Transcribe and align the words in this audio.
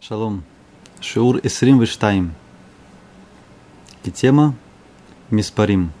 Шалом. 0.00 0.44
Шиур 1.02 1.40
Исрим 1.42 1.78
Виштайм. 1.78 2.32
И 4.02 4.10
тема 4.10 4.54
Миспарим. 5.28 5.92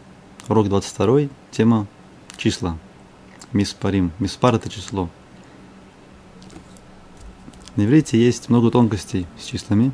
Урок 0.48 0.68
22. 0.68 1.28
Тема 1.50 1.86
числа. 2.38 2.78
Миспарим. 3.52 4.10
Миспар– 4.18 4.54
это 4.56 4.70
число. 4.70 5.10
На 7.76 7.84
иврите 7.84 8.18
есть 8.18 8.48
много 8.48 8.70
тонкостей 8.70 9.26
с 9.38 9.44
числами. 9.44 9.92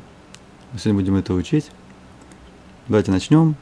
Мы 0.71 0.79
сегодня 0.79 1.01
будем 1.01 1.15
это 1.17 1.33
учить. 1.33 1.69
Давайте 2.87 3.11
начнем. 3.11 3.55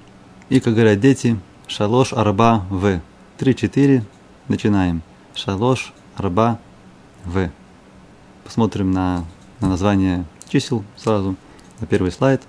И, 0.50 0.60
как 0.60 0.76
говорят 0.76 1.00
дети, 1.00 1.40
шалош 1.66 2.14
арба 2.14 2.68
в. 2.70 3.02
Три-четыре. 3.40 4.06
Начинаем. 4.48 5.02
Шалош 5.34 5.92
арба 6.16 6.60
в. 7.24 7.50
Посмотрим 8.44 8.92
на, 8.92 9.26
на 9.60 9.70
название 9.70 10.24
чисел 10.50 10.84
сразу 10.98 11.36
на 11.80 11.88
первый 11.88 12.12
слайд. 12.12 12.42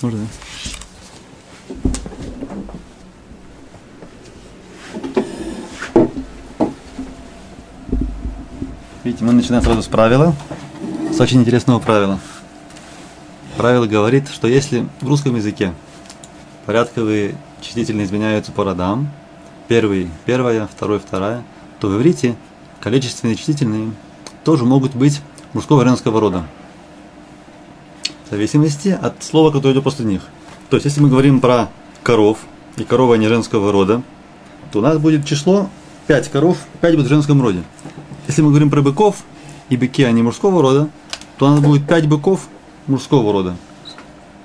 Можно? 0.00 0.26
Видите, 9.04 9.24
мы 9.24 9.32
начинаем 9.32 9.62
сразу 9.62 9.82
с 9.82 9.86
правила, 9.86 10.34
с 11.12 11.20
очень 11.20 11.40
интересного 11.40 11.78
правила. 11.78 12.18
Правило 13.58 13.86
говорит, 13.86 14.28
что 14.28 14.48
если 14.48 14.88
в 15.00 15.08
русском 15.08 15.36
языке 15.36 15.74
порядковые 16.64 17.36
числительные 17.60 18.06
изменяются 18.06 18.50
по 18.50 18.64
родам, 18.64 19.10
первый– 19.68 20.10
первая, 20.24 20.66
второй– 20.66 20.98
вторая, 21.00 21.44
то 21.80 21.88
в 21.88 21.96
иврите 21.96 22.34
количественные 22.80 23.36
числительные 23.36 23.92
тоже 24.42 24.64
могут 24.64 24.94
быть 24.94 25.20
мужского 25.54 25.84
женского 25.84 26.20
рода. 26.20 26.44
В 28.26 28.30
зависимости 28.30 28.88
от 28.88 29.22
слова, 29.22 29.50
которое 29.50 29.72
идет 29.72 29.84
после 29.84 30.04
них. 30.04 30.22
То 30.68 30.76
есть, 30.76 30.84
если 30.84 31.00
мы 31.00 31.08
говорим 31.08 31.40
про 31.40 31.70
коров, 32.02 32.38
и 32.76 32.84
корова 32.84 33.14
не 33.14 33.28
женского 33.28 33.72
рода, 33.72 34.02
то 34.72 34.80
у 34.80 34.82
нас 34.82 34.98
будет 34.98 35.24
число 35.24 35.70
5 36.08 36.28
коров, 36.30 36.58
5 36.80 36.96
будет 36.96 37.06
в 37.06 37.08
женском 37.08 37.40
роде. 37.40 37.62
Если 38.26 38.42
мы 38.42 38.50
говорим 38.50 38.70
про 38.70 38.82
быков, 38.82 39.24
и 39.70 39.76
быки, 39.76 40.02
они 40.02 40.22
мужского 40.22 40.60
рода, 40.60 40.90
то 41.38 41.46
у 41.46 41.48
нас 41.50 41.60
будет 41.60 41.86
5 41.86 42.08
быков 42.08 42.48
мужского 42.86 43.32
рода. 43.32 43.56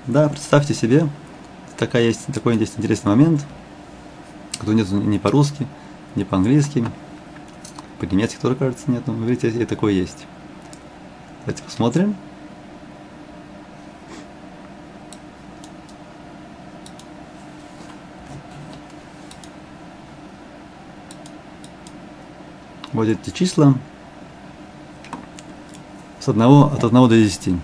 Да, 0.06 0.28
представьте 0.28 0.74
себе, 0.74 1.08
такая 1.76 2.04
есть, 2.04 2.26
такой 2.32 2.56
есть 2.56 2.78
интересный 2.78 3.10
момент, 3.10 3.44
который 4.58 4.76
нет 4.76 4.90
ни 4.90 5.18
по-русски, 5.18 5.66
ни 6.14 6.24
по-английски, 6.24 6.86
по-немецки 7.98 8.38
тоже, 8.40 8.54
кажется, 8.54 8.90
нет, 8.90 9.02
но 9.06 9.12
видите, 9.12 9.50
и 9.50 9.64
такое 9.66 9.92
есть. 9.92 10.26
Давайте 11.40 11.62
посмотрим. 11.62 12.16
Вот 22.92 23.08
эти 23.08 23.30
числа 23.30 23.74
с 26.18 26.28
одного, 26.28 26.64
от 26.66 26.84
1 26.84 26.90
до 26.90 27.08
10. 27.08 27.54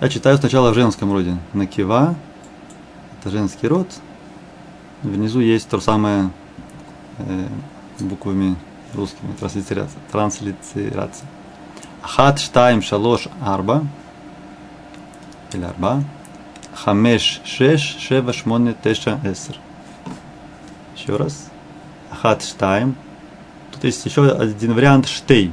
Я 0.00 0.08
читаю 0.08 0.36
сначала 0.38 0.72
в 0.72 0.74
женском 0.74 1.12
роде. 1.12 1.36
Накива– 1.52 2.16
это 3.20 3.30
женский 3.30 3.68
род. 3.68 3.88
Внизу 5.02 5.38
есть 5.38 5.68
то 5.68 5.78
самое 5.78 6.30
э, 7.18 7.46
буквами 8.00 8.56
русскими, 8.94 9.32
транслитерация. 9.38 10.00
транслитерация. 10.10 11.28
Хат, 12.02 12.38
штайм, 12.38 12.82
шалош, 12.82 13.28
арба. 13.40 13.82
Или 15.52 15.64
арба. 15.64 16.02
Хамеш, 16.74 17.40
шеш, 17.44 17.96
шева, 17.98 18.32
шмоне, 18.32 18.74
теша, 18.82 19.20
эсер. 19.24 19.56
Еще 20.96 21.16
раз. 21.16 21.50
Хат, 22.10 22.42
штайм. 22.42 22.96
Тут 23.72 23.84
есть 23.84 24.04
еще 24.04 24.30
один 24.30 24.74
вариант 24.74 25.08
штей. 25.08 25.52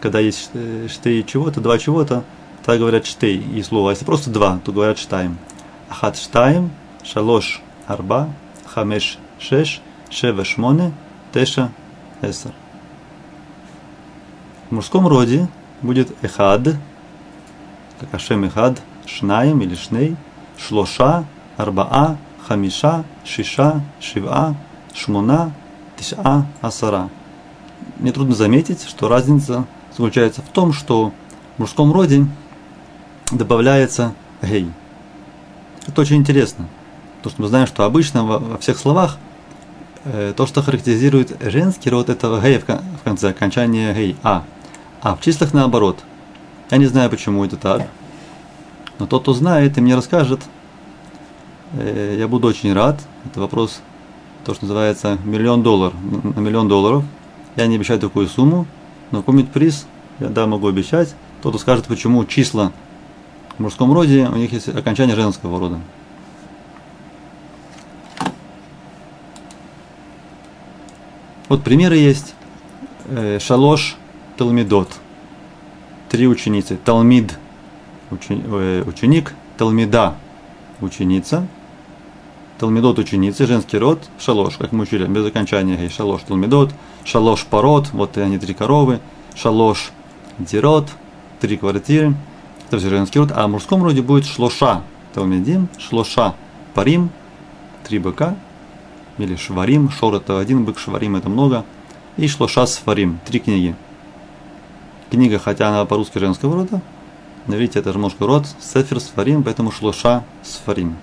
Когда 0.00 0.20
есть 0.20 0.50
э, 0.54 0.88
штей 0.88 1.24
чего-то, 1.24 1.60
два 1.60 1.78
чего-то, 1.78 2.24
тогда 2.64 2.78
говорят 2.78 3.06
штей 3.06 3.38
и 3.38 3.62
слово. 3.62 3.90
А 3.90 3.92
если 3.92 4.04
просто 4.04 4.30
два, 4.30 4.60
то 4.64 4.72
говорят 4.72 4.98
штайм. 4.98 5.38
Хат, 5.88 6.16
штайм, 6.16 6.70
шалош, 7.02 7.60
арба, 7.86 8.28
хамеш, 8.66 9.18
шеш, 9.38 9.80
шева, 10.10 10.44
шмоне, 10.44 10.92
теша, 11.32 11.72
эсер. 12.22 12.52
В 14.70 14.72
мужском 14.72 15.06
роде 15.06 15.48
будет 15.80 16.14
эхад, 16.22 16.76
как 18.00 18.12
Ашем 18.14 18.44
эхад, 18.44 18.82
шнаем 19.06 19.62
или 19.62 19.74
шней, 19.74 20.14
шлоша, 20.58 21.24
арбаа, 21.56 22.18
хамиша, 22.46 23.04
шиша, 23.24 23.80
шива, 23.98 24.54
шмуна, 24.92 25.52
тиша, 25.96 26.46
асара. 26.60 27.08
Мне 27.98 28.12
трудно 28.12 28.34
заметить, 28.34 28.82
что 28.86 29.08
разница 29.08 29.64
заключается 29.96 30.42
в 30.42 30.48
том, 30.48 30.74
что 30.74 31.12
в 31.56 31.60
мужском 31.60 31.90
роде 31.90 32.26
добавляется 33.32 34.12
гей. 34.42 34.70
Это 35.86 36.02
очень 36.02 36.16
интересно. 36.16 36.68
То, 37.22 37.30
что 37.30 37.40
мы 37.40 37.48
знаем, 37.48 37.66
что 37.66 37.84
обычно 37.84 38.22
во 38.24 38.58
всех 38.58 38.76
словах 38.76 39.16
э, 40.04 40.34
то, 40.36 40.46
что 40.46 40.62
характеризует 40.62 41.36
женский 41.40 41.88
род, 41.88 42.10
это 42.10 42.38
гей 42.44 42.58
в 42.58 43.02
конце, 43.02 43.30
окончания 43.30 43.94
гей, 43.94 44.14
а. 44.22 44.44
А 45.00 45.14
в 45.14 45.20
числах 45.20 45.52
наоборот. 45.54 45.98
Я 46.70 46.78
не 46.78 46.86
знаю, 46.86 47.08
почему 47.10 47.44
это 47.44 47.56
так. 47.56 47.88
Но 48.98 49.06
тот, 49.06 49.22
кто 49.22 49.32
знает 49.32 49.78
и 49.78 49.80
мне 49.80 49.94
расскажет, 49.94 50.40
э, 51.74 52.16
я 52.18 52.26
буду 52.26 52.48
очень 52.48 52.72
рад. 52.72 53.00
Это 53.24 53.40
вопрос, 53.40 53.80
то, 54.44 54.54
что 54.54 54.64
называется 54.64 55.18
миллион 55.24 55.62
долларов. 55.62 55.94
На 56.02 56.40
миллион 56.40 56.68
долларов. 56.68 57.04
Я 57.56 57.66
не 57.66 57.76
обещаю 57.76 58.00
такую 58.00 58.26
сумму, 58.28 58.66
но 59.10 59.20
какой-нибудь 59.20 59.52
приз 59.52 59.86
я 60.18 60.28
да, 60.28 60.46
могу 60.46 60.66
обещать. 60.66 61.14
Тот, 61.42 61.52
кто 61.52 61.58
скажет, 61.58 61.86
почему 61.86 62.24
числа 62.24 62.72
в 63.56 63.62
мужском 63.62 63.92
роде, 63.92 64.28
у 64.28 64.36
них 64.36 64.52
есть 64.52 64.68
окончание 64.68 65.14
женского 65.14 65.60
рода. 65.60 65.78
Вот 71.48 71.62
примеры 71.62 71.96
есть. 71.96 72.34
Э, 73.06 73.38
шалош 73.38 73.96
Талмидот. 74.38 74.88
Три 76.08 76.28
ученицы. 76.28 76.78
Талмид 76.82 77.36
э, 78.10 78.84
ученик, 78.86 79.34
Талмида 79.58 80.14
ученица, 80.80 81.48
Талмидот 82.58 83.00
ученицы, 83.00 83.46
женский 83.46 83.78
род, 83.78 84.08
шалош, 84.20 84.56
как 84.56 84.70
мы 84.70 84.84
учили, 84.84 85.06
без 85.06 85.26
окончания 85.26 85.88
шалош 85.88 86.22
Талмидот, 86.22 86.70
шалош 87.04 87.44
пород, 87.46 87.90
вот 87.92 88.16
они 88.16 88.38
три 88.38 88.54
коровы, 88.54 89.00
шалош 89.34 89.90
дирот, 90.38 90.86
три 91.40 91.56
квартиры, 91.56 92.14
это 92.68 92.78
все 92.78 92.90
женский 92.90 93.18
род, 93.18 93.32
а 93.34 93.48
в 93.48 93.50
мужском 93.50 93.82
роде 93.82 94.02
будет 94.02 94.24
шлоша. 94.24 94.82
Талмидим, 95.14 95.68
шлоша 95.78 96.34
парим, 96.74 97.10
три 97.82 97.98
быка, 97.98 98.36
или 99.18 99.34
шварим, 99.34 99.90
шор 99.90 100.14
это 100.14 100.38
один 100.38 100.64
бык, 100.64 100.78
шварим 100.78 101.16
это 101.16 101.28
много, 101.28 101.64
и 102.16 102.28
шлоша 102.28 102.66
сфарим, 102.66 103.18
три 103.26 103.40
книги 103.40 103.74
книга, 105.10 105.38
хотя 105.38 105.68
она 105.68 105.84
по-русски 105.84 106.18
женского 106.18 106.56
рода, 106.56 106.80
но 107.46 107.56
видите, 107.56 107.78
это 107.78 107.92
же 107.92 107.98
мужской 107.98 108.26
род, 108.26 108.46
Сефер 108.60 109.00
Сфарим, 109.00 109.42
поэтому 109.42 109.70
Шлоша 109.70 110.24
Сфарим. 110.42 110.96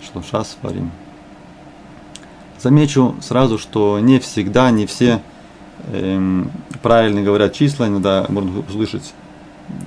Шлоша 0.00 0.44
Сфарим. 0.44 0.90
Замечу 2.60 3.14
сразу, 3.20 3.58
что 3.58 3.98
не 4.00 4.18
всегда, 4.18 4.70
не 4.70 4.86
все 4.86 5.20
эм, 5.92 6.50
правильно 6.82 7.22
говорят 7.22 7.54
числа, 7.54 7.88
иногда 7.88 8.26
можно 8.28 8.60
услышать, 8.60 9.14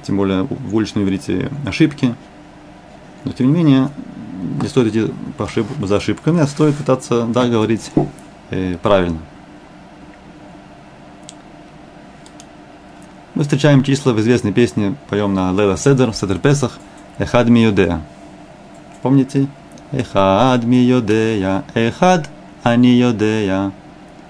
тем 0.03 0.17
более 0.17 0.43
в 0.43 0.75
уличном 0.75 1.03
иврите, 1.03 1.49
ошибки. 1.65 2.15
Но 3.23 3.31
тем 3.33 3.47
не 3.47 3.53
менее, 3.53 3.89
не 4.61 4.67
стоит 4.67 4.95
идти 4.95 5.13
по 5.37 5.45
ошиб, 5.45 5.65
за 5.83 5.97
ошибками, 5.97 6.41
а 6.41 6.47
стоит 6.47 6.75
пытаться 6.75 7.25
да, 7.25 7.47
говорить 7.47 7.91
э, 8.49 8.77
правильно. 8.81 9.19
Мы 13.41 13.45
встречаем 13.45 13.83
числа 13.83 14.13
в 14.13 14.19
известной 14.19 14.53
песне, 14.53 14.93
поем 15.09 15.33
на 15.33 15.51
Лела 15.51 15.75
Седер, 15.75 16.13
Седер 16.13 16.37
Песах, 16.37 16.77
Эхад 17.17 17.49
ми 17.49 17.63
юдея. 17.63 18.03
Помните? 19.01 19.47
Эхад 19.91 20.63
ми 20.63 20.77
юдея, 20.77 21.63
Эхад 21.73 22.29
ани 22.61 22.89
юдея. 22.99 23.71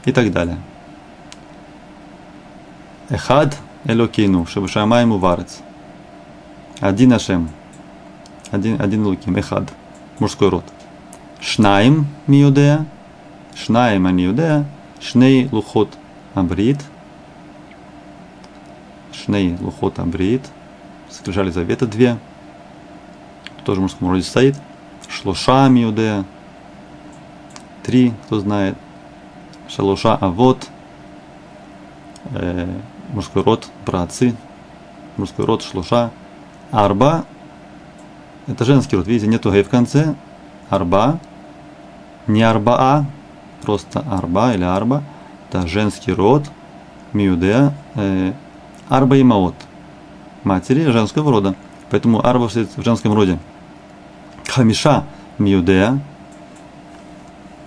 И 0.05 0.13
так 0.13 0.31
далее. 0.31 0.57
Эхад 3.09 3.57
Элокину, 3.83 4.45
Шабашамаем 4.45 5.11
Уварец. 5.11 5.59
Один 6.79 7.11
Ашем. 7.11 7.49
Один, 8.49 8.81
один 8.81 9.05
Луким, 9.05 9.35
Эхад. 9.35 9.73
Мужской 10.19 10.47
род. 10.47 10.63
Шнаим 11.41 12.07
Миюдея. 12.27 12.85
Шнаим 13.55 14.07
Ани 14.07 14.23
Юдея. 14.23 14.65
Шней 15.01 15.49
Лухот 15.51 15.89
Абрит. 16.33 16.79
Шней 19.11 19.55
Лухот 19.59 19.99
Абрит. 19.99 20.41
Скрижали 21.09 21.49
завета 21.49 21.85
две. 21.85 22.17
Тоже 23.65 23.79
в 23.79 23.83
мужском 23.83 24.09
роде 24.09 24.23
стоит. 24.23 24.55
Шлоша 25.07 25.67
Миудея. 25.69 26.25
Три, 27.83 28.13
кто 28.25 28.39
знает. 28.39 28.77
Шалоша 29.67 30.15
Авод. 30.15 30.67
Э, 32.31 32.73
мужской 33.13 33.43
род, 33.43 33.67
братцы. 33.85 34.35
Мужской 35.17 35.45
род 35.45 35.63
Шлоша. 35.63 36.11
Арба. 36.71 37.25
Это 38.47 38.65
женский 38.65 38.95
род. 38.95 39.07
Видите, 39.07 39.27
нету 39.27 39.51
гей 39.51 39.63
в 39.63 39.69
конце. 39.69 40.15
Арба. 40.69 41.19
Не 42.27 42.43
арбаа, 42.43 43.05
просто 43.61 43.99
арба 43.99 44.53
или 44.53 44.63
арба. 44.63 45.03
Это 45.49 45.67
женский 45.67 46.13
род. 46.13 46.49
Миудея. 47.13 47.73
Э, 47.95 48.33
арба 48.91 49.15
и 49.15 49.23
маот. 49.23 49.55
Матери 50.43 50.83
женского 50.91 51.31
рода. 51.31 51.55
Поэтому 51.89 52.25
арба 52.25 52.47
в 52.49 52.83
женском 52.83 53.13
роде. 53.13 53.39
Хамиша 54.47 55.05
миудея. 55.37 56.01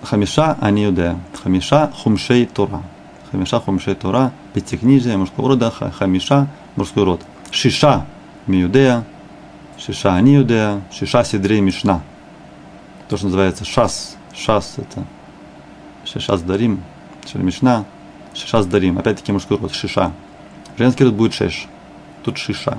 Хамиша 0.03 0.55
аниудея. 0.61 1.17
Хамиша 1.41 1.91
хумшей 2.03 2.45
Тора. 2.45 2.83
Хамиша 3.31 3.59
хумшей 3.59 3.95
Тора. 3.95 4.31
Пятикнижие 4.53 5.17
мужского 5.17 5.49
рода. 5.49 5.71
Хамиша 5.71 6.47
мужской 6.75 7.03
род. 7.03 7.21
Шиша 7.49 8.05
миудея. 8.45 9.03
Шиша 9.79 10.13
аниудея. 10.13 10.81
Шиша 10.91 11.23
сидрей 11.23 11.59
мишна. 11.59 12.01
То, 13.09 13.17
что 13.17 13.25
называется 13.25 13.65
шас. 13.65 14.15
Шас 14.35 14.75
это 14.77 15.05
Шишас 16.05 16.41
Дарим, 16.41 16.83
Мишна, 17.33 17.85
Шишас 18.33 18.65
Дарим, 18.67 18.99
опять-таки 18.99 19.31
мужской 19.31 19.57
род, 19.57 19.73
Шиша. 19.73 20.11
Женский 20.77 21.05
род 21.05 21.13
будет 21.13 21.33
Шеш. 21.33 21.67
Тут 22.23 22.37
Шиша. 22.37 22.77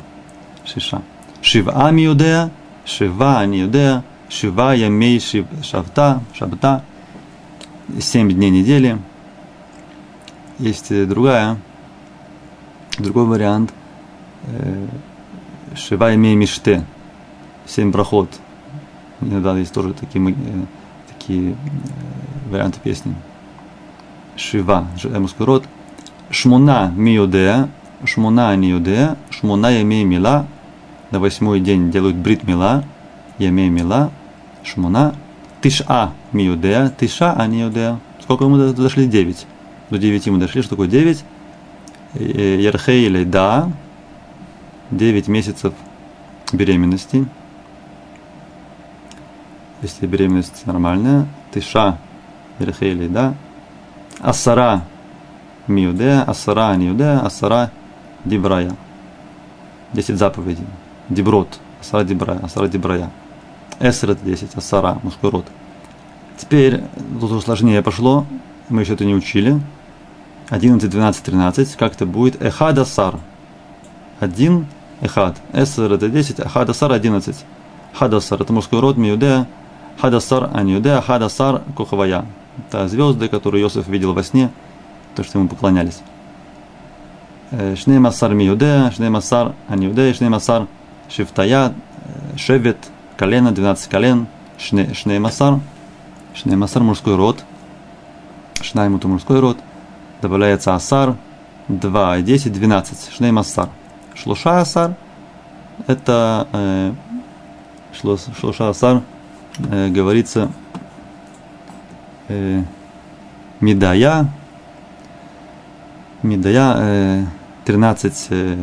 Шиша. 0.64 1.02
Шива 1.40 1.90
Миудея, 1.90 2.50
Шива 2.84 3.40
Аниудея, 3.40 4.04
Шива 4.28 4.74
Ямей 4.74 5.20
Шив 5.20 5.46
Шавта, 5.62 6.20
Шабта. 6.34 6.82
Семь 8.00 8.30
дней 8.32 8.50
недели. 8.50 8.98
Есть 10.58 11.06
другая, 11.08 11.58
другой 12.98 13.26
вариант. 13.26 13.72
Э, 14.44 14.86
Шива 15.74 16.10
Ямей 16.10 16.34
Миште. 16.34 16.84
Семь 17.66 17.92
проход. 17.92 18.28
Иногда 19.20 19.56
есть 19.56 19.72
тоже 19.72 19.94
такие, 19.94 20.30
э, 20.30 20.34
такие 21.08 21.52
э, 21.52 21.56
варианты 22.50 22.80
песни. 22.80 23.14
Шива, 24.36 24.86
мужской 25.04 25.46
род. 25.46 25.64
Шмуна 26.30 26.92
миудея, 26.96 27.68
шмуна 28.06 28.54
ниудея, 28.56 29.16
шмуна 29.30 29.70
ямей 29.70 30.04
мила. 30.04 30.46
На 31.10 31.20
восьмой 31.20 31.60
день 31.60 31.90
делают 31.90 32.16
брит 32.16 32.44
мила, 32.44 32.84
ямей 33.38 33.68
мила, 33.68 34.10
шмуна. 34.64 35.14
Тиша 35.62 36.12
миудея, 36.32 36.92
тиша 36.98 37.32
аниудея. 37.32 37.98
Сколько 38.22 38.48
мы 38.48 38.72
дошли? 38.72 39.06
Девять. 39.06 39.46
До 39.90 39.98
девяти 39.98 40.30
мы 40.30 40.38
дошли. 40.38 40.62
Что 40.62 40.70
такое 40.70 40.88
девять? 40.88 41.24
Ярхей 42.14 43.06
или 43.06 43.24
да. 43.24 43.70
Девять 44.90 45.28
месяцев 45.28 45.72
беременности. 46.52 47.26
Если 49.82 50.06
беременность 50.06 50.66
нормальная. 50.66 51.26
Тиша 51.52 51.98
Ерхели, 52.58 53.08
да? 53.08 53.34
Асара 54.20 54.82
Миудея, 55.66 56.22
Асара 56.22 56.74
Ниудея, 56.76 57.20
Асара 57.20 57.70
Дибрая. 58.26 58.76
Десять 59.92 60.18
заповедей. 60.18 60.66
Диброд, 61.08 61.58
Асара 61.80 62.04
Дибрая, 62.04 62.38
Асара 62.40 62.68
Дибрая. 62.68 63.10
Эсер 63.80 64.10
это 64.10 64.24
десять, 64.24 64.54
Асара, 64.54 64.98
мужской 65.02 65.30
род. 65.30 65.46
Теперь 66.36 66.82
тут 67.20 67.30
уже 67.30 67.40
сложнее 67.40 67.82
пошло, 67.82 68.26
мы 68.68 68.82
еще 68.82 68.94
это 68.94 69.04
не 69.04 69.14
учили. 69.14 69.60
11, 70.50 70.90
12, 70.90 71.22
13, 71.22 71.76
как 71.76 71.94
это 71.94 72.06
будет? 72.06 72.42
Эхад 72.42 72.78
Асар. 72.78 73.18
Один 74.20 74.66
Эхад. 75.00 75.36
Эсер 75.52 75.92
это 75.92 76.08
10, 76.08 76.40
Эхад 76.40 76.68
Асар 76.68 76.92
11. 76.92 77.36
Хадасар 77.94 78.42
это 78.42 78.52
мужской 78.52 78.80
род, 78.80 78.98
Миудея, 78.98 79.46
Хадасар 79.98 80.50
Аньюдея, 80.52 81.00
Хадасар 81.00 81.62
Кухавая 81.74 82.26
это 82.58 82.88
звезды, 82.88 83.28
которые 83.28 83.62
Иосиф 83.62 83.86
видел 83.88 84.12
во 84.12 84.22
сне, 84.22 84.50
то, 85.14 85.24
что 85.24 85.38
ему 85.38 85.48
поклонялись. 85.48 86.00
Шней 87.50 87.98
Масар 87.98 88.34
Миюде, 88.34 88.90
Шней 88.94 89.08
Масар 89.08 89.54
Аниуде, 89.68 90.12
Шней 90.12 90.28
Масар 90.28 90.66
Шифтая, 91.08 91.74
Шевет, 92.36 92.78
колено, 93.16 93.52
12 93.52 93.88
колен, 93.88 94.26
Шней 94.58 95.18
Масар, 95.18 95.60
Шней 96.34 96.56
Масар 96.56 96.82
мужской 96.82 97.16
род, 97.16 97.44
Шнаймут 98.60 99.04
мужской 99.04 99.40
род, 99.40 99.58
добавляется 100.20 100.74
Асар, 100.74 101.16
2, 101.68 102.22
10, 102.22 102.52
12, 102.52 103.14
Шней 103.16 103.30
Масар. 103.30 103.68
Шлуша 104.14 104.60
Асар, 104.60 104.94
это 105.86 106.48
э, 106.52 106.92
Шлуша 107.92 108.70
Асар, 108.70 109.02
э, 109.70 109.88
говорится 109.88 110.50
э, 112.28 112.62
Медая, 113.60 114.30
Медая, 116.26 116.74
э, 116.78 117.24
13, 117.64 118.26
э, 118.30 118.56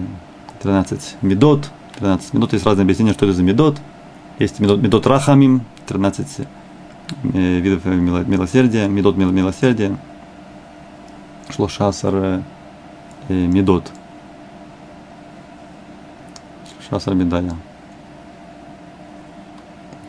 13 0.61 1.15
медот, 1.21 1.69
13 1.99 2.33
медот, 2.33 2.53
есть 2.53 2.65
разные 2.65 2.83
объяснения, 2.83 3.13
что 3.13 3.25
это 3.25 3.33
за 3.33 3.43
медот. 3.43 3.77
Есть 4.37 4.59
медот, 4.59 4.81
медот 4.81 5.07
рахамим, 5.07 5.61
13 5.87 6.47
э, 7.33 7.59
видов 7.59 7.85
милосердия, 7.85 8.87
медот 8.87 9.15
милосердия, 9.15 9.97
шлошасар 11.49 12.13
э, 12.15 12.41
медот. 13.29 13.91
Шасар 16.89 17.13
медая. 17.13 17.55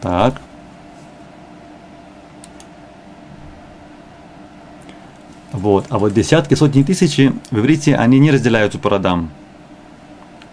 Так. 0.01 0.41
Вот. 5.55 5.87
А 5.89 6.01
вот 6.01 6.13
десятки, 6.13 6.55
сотни 6.55 6.83
тысячи 6.83 7.33
в 7.53 7.59
иврите, 7.61 7.95
они 7.95 8.19
не 8.19 8.33
разделяются 8.33 8.81
по 8.81 8.91
родам. 8.91 9.31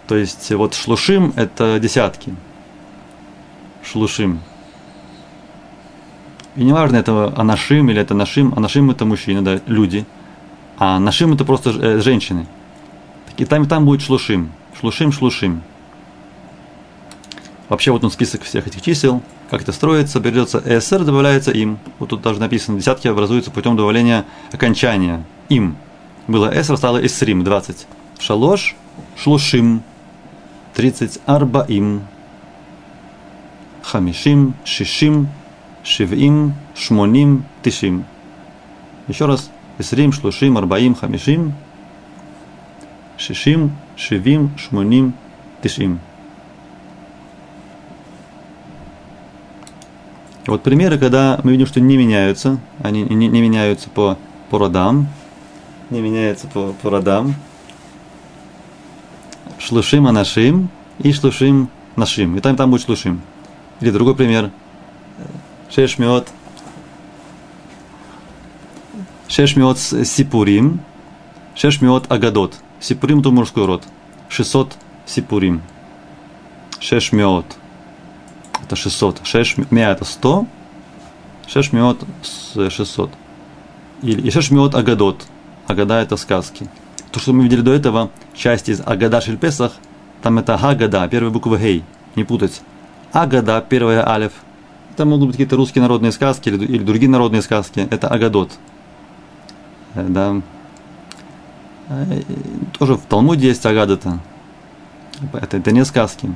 То 0.06 0.16
есть 0.16 0.48
вот 0.52 0.74
шлушим– 0.74 1.32
это 1.36 1.80
десятки. 1.80 2.32
Шлушим. 3.82 4.38
И 6.54 6.62
неважно, 6.62 6.96
это 6.96 7.32
анашим 7.36 7.90
или 7.90 8.00
это 8.00 8.14
нашим. 8.14 8.54
Анашим– 8.54 8.90
это 8.92 9.04
мужчины, 9.04 9.42
да, 9.42 9.60
люди. 9.66 10.06
А 10.78 11.00
нашим– 11.00 11.32
это 11.34 11.44
просто 11.44 11.70
э, 11.70 12.00
женщины. 12.00 12.46
И 13.38 13.44
там, 13.44 13.64
и 13.64 13.66
там 13.66 13.84
будет 13.84 14.02
шлушим. 14.02 14.52
Шлушим, 14.78 15.10
шлушим. 15.10 15.62
Вообще 17.72 17.90
вот 17.90 18.04
он 18.04 18.10
список 18.10 18.42
всех 18.42 18.66
этих 18.66 18.82
чисел– 18.82 19.22
как 19.52 19.60
это 19.60 19.72
строится, 19.72 20.20
берется 20.20 20.62
эсер, 20.64 21.04
добавляется 21.04 21.52
им. 21.52 21.78
Вот 21.98 22.10
тут 22.10 22.20
даже 22.20 22.38
написано, 22.38 22.78
десятки 22.78 23.08
образуются 23.08 23.50
путем 23.50 23.76
добавления 23.76 24.26
окончания 24.50 25.24
им. 25.48 25.76
Было 26.26 26.50
эсер, 26.58 26.78
стало 26.78 27.04
эсрим, 27.04 27.44
20. 27.44 27.86
Шалош, 28.18 28.74
шлушим, 29.14 29.82
30. 30.74 31.20
Арбаим, 31.24 32.02
хамишим, 33.82 34.54
шишим, 34.64 35.28
шивим, 35.82 36.54
шмоним, 36.74 37.44
тишим. 37.62 38.04
Еще 39.08 39.24
раз. 39.24 39.50
Эсрим, 39.78 40.12
шлушим, 40.12 40.58
арбаим, 40.58 40.94
хамишим, 40.94 41.54
шишим, 43.16 43.72
шивим, 43.96 44.50
шмоним, 44.58 45.14
тишим. 45.62 46.00
Вот 50.46 50.62
примеры, 50.64 50.98
когда 50.98 51.40
мы 51.44 51.52
видим, 51.52 51.66
что 51.66 51.80
не 51.80 51.96
меняются, 51.96 52.58
они 52.82 53.02
не, 53.02 53.28
не 53.28 53.40
меняются 53.40 53.88
по, 53.90 54.18
по 54.50 54.58
родам, 54.58 55.06
не 55.90 56.00
меняются 56.00 56.48
по, 56.48 56.74
по 56.82 56.90
родам. 56.90 57.34
Шлушим 59.58 60.08
анашим 60.08 60.68
и 60.98 61.12
шлушим 61.12 61.70
нашим. 61.94 62.36
И 62.36 62.40
там, 62.40 62.56
там 62.56 62.72
будет 62.72 62.82
шлушим. 62.82 63.20
Или 63.80 63.90
другой 63.90 64.16
пример. 64.16 64.50
Шешмиот. 65.70 66.28
Шешмиот 69.28 69.78
сипурим. 69.78 70.80
Шешмиот 71.54 72.10
агадот. 72.10 72.56
Сипурим 72.80 73.20
это 73.20 73.30
мужской 73.30 73.64
род. 73.64 73.84
600 74.28 74.76
сипурим. 75.06 75.62
Шешмиот 76.80 77.46
это 78.62 78.76
600. 78.76 79.20
Шеш 79.24 79.56
мя 79.70 79.92
это 79.92 80.04
100. 80.04 80.46
Шеш 81.46 81.72
миот 81.72 82.04
600. 82.54 83.10
И, 84.02 84.12
и 84.12 84.30
шеш 84.30 84.50
миот 84.50 84.74
агадот. 84.74 85.26
Агада 85.66 86.00
это 86.00 86.16
сказки. 86.16 86.68
то, 87.12 87.20
что 87.20 87.32
мы 87.32 87.44
видели 87.44 87.60
до 87.60 87.72
этого, 87.72 88.10
часть 88.34 88.68
из 88.68 88.80
Агада 88.84 89.20
Шельпесах, 89.20 89.72
там 90.22 90.38
это 90.38 90.56
Хагада, 90.56 91.06
первая 91.08 91.30
буква 91.30 91.56
Гей, 91.56 91.84
не 92.16 92.24
путать. 92.24 92.62
Агада, 93.12 93.64
первая 93.66 94.08
Алиф. 94.08 94.32
Это 94.92 95.04
могут 95.04 95.28
быть 95.28 95.34
какие-то 95.36 95.56
русские 95.56 95.82
народные 95.82 96.12
сказки 96.12 96.48
или, 96.48 96.64
или 96.64 96.82
другие 96.82 97.10
народные 97.10 97.42
сказки. 97.42 97.86
Это 97.90 98.08
Агадот. 98.08 98.50
Э, 99.94 100.06
да. 100.08 100.40
Э, 101.88 102.22
тоже 102.78 102.94
в 102.94 103.02
Талмуде 103.02 103.48
есть 103.48 103.64
Агадата. 103.64 104.20
Это, 105.32 105.56
это 105.56 105.72
не 105.72 105.84
сказки. 105.84 106.34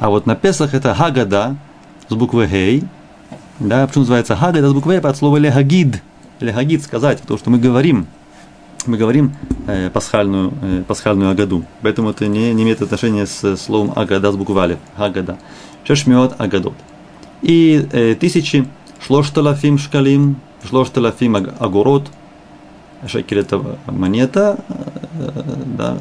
А 0.00 0.10
вот 0.10 0.26
на 0.26 0.34
Песах 0.34 0.74
это 0.74 0.94
Хагада 0.94 1.56
с 2.08 2.14
буквой 2.14 2.48
Гей. 2.48 2.82
Да, 3.60 3.86
почему 3.86 4.02
называется 4.02 4.34
Хагада 4.34 4.68
с 4.68 4.72
буквой 4.72 4.96
Гей? 4.96 5.08
От 5.08 5.16
слова 5.16 5.36
Лехагид. 5.36 6.02
Лехагид 6.40 6.82
сказать, 6.82 7.20
потому 7.20 7.38
что 7.38 7.50
мы 7.50 7.58
говорим– 7.58 8.06
мы 8.86 8.96
говорим 8.96 9.32
э, 9.66 9.90
пасхальную, 9.90 10.52
э, 10.62 10.82
пасхальную 10.86 11.30
агаду. 11.30 11.64
Поэтому 11.82 12.10
это 12.10 12.26
не, 12.26 12.52
не 12.54 12.62
имеет 12.62 12.80
отношения 12.82 13.26
с 13.26 13.56
словом 13.56 13.92
агада 13.96 14.32
с 14.32 14.36
буквой 14.36 14.62
алиф. 14.62 14.78
Агада. 14.96 15.38
Шешмиот 15.84 16.40
агадот. 16.40 16.74
И 17.42 17.86
э, 17.92 18.14
тысячи 18.14 18.66
шлошталафим 19.04 19.78
шкалим, 19.78 20.36
шлошталафим 20.66 21.36
агурот. 21.36 22.08
Шекель 23.06 23.40
это 23.40 23.78
монета, 23.86 24.58
э, 24.68 25.42
да, 25.66 25.98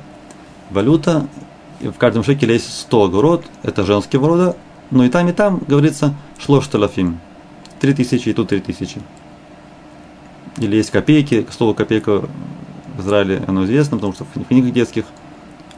валюта. 0.69 1.27
В 1.79 1.97
каждом 1.97 2.23
шекеле 2.23 2.55
есть 2.55 2.81
100 2.81 3.03
агурот, 3.05 3.45
это 3.63 3.85
женского 3.85 4.27
рода. 4.27 4.57
Но 4.91 5.05
и 5.05 5.09
там, 5.09 5.27
и 5.29 5.31
там 5.31 5.61
говорится 5.67 6.15
шлошталафим. 6.39 7.19
Три 7.79 7.93
тысячи 7.93 8.29
и 8.29 8.33
тут 8.33 8.49
три 8.49 8.59
тысячи. 8.59 8.99
Или 10.57 10.75
есть 10.75 10.91
копейки, 10.91 11.45
слово 11.51 11.73
копейка 11.73 12.23
в 12.97 13.01
Израиле 13.01 13.41
оно 13.47 13.65
известно, 13.65 13.97
потому 13.97 14.13
что 14.13 14.25
в 14.25 14.45
книгах 14.45 14.73
детских, 14.73 15.05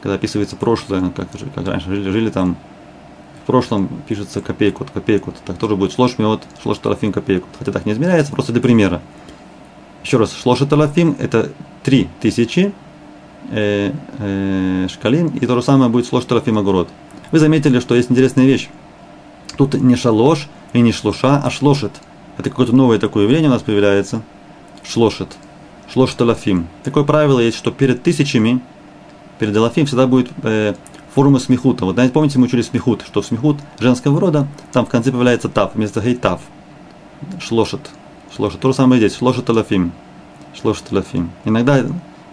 когда 0.00 0.14
описывается 0.14 0.56
прошлое, 0.56 1.10
как, 1.10 1.28
как 1.54 1.66
раньше 1.68 1.88
жили, 1.88 2.10
жили 2.10 2.30
там, 2.30 2.56
в 3.42 3.46
прошлом 3.46 3.88
пишется 4.08 4.40
копейку, 4.40 4.86
копейку, 4.92 5.32
так 5.44 5.58
тоже 5.58 5.76
будет 5.76 5.92
шлош 5.92 6.18
миот, 6.18 6.42
шлош 6.62 6.78
тарафим 6.78 7.12
копейку. 7.12 7.46
Хотя 7.58 7.70
так 7.70 7.86
не 7.86 7.92
измеряется, 7.92 8.32
просто 8.32 8.52
для 8.52 8.60
примера. 8.60 9.00
Еще 10.02 10.16
раз, 10.16 10.32
шлош 10.32 10.58
тарафим 10.60 11.16
это 11.20 11.50
три 11.84 12.08
тысячи 12.20 12.72
э, 13.50 13.92
э, 14.18 14.86
шкалин, 14.90 15.28
и 15.28 15.46
то 15.46 15.54
же 15.54 15.62
самое 15.62 15.90
будет 15.90 16.06
шлош 16.06 16.24
тарафим 16.24 16.58
огород. 16.58 16.88
Вы 17.30 17.38
заметили, 17.38 17.80
что 17.80 17.94
есть 17.94 18.10
интересная 18.10 18.46
вещь. 18.46 18.68
Тут 19.56 19.74
не 19.74 19.96
шалош 19.96 20.48
и 20.72 20.80
не 20.80 20.92
шлуша, 20.92 21.40
а 21.42 21.50
шлошет. 21.50 21.92
Это 22.38 22.50
какое-то 22.50 22.74
новое 22.74 22.98
такое 22.98 23.24
явление 23.24 23.48
у 23.48 23.52
нас 23.52 23.62
появляется. 23.62 24.22
Шлошет 24.82 25.36
шлош 25.92 26.14
талафим. 26.14 26.68
Такое 26.84 27.04
правило 27.04 27.38
есть, 27.38 27.56
что 27.56 27.70
перед 27.70 28.02
тысячами, 28.02 28.60
перед 29.38 29.56
алафим 29.56 29.86
всегда 29.86 30.06
будет 30.06 30.30
э, 30.42 30.74
форма 31.14 31.38
смехута. 31.38 31.84
Вот 31.84 31.94
знаете, 31.94 32.14
помните, 32.14 32.38
мы 32.38 32.46
учили 32.46 32.62
смехут, 32.62 33.02
что 33.02 33.22
смехут 33.22 33.58
женского 33.78 34.18
рода, 34.18 34.48
там 34.72 34.86
в 34.86 34.88
конце 34.88 35.10
появляется 35.10 35.48
тав, 35.48 35.74
вместо 35.74 36.00
гей 36.00 36.14
тав. 36.14 36.40
Шлошет. 37.40 37.90
Шлошет. 38.34 38.60
То 38.60 38.68
же 38.68 38.74
самое 38.74 39.00
здесь. 39.00 39.16
Шлошет 39.16 39.44
талафим. 39.44 39.92
Шлошет 40.58 40.84
талафим. 40.84 41.30
Иногда 41.44 41.84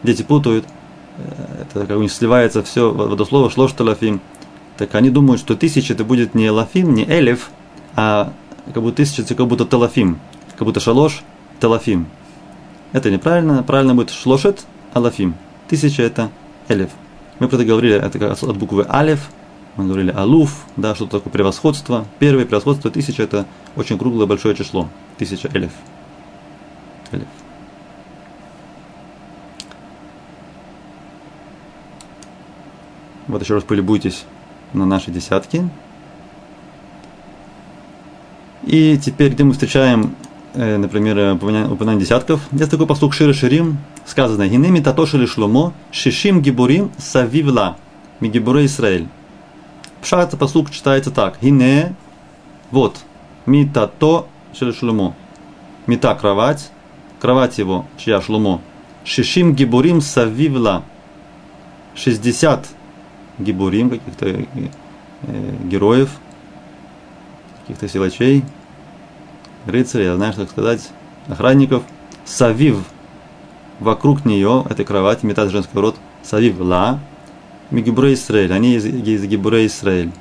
дети 0.04 0.24
путают, 0.24 0.66
это 1.62 1.86
как 1.86 1.98
у 1.98 2.02
них 2.02 2.12
сливается 2.12 2.64
все 2.64 2.92
в 2.92 3.12
одно 3.12 3.26
слово 3.26 3.50
шлош 3.50 3.74
талафим. 3.74 4.22
Так 4.78 4.96
они 4.96 5.10
думают, 5.10 5.42
что 5.42 5.56
тысяча 5.56 5.94
это 5.94 6.04
будет 6.04 6.36
не 6.36 6.50
лафим, 6.50 6.94
не 6.94 7.04
элев, 7.04 7.50
а 7.96 8.32
как 8.74 8.82
будто 8.82 8.98
тысяча 8.98 9.24
это 9.24 9.36
как 9.36 9.48
будто 9.48 9.66
талафим, 9.66 10.20
как 10.56 10.66
будто 10.66 10.80
шалош 10.80 11.24
талафим. 11.60 12.08
Это 12.92 13.12
неправильно. 13.12 13.62
Правильно 13.64 13.94
будет 13.94 14.10
шлошет 14.10 14.66
алафим. 14.94 15.36
Тысяча 15.68 16.02
это 16.02 16.32
элев. 16.68 16.90
Мы 17.40 17.48
про 17.48 17.58
это 17.58 17.66
говорили 17.66 17.96
это 17.96 18.32
от 18.32 18.58
буквы 18.58 18.86
алев. 18.88 19.30
Мы 19.76 19.86
говорили 19.86 20.12
алуф, 20.12 20.66
да, 20.76 20.96
что 20.96 21.06
такое 21.06 21.32
превосходство. 21.32 22.06
Первое 22.18 22.46
превосходство 22.46 22.90
тысяча 22.90 23.24
это 23.24 23.46
очень 23.76 23.98
круглое 23.98 24.26
большое 24.26 24.56
число. 24.56 24.90
Тысяча 25.18 25.50
элев. 25.54 25.72
элев. 27.12 27.28
Вот 33.30 33.42
еще 33.42 33.54
раз 33.54 33.64
полюбуйтесь 33.64 34.26
на 34.74 34.86
наши 34.86 35.10
десятки. 35.10 35.70
И 38.64 39.00
теперь, 39.02 39.32
где 39.32 39.46
мы 39.46 39.54
встречаем 39.54 40.16
Э, 40.54 40.78
например, 40.78 41.36
упоминание 41.36 42.02
десятков. 42.02 42.42
Есть 42.52 42.72
такой 42.72 42.88
послуг 42.88 43.14
Шира 43.14 43.34
Ширим, 43.34 43.78
сказано, 44.06 44.48
«Гинеми 44.48 44.80
татошили 44.80 45.26
шломо, 45.26 45.74
шишим 45.92 46.42
гибурим 46.42 46.92
савивла, 46.98 47.78
мигибуре 48.20 48.66
Исраэль». 48.66 49.08
Пшат 50.02 50.38
послуг 50.40 50.72
читается 50.72 51.12
так, 51.12 51.38
«Гине, 51.42 51.96
вот, 52.72 52.98
митато 53.46 54.26
шили 54.58 54.72
шломо». 54.72 55.16
Мита– 55.86 56.16
кровать, 56.20 56.72
кровать 57.20 57.58
его, 57.58 57.86
чья 57.98 58.20
шломо. 58.22 58.62
Шишим 59.06 59.54
гибурим 59.54 60.02
савивла. 60.02 60.84
60 61.96 62.68
гибурим, 63.40 63.90
каких-то 63.90 64.28
э, 64.28 64.46
героев, 65.64 66.10
каких-то 67.62 67.88
силачей– 67.88 68.44
рыцарей, 69.66 70.06
я 70.06 70.16
знаю, 70.16 70.34
как 70.36 70.50
сказать, 70.50 70.90
охранников, 71.28 71.84
савив 72.26 72.78
вокруг 73.80 74.26
нее, 74.26 74.66
этой 74.70 74.86
кровати, 74.86 75.26
метат 75.26 75.52
женский 75.52 75.78
род, 75.78 75.96
савив 76.24 76.60
ла, 76.60 77.00
мигибурей 77.72 78.16
Исраэль, 78.16 78.54
они 78.54 78.76
из, 78.76 78.86
из 78.86 79.24
Гибурей 79.24 79.68
Исраэль. 79.68 80.12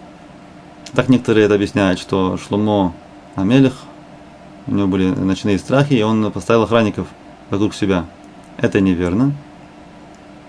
Так 0.95 1.09
некоторые 1.09 1.47
это 1.47 1.55
объясняют, 1.55 1.99
что 1.99 2.39
Шломо 2.39 2.95
Амелих, 3.35 3.75
у 4.67 4.75
него 4.75 4.87
были 4.87 5.09
ночные 5.09 5.59
страхи, 5.59 5.95
и 5.95 6.03
он 6.03 6.31
поставил 6.31 6.63
охранников 6.63 7.09
вокруг 7.51 7.75
себя. 7.75 8.07
Это 8.59 8.81
неверно. 8.81 9.33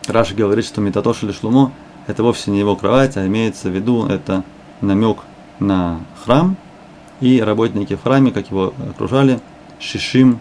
Раша 0.08 0.34
говорит, 0.34 0.66
что 0.66 0.82
Метатош 0.82 1.24
или 1.24 1.32
Шломо 1.32 1.72
это 2.10 2.24
вовсе 2.24 2.52
не 2.52 2.60
его 2.60 2.76
кровать, 2.76 3.16
а 3.18 3.26
имеется 3.26 3.70
в 3.70 3.76
виду 3.76 4.06
это 4.06 4.44
намек 4.82 5.20
на 5.60 6.02
храм– 6.24 6.58
и 7.22 7.42
работники 7.42 7.96
в 7.96 8.04
храме, 8.04 8.32
как 8.32 8.50
его 8.50 8.74
окружали, 8.90 9.40
Шишим, 9.80 10.40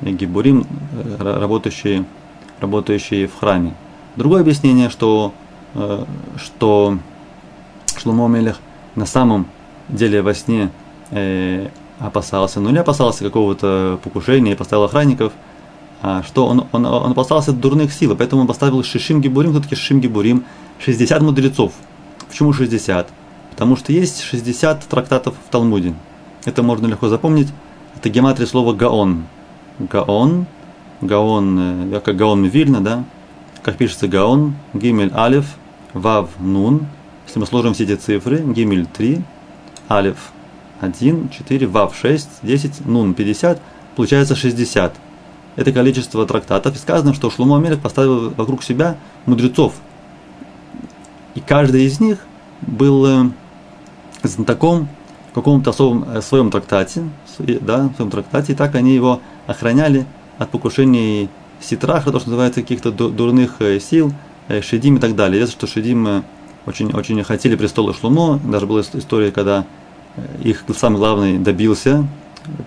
Гибурим, 0.00 0.66
э, 0.92 1.16
работающие, 1.40 2.04
работающие 2.60 3.26
в 3.26 3.38
храме. 3.38 3.74
Другое 4.16 4.40
объяснение, 4.40 4.90
что, 4.90 5.32
э, 5.74 6.04
что 6.36 6.98
Шломо 7.96 8.28
Мелех 8.28 8.58
на 8.94 9.06
самом 9.06 9.46
деле 9.88 10.22
во 10.22 10.34
сне 10.34 10.70
э, 11.10 11.68
опасался, 11.98 12.60
но 12.60 12.70
не 12.70 12.78
опасался 12.78 13.24
какого-то 13.24 13.98
покушения 14.02 14.52
и 14.52 14.56
поставил 14.56 14.84
охранников, 14.84 15.32
что 16.26 16.46
он, 16.46 16.66
он, 16.72 16.84
он 16.84 17.12
опасался 17.12 17.52
дурных 17.52 17.92
сил, 17.92 18.14
поэтому 18.16 18.42
он 18.42 18.46
поставил 18.46 18.82
Шишим 18.82 19.20
Гибурим, 19.20 19.52
кто 19.52 19.60
такие 19.60 19.76
Шишим 19.76 20.00
Гибурим? 20.00 20.44
60 20.78 21.22
мудрецов. 21.22 21.72
Почему 22.28 22.52
60? 22.52 23.08
Потому 23.50 23.76
что 23.76 23.92
есть 23.92 24.22
60 24.22 24.84
трактатов 24.84 25.34
в 25.46 25.50
Талмуде. 25.50 25.94
Это 26.44 26.62
можно 26.62 26.86
легко 26.86 27.08
запомнить. 27.08 27.48
Это 27.96 28.10
гематрия 28.10 28.46
слова 28.46 28.74
гаон. 28.74 29.24
Гаон. 29.78 30.46
Гаон, 31.00 31.94
э, 31.94 32.00
как 32.04 32.16
гаон 32.16 32.44
Вильна, 32.44 32.80
да? 32.80 33.04
Как 33.62 33.76
пишется 33.76 34.08
гаон, 34.08 34.54
гимель 34.74 35.12
алиф, 35.14 35.46
вав 35.94 36.28
нун. 36.38 36.86
Если 37.26 37.38
мы 37.38 37.46
сложим 37.46 37.72
все 37.72 37.84
эти 37.84 37.96
цифры, 37.96 38.40
гимель 38.40 38.86
3, 38.86 39.22
алиф 39.88 40.32
1, 40.80 41.30
4, 41.30 41.66
вав 41.66 41.96
6, 41.96 42.28
10, 42.42 42.86
нун 42.86 43.14
50, 43.14 43.60
получается 43.96 44.36
60. 44.36 44.94
Это 45.56 45.72
количество 45.72 46.26
трактатов. 46.26 46.74
И 46.74 46.78
сказано, 46.78 47.14
что 47.14 47.30
Шлумо 47.30 47.56
Амелек 47.56 47.80
поставил 47.80 48.30
вокруг 48.30 48.62
себя 48.62 48.96
мудрецов. 49.26 49.74
И 51.34 51.40
каждый 51.40 51.84
из 51.84 52.00
них 52.00 52.18
был 52.62 53.06
э, 53.06 53.30
знатоком 54.22 54.88
в 55.30 55.34
каком-то 55.34 55.70
особом 55.70 56.04
э, 56.08 56.22
своем 56.22 56.50
трактате, 56.50 57.04
да, 57.38 57.88
в 57.88 57.96
своем 57.96 58.10
трактате, 58.10 58.52
и 58.52 58.56
так 58.56 58.74
они 58.74 58.94
его 58.94 59.20
охраняли 59.46 60.06
от 60.38 60.50
покушений 60.50 61.28
ситраха, 61.60 62.12
то, 62.12 62.20
что 62.20 62.30
называется, 62.30 62.62
каких-то 62.62 62.90
дурных 62.92 63.60
э, 63.60 63.80
сил, 63.80 64.12
шедим 64.62 64.96
и 64.96 65.00
так 65.00 65.16
далее. 65.16 65.38
Известно, 65.38 65.66
что 65.66 65.66
шедим 65.66 66.24
очень, 66.66 66.92
очень 66.92 67.22
хотели 67.24 67.56
престола 67.56 67.94
Шлумо, 67.94 68.38
даже 68.44 68.66
была 68.66 68.82
история, 68.82 69.30
когда 69.32 69.64
их 70.42 70.64
самый 70.76 70.98
главный 70.98 71.38
добился 71.38 72.06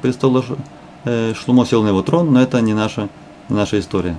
престола 0.01 0.43
сел 1.65 1.83
на 1.83 1.89
его 1.89 2.01
трон, 2.01 2.33
но 2.33 2.41
это 2.41 2.59
не 2.61 2.73
наша, 2.73 3.09
не 3.49 3.55
наша 3.55 3.79
история. 3.79 4.15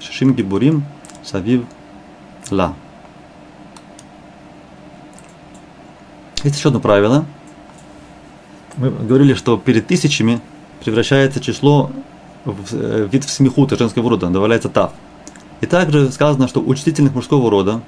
Шишим 0.00 0.34
Гибурим 0.34 0.84
Савив 1.24 1.64
Ла. 2.50 2.74
Есть 6.44 6.56
еще 6.56 6.68
одно 6.68 6.80
правило. 6.80 7.24
Мы 8.76 8.90
говорили, 8.90 9.34
что 9.34 9.56
перед 9.58 9.88
тысячами 9.88 10.40
превращается 10.84 11.40
число 11.40 11.90
в 12.44 12.72
э, 12.72 13.08
вид 13.10 13.24
в 13.24 13.30
смехута 13.30 13.76
женского 13.76 14.08
рода, 14.08 14.28
добавляется 14.28 14.68
тав. 14.68 14.92
И 15.60 15.66
также 15.66 16.12
сказано, 16.12 16.46
что 16.46 16.60
у 16.60 16.74
числительных 16.74 17.14
мужского 17.14 17.50
рода 17.50 17.82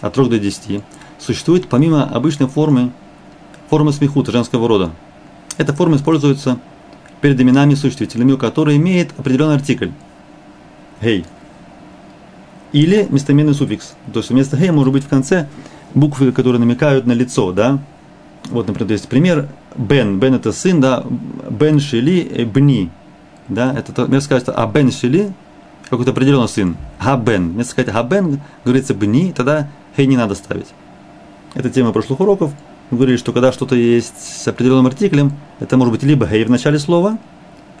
от 0.00 0.14
3 0.14 0.28
до 0.28 0.38
10 0.38 0.82
существует 1.18 1.68
помимо 1.68 2.04
обычной 2.04 2.46
формы, 2.46 2.92
формы 3.68 3.92
смехута 3.92 4.30
женского 4.30 4.68
рода. 4.68 4.92
Эта 5.56 5.72
форма 5.72 5.96
используется 5.96 6.60
перед 7.20 7.40
именами 7.40 7.74
существительными, 7.74 8.32
у 8.32 8.38
которой 8.38 8.76
имеет 8.76 9.10
определенный 9.18 9.54
артикль. 9.54 9.90
Гей. 11.00 11.24
Или 12.72 13.06
местоименный 13.10 13.54
суффикс. 13.54 13.94
То 14.12 14.20
есть 14.20 14.30
вместо 14.30 14.56
гей 14.56 14.70
может 14.70 14.92
быть 14.92 15.04
в 15.04 15.08
конце 15.08 15.48
буквы, 15.94 16.32
которые 16.32 16.60
намекают 16.60 17.06
на 17.06 17.12
лицо, 17.12 17.52
да? 17.52 17.78
Вот, 18.50 18.68
например, 18.68 18.92
есть 18.92 19.08
пример. 19.08 19.48
Бен. 19.76 20.18
Бен 20.18 20.34
это 20.34 20.52
сын, 20.52 20.80
да? 20.80 21.04
Бен 21.50 21.80
Шили 21.80 22.44
Бни. 22.44 22.90
Да? 23.48 23.74
Это 23.76 24.04
вместо 24.04 24.24
сказать, 24.26 24.44
а 24.48 24.66
Бен 24.66 24.90
Шили 24.90 25.32
какой-то 25.88 26.10
определенный 26.12 26.48
сын. 26.48 26.76
Хабен. 26.98 27.50
Вместо 27.50 27.72
сказать 27.72 27.92
Хабен, 27.92 28.40
говорится 28.64 28.94
Бни, 28.94 29.32
тогда 29.32 29.68
хей 29.96 30.06
не 30.06 30.16
надо 30.16 30.34
ставить. 30.34 30.68
Это 31.54 31.70
тема 31.70 31.92
прошлых 31.92 32.20
уроков. 32.20 32.52
Говорили, 32.90 33.16
что 33.16 33.32
когда 33.32 33.52
что-то 33.52 33.74
есть 33.74 34.42
с 34.42 34.46
определенным 34.46 34.86
артиклем, 34.86 35.32
это 35.58 35.76
может 35.76 35.92
быть 35.92 36.02
либо 36.04 36.26
хей 36.26 36.44
в 36.44 36.50
начале 36.50 36.78
слова, 36.78 37.18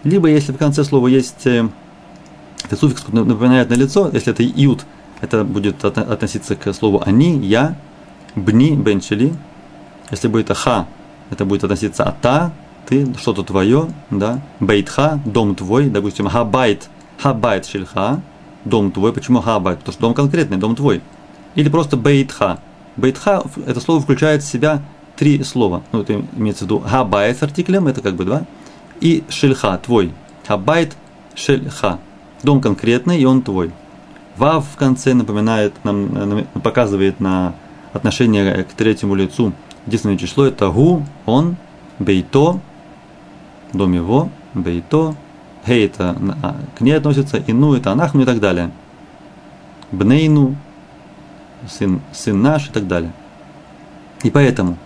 либо 0.02 0.28
если 0.28 0.52
в 0.52 0.56
конце 0.56 0.82
слова 0.82 1.06
есть 1.06 1.46
э, 1.46 1.68
этот 2.64 2.80
суффикс 2.80 3.06
напоминает 3.08 3.70
на 3.70 3.74
лицо, 3.74 4.10
если 4.12 4.32
это 4.32 4.42
ют, 4.42 4.84
это 5.20 5.44
будет 5.44 5.84
относиться 5.84 6.56
к 6.56 6.72
слову 6.72 7.02
они, 7.04 7.38
я, 7.38 7.76
בני, 8.34 8.74
בן 8.74 8.91
שלי. 8.91 9.34
Если 10.10 10.28
будет 10.28 10.56
ха, 10.56 10.86
это 11.30 11.44
будет 11.44 11.64
относиться 11.64 12.04
אתה, 12.04 12.52
ты, 12.86 13.12
что-то 13.14 13.42
твое, 13.42 13.88
да, 14.10 14.40
ביתך, 14.60 15.20
дом 15.24 15.54
твой, 15.54 15.88
допустим, 15.88 16.28
הבית, 16.28 16.88
הבית 17.18 17.66
שלך, 17.66 18.20
дом 18.64 18.92
твой. 18.92 19.12
Почему 19.12 19.40
הבית? 19.40 19.78
Потому 19.78 19.92
что 19.92 20.00
дом 20.02 20.14
конкретный, 20.14 20.56
дом 20.56 20.76
твой. 20.76 21.00
Или 21.54 21.68
просто 21.68 21.96
ביתך. 21.96 22.58
ביתך, 22.96 23.42
это 23.66 23.80
слово 23.80 24.00
включает 24.00 24.42
в 24.42 24.46
себя 24.46 24.82
три 25.16 25.42
слова. 25.42 25.82
Ну, 25.92 26.02
это 26.02 26.22
имеется 26.36 26.64
в 26.64 26.66
виду 26.66 26.80
הבית 26.80 27.38
с 27.38 27.42
артиклем, 27.42 27.88
это 27.88 28.00
как 28.00 28.14
бы 28.14 28.24
два. 28.24 28.42
И 29.00 29.24
שלך, 29.28 29.78
твой. 29.78 30.12
הבית 30.46 30.96
שלך. 31.34 31.98
Дом 32.42 32.60
конкретный, 32.60 33.20
и 33.20 33.24
он 33.24 33.42
твой. 33.42 33.72
Вав 34.36 34.66
в 34.66 34.76
конце 34.76 35.14
напоминает, 35.14 35.72
нам, 35.84 36.44
показывает 36.62 37.20
на 37.20 37.54
отношение 37.92 38.64
к 38.64 38.72
третьему 38.74 39.14
лицу. 39.14 39.52
Единственное 39.86 40.18
число 40.18 40.44
это 40.44 40.68
гу, 40.68 41.04
он, 41.24 41.56
бейто, 41.98 42.60
дом 43.72 43.92
его, 43.92 44.28
бейто, 44.52 45.14
хей 45.64 45.86
это 45.86 46.16
а, 46.42 46.56
к 46.76 46.80
ней 46.80 46.92
относится, 46.92 47.42
ину 47.46 47.74
это 47.74 47.92
анахну 47.92 48.22
и 48.22 48.24
так 48.24 48.40
далее. 48.40 48.70
Бнейну, 49.92 50.56
сын, 51.68 52.00
сын 52.12 52.40
наш 52.40 52.68
и 52.68 52.72
так 52.72 52.86
далее. 52.86 53.12
И 54.22 54.30
поэтому, 54.30 54.76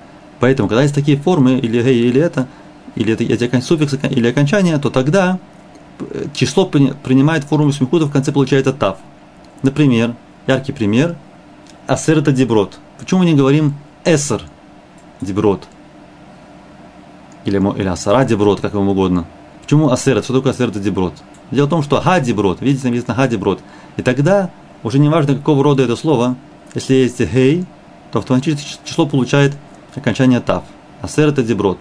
поэтому, 0.41 0.69
когда 0.69 0.83
есть 0.83 0.95
такие 0.95 1.17
формы, 1.17 1.59
или 1.59 1.83
гей, 1.83 2.09
или 2.09 2.21
это, 2.21 2.49
или 2.97 3.13
это, 3.13 3.23
эти 3.25 3.61
суффиксы, 3.61 4.01
или 4.11 4.29
окончания, 4.29 4.79
то 4.79 4.91
тогда 4.91 5.39
э, 6.01 6.25
число 6.35 6.67
принимает 6.67 7.45
форму 7.45 7.71
смехуда, 7.73 8.07
в 8.07 8.13
конце 8.13 8.33
получается 8.33 8.73
тав. 8.73 8.99
Например, 9.63 10.15
яркий 10.47 10.73
пример, 10.73 11.17
асер 11.87 12.19
это 12.19 12.33
деброд. 12.33 12.79
Почему 12.99 13.21
мы 13.21 13.27
не 13.27 13.35
говорим 13.35 13.75
эсер 14.05 14.43
деброд? 15.21 15.69
Или, 17.45 17.57
или 17.79 17.89
асара 17.89 18.25
деброд, 18.25 18.61
как 18.61 18.75
вам 18.75 18.89
угодно. 18.89 19.27
Почему 19.63 19.91
асер? 19.91 20.23
Что 20.23 20.35
такое 20.35 20.53
асер 20.53 20.69
это 20.69 20.81
деброд? 20.81 21.15
Дело 21.51 21.67
в 21.67 21.71
том, 21.71 21.83
что 21.83 22.01
ха 22.01 22.21
деброд, 22.21 22.61
видите, 22.61 22.89
написано 22.89 23.15
ха 23.15 23.29
деброд. 23.29 23.61
И 23.97 24.03
тогда 24.03 24.51
уже 24.83 24.99
не 24.99 25.09
важно, 25.09 25.35
какого 25.35 25.63
рода 25.65 25.83
это 25.83 25.97
слово, 25.97 26.37
если 26.75 26.95
есть 26.95 27.21
гей, 27.21 27.65
то 28.13 28.21
автоматически 28.21 28.79
число 28.85 29.07
получает 29.07 29.57
окончание 29.95 30.41
тав. 30.41 30.65
Асер 31.03 31.29
это 31.29 31.43
деброд. 31.43 31.79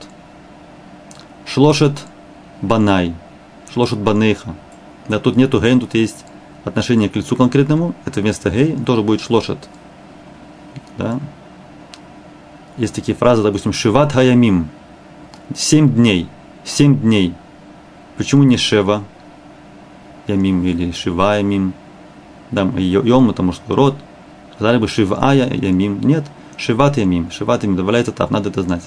Шлошет 1.45 1.93
банай. 2.61 3.13
Шлошет 3.73 3.99
банейха. 3.99 4.55
Да, 5.07 5.19
тут 5.19 5.35
нету 5.35 5.59
гей, 5.59 5.79
тут 5.79 5.93
есть 5.93 6.25
отношение 6.63 7.09
к 7.09 7.15
лицу 7.15 7.35
конкретному. 7.35 7.95
Это 8.05 8.21
вместо 8.21 8.49
гей 8.49 8.75
тоже 8.85 9.01
будет 9.01 9.21
шлошет. 9.21 9.57
Да? 10.97 11.19
Есть 12.77 12.95
такие 12.95 13.15
фразы, 13.15 13.43
допустим, 13.43 13.73
шиват 13.73 14.13
хаямим. 14.13 14.69
Семь 15.55 15.89
дней. 15.89 16.27
Семь 16.63 16.99
дней. 16.99 17.33
Почему 18.17 18.43
не 18.43 18.57
шева 18.57 19.03
ямим 20.27 20.63
или 20.63 20.91
шива 20.91 21.37
ямим? 21.37 21.73
Да, 22.51 22.63
йом 22.63 23.29
это 23.29 23.43
мужской 23.43 23.75
род– 23.75 23.95
Сказали 24.59 24.77
бы 24.77 24.89
Шивая 24.89 25.49
Ямим. 25.53 26.01
Нет, 26.01 26.25
Шиват 26.59 26.97
Ямим. 26.97 27.31
Шиват 27.31 27.63
Ямим 27.63 27.77
добавляется 27.77 28.11
тав, 28.11 28.29
надо 28.31 28.49
это 28.49 28.61
знать. 28.61 28.83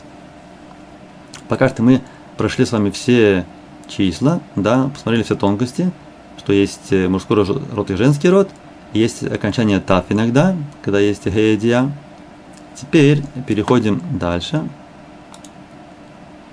Пока 1.49 1.69
что 1.69 1.83
мы 1.83 2.03
прошли 2.37 2.67
с 2.67 2.73
вами 2.73 2.91
все 2.91 3.47
числа, 3.89 4.41
да, 4.57 4.91
посмотрели 4.93 5.23
все 5.23 5.37
тонкости, 5.37 5.91
что 6.39 6.53
есть 6.53 6.93
э, 6.93 7.09
мужской 7.09 7.37
род 7.37 7.91
и 7.91 7.97
женский 7.97 8.29
род, 8.29 8.51
есть 8.93 9.23
окончание 9.23 9.81
тав 9.81 10.05
иногда, 10.11 10.55
когда 10.83 11.01
есть 11.01 11.27
геядия. 11.27 11.91
Теперь 12.75 13.23
переходим 13.47 14.03
дальше. 14.19 14.69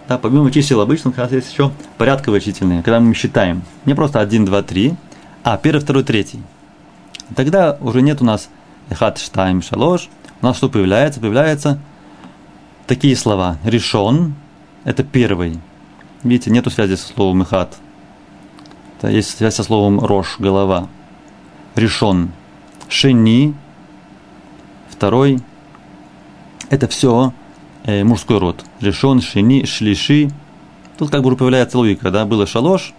Да, 0.07 0.17
помимо 0.17 0.51
чисел 0.51 0.79
обычных, 0.81 1.17
у 1.17 1.21
нас 1.21 1.31
есть 1.31 1.51
еще 1.51 1.71
порядковые 1.97 2.41
численные, 2.41 2.81
когда 2.81 2.99
мы 2.99 3.13
считаем. 3.13 3.61
Не 3.85 3.93
просто 3.93 4.21
1, 4.21 4.45
2, 4.45 4.63
3, 4.63 4.95
а 5.43 5.57
первый, 5.57 5.79
второй, 5.79 6.03
третий. 6.03 6.41
Тогда 7.35 7.77
уже 7.81 8.01
нет 8.01 8.21
у 8.21 8.25
нас 8.25 8.49
Эхат 8.89 9.19
Штайм 9.19 9.61
Шалош, 9.61 10.09
у 10.41 10.45
нас 10.45 10.57
что 10.57 10.69
появляется? 10.69 11.19
Появляются 11.19 11.79
такие 12.87 13.15
слова. 13.15 13.57
Решен– 13.63 14.35
это 14.83 15.03
первый. 15.03 15.59
Видите, 16.23 16.51
нету 16.51 16.69
связи 16.69 16.95
со 16.95 17.07
словом 17.07 17.43
Эхат. 17.43 17.77
Это 18.97 19.09
есть 19.09 19.37
связь 19.37 19.55
со 19.55 19.63
словом 19.63 19.99
Рош– 19.99 20.37
голова. 20.39 20.87
Решен. 21.75 22.31
Шени– 22.87 23.53
второй. 24.89 25.39
Это 26.69 26.87
все 26.87 27.33
э, 27.85 28.03
мужской 28.03 28.37
род. 28.37 28.63
Решен, 28.81 29.21
шени, 29.21 29.65
шлиши. 29.65 30.29
Тут 30.97 31.09
как 31.09 31.23
бы 31.23 31.35
появляется 31.35 31.77
логика, 31.77 32.11
да? 32.11 32.25
Было 32.25 32.45
шалош, 32.45 32.93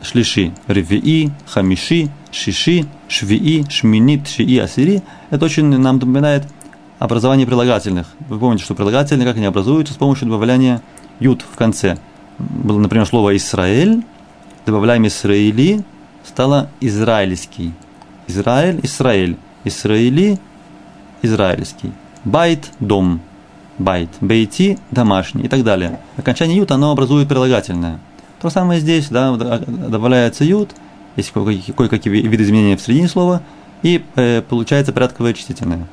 шлиши, 0.00 0.54
ревии, 0.68 1.32
хамиши, 1.46 2.10
шиши, 2.34 2.86
швии, 3.08 3.64
шминит, 3.68 4.28
шии, 4.28 4.58
асири. 4.58 5.02
Это 5.30 5.44
очень 5.44 5.66
нам 5.66 5.96
напоминает 5.96 6.46
образование 6.98 7.46
прилагательных. 7.46 8.08
Вы 8.28 8.38
помните, 8.38 8.64
что 8.64 8.74
прилагательные, 8.74 9.26
как 9.26 9.36
они 9.36 9.46
образуются, 9.46 9.94
с 9.94 9.96
помощью 9.96 10.28
добавления 10.28 10.82
ют 11.20 11.42
в 11.42 11.56
конце. 11.56 11.96
Было, 12.38 12.78
например, 12.78 13.06
слово 13.06 13.36
«Израиль», 13.36 14.02
добавляем 14.66 15.06
«Израили», 15.06 15.84
стало 16.24 16.68
«израильский». 16.80 17.72
Израиль, 18.26 18.80
Израиль. 18.82 19.36
Израили, 19.66 20.38
израильский. 21.22 21.92
Байт– 22.24 22.70
дом. 22.80 23.20
Байт. 23.78 24.10
Бейти– 24.20 24.78
домашний 24.90 25.44
и 25.44 25.48
так 25.48 25.64
далее. 25.64 26.00
Окончание 26.18 26.58
ют, 26.58 26.70
оно 26.70 26.90
образует 26.90 27.28
прилагательное. 27.28 27.98
То 28.42 28.50
самое 28.50 28.80
здесь, 28.80 29.08
да, 29.08 29.34
добавляется 29.34 30.44
ют, 30.44 30.74
есть 31.16 31.32
кое-какие 31.32 32.12
виды 32.12 32.42
изменения 32.42 32.76
в 32.76 32.80
середине 32.80 33.08
слова, 33.08 33.42
и 33.82 34.04
э, 34.16 34.42
получается 34.42 34.92
порядковое 34.92 35.34
чтительное. 35.34 35.86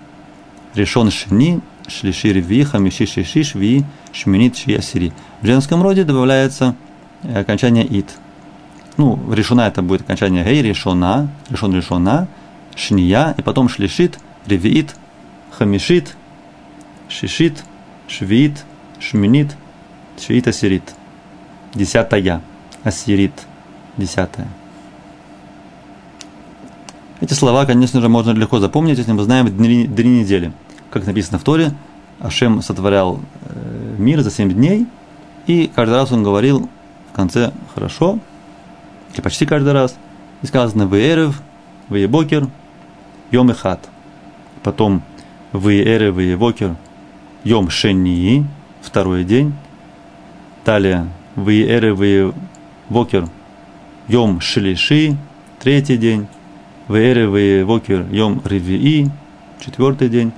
Решен 0.75 1.12
шни, 1.12 1.60
шлиши 1.88 2.31
рви, 2.31 2.63
хамиши 2.63 3.05
шиши, 3.05 3.43
шви, 3.43 3.84
шминит, 4.13 4.57
ши, 4.57 4.75
асири. 4.75 5.12
В 5.41 5.45
женском 5.45 5.84
роде 5.84 6.03
добавляется 6.03 6.75
э, 7.23 7.39
окончание 7.39 7.86
ит. 7.86 8.10
Ну, 8.97 9.19
решена 9.34 9.67
это 9.67 9.81
будет 9.81 10.01
окончание 10.01 10.43
гей, 10.43 10.62
решена, 10.62 11.29
решен 11.49 11.73
решена, 11.75 12.27
шния, 12.75 13.36
и 13.38 13.41
потом 13.41 13.69
шлишит, 13.69 14.19
ревиит, 14.45 14.95
хамишит, 15.51 16.15
шишит, 17.10 17.63
швиит, 18.07 18.63
шминит, 18.99 19.55
шиит, 20.19 20.47
асирит 20.47 20.84
десятая, 21.73 22.41
ассирит, 22.84 23.34
десятая. 23.97 24.47
Эти 27.21 27.34
слова, 27.34 27.65
конечно 27.65 28.01
же, 28.01 28.10
можно 28.10 28.31
легко 28.31 28.60
запомнить, 28.60 28.97
если 28.97 29.13
мы 29.13 29.23
знаем 29.23 29.47
дни, 29.47 29.86
дни 29.86 30.21
недели. 30.21 30.51
Как 30.89 31.05
написано 31.05 31.39
в 31.39 31.43
Торе, 31.43 31.71
Ашем 32.19 32.62
сотворял 32.62 33.21
э, 33.45 33.95
мир 33.97 34.21
за 34.21 34.31
семь 34.31 34.51
дней, 34.51 34.88
и 35.47 35.71
каждый 35.73 35.93
раз 35.93 36.12
он 36.12 36.23
говорил 36.23 36.67
в 37.12 37.15
конце 37.15 37.51
«хорошо», 37.73 38.19
или 39.13 39.21
почти 39.21 39.45
каждый 39.45 39.71
раз, 39.71 39.95
и 40.41 40.47
сказано 40.47 40.84
«Веерев», 40.84 41.41
«Веебокер», 41.89 42.47
«Йом 43.31 43.51
и 43.51 43.53
хат». 43.53 43.88
Потом 44.63 45.03
«Веерев», 45.53 46.15
«Веебокер», 46.15 46.75
«Йом 47.43 47.69
шении», 47.69 48.45
второй 48.81 49.23
день. 49.23 49.53
Далее 50.65 51.07
вы 51.36 52.34
вокер, 52.89 53.29
йом 54.07 54.41
шлиши, 54.41 55.15
третий 55.60 55.97
день, 55.97 56.27
Веэревы 56.91 57.63
вокер 57.65 58.06
йом 58.12 58.41
ревии, 58.43 59.10
четвертый 59.60 60.10
день. 60.10 60.34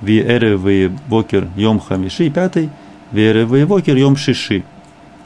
Веэревы 0.00 0.96
вокер 1.06 1.48
йом 1.56 1.80
хамиши, 1.80 2.30
пятый. 2.30 2.70
Веэревы 3.12 3.66
вокер 3.66 3.96
йом 3.96 4.16
шиши, 4.16 4.64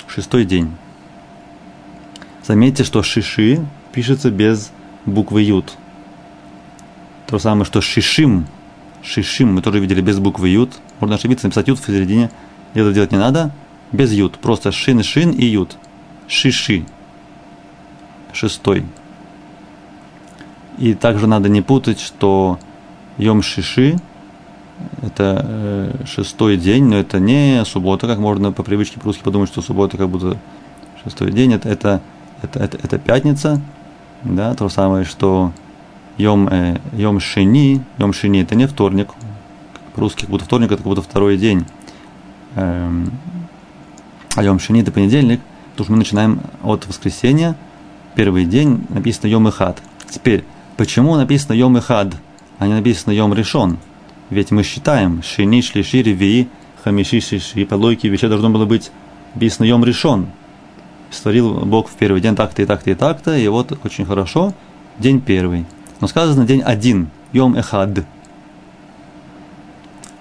шестой 0.08 0.44
день. 0.44 0.72
Заметьте, 2.44 2.82
что 2.84 3.02
шиши 3.02 3.64
пишется 3.92 4.30
без 4.30 4.72
буквы 5.06 5.42
ют. 5.42 5.72
То 7.26 7.38
же 7.38 7.42
самое, 7.42 7.64
что 7.64 7.80
шишим, 7.80 8.46
шишим, 9.02 9.54
мы 9.54 9.62
тоже 9.62 9.78
видели 9.78 10.00
без 10.00 10.18
буквы 10.18 10.48
ют. 10.48 10.72
Можно 10.98 11.16
ошибиться, 11.16 11.46
написать 11.46 11.68
ют 11.68 11.78
в 11.78 11.86
середине. 11.86 12.30
Это 12.74 12.92
делать 12.92 13.12
не 13.12 13.18
надо. 13.18 13.54
Без 13.92 14.12
ют. 14.12 14.38
Просто 14.38 14.72
шин, 14.72 15.02
шин 15.02 15.30
и 15.30 15.44
ют. 15.44 15.76
Шиши. 16.26 16.86
Шестой. 18.32 18.84
И 20.82 20.94
также 20.94 21.28
надо 21.28 21.48
не 21.48 21.62
путать, 21.62 22.00
что 22.00 22.58
Йом 23.16 23.40
Шиши– 23.40 24.00
это 25.02 25.46
э, 25.48 26.04
шестой 26.06 26.56
день, 26.56 26.86
но 26.86 26.96
это 26.96 27.20
не 27.20 27.64
суббота, 27.64 28.08
как 28.08 28.18
можно 28.18 28.50
по 28.50 28.64
привычке 28.64 28.98
по-русски 28.98 29.22
подумать, 29.22 29.48
что 29.48 29.62
суббота 29.62 29.96
как 29.96 30.08
будто 30.08 30.38
шестой 31.04 31.30
день. 31.30 31.52
Это, 31.52 31.68
это, 31.68 32.00
это, 32.42 32.58
это, 32.58 32.78
это 32.82 32.98
пятница, 32.98 33.60
да, 34.24 34.56
то 34.56 34.66
же 34.66 34.74
самое, 34.74 35.04
что 35.04 35.52
Йом, 36.18 36.48
э, 36.48 36.80
Йом 36.94 37.20
Шини, 37.20 37.80
Йом 37.98 38.12
Шини– 38.12 38.38
это 38.42 38.56
не 38.56 38.66
вторник, 38.66 39.10
по-русски 39.94 40.22
как 40.22 40.30
будто 40.30 40.46
вторник– 40.46 40.66
это 40.72 40.78
как 40.78 40.86
будто 40.86 41.02
второй 41.02 41.36
день. 41.36 41.64
Эм, 42.56 43.12
а 44.34 44.42
Йом 44.42 44.58
Шини– 44.58 44.80
это 44.82 44.90
понедельник, 44.90 45.40
потому 45.70 45.84
что 45.84 45.92
мы 45.92 45.98
начинаем 45.98 46.40
от 46.64 46.88
воскресенья, 46.88 47.54
первый 48.16 48.46
день 48.46 48.84
написано 48.88 49.28
Йом 49.28 49.48
Ихат. 49.48 49.80
Теперь, 50.10 50.44
Почему 50.76 51.16
написано 51.16 51.52
Йом 51.52 51.78
Ихад, 51.78 52.14
а 52.58 52.66
не 52.66 52.74
написано 52.74 53.12
Йом 53.12 53.34
Решон? 53.34 53.78
Ведь 54.30 54.50
мы 54.50 54.62
считаем, 54.62 55.22
Шини, 55.22 55.60
Шлиши, 55.60 56.02
Ревии, 56.02 56.48
Хамиши, 56.82 57.20
Шиши, 57.20 57.66
по 57.66 57.74
логике 57.74 58.08
вещей 58.08 58.28
должно 58.28 58.48
было 58.48 58.64
быть 58.64 58.90
написано 59.34 59.66
Йом 59.66 59.84
Решон. 59.84 60.28
Створил 61.10 61.60
Бог 61.66 61.88
в 61.88 61.94
первый 61.94 62.22
день 62.22 62.34
так-то 62.34 62.62
и 62.62 62.64
так-то 62.64 62.90
и 62.90 62.94
так-то, 62.94 63.36
и 63.36 63.46
вот 63.48 63.78
очень 63.84 64.06
хорошо, 64.06 64.54
день 64.98 65.20
первый. 65.20 65.66
Но 66.00 66.06
сказано 66.06 66.46
день 66.46 66.62
один, 66.62 67.10
Йом 67.32 67.54
Эхад. 67.54 68.06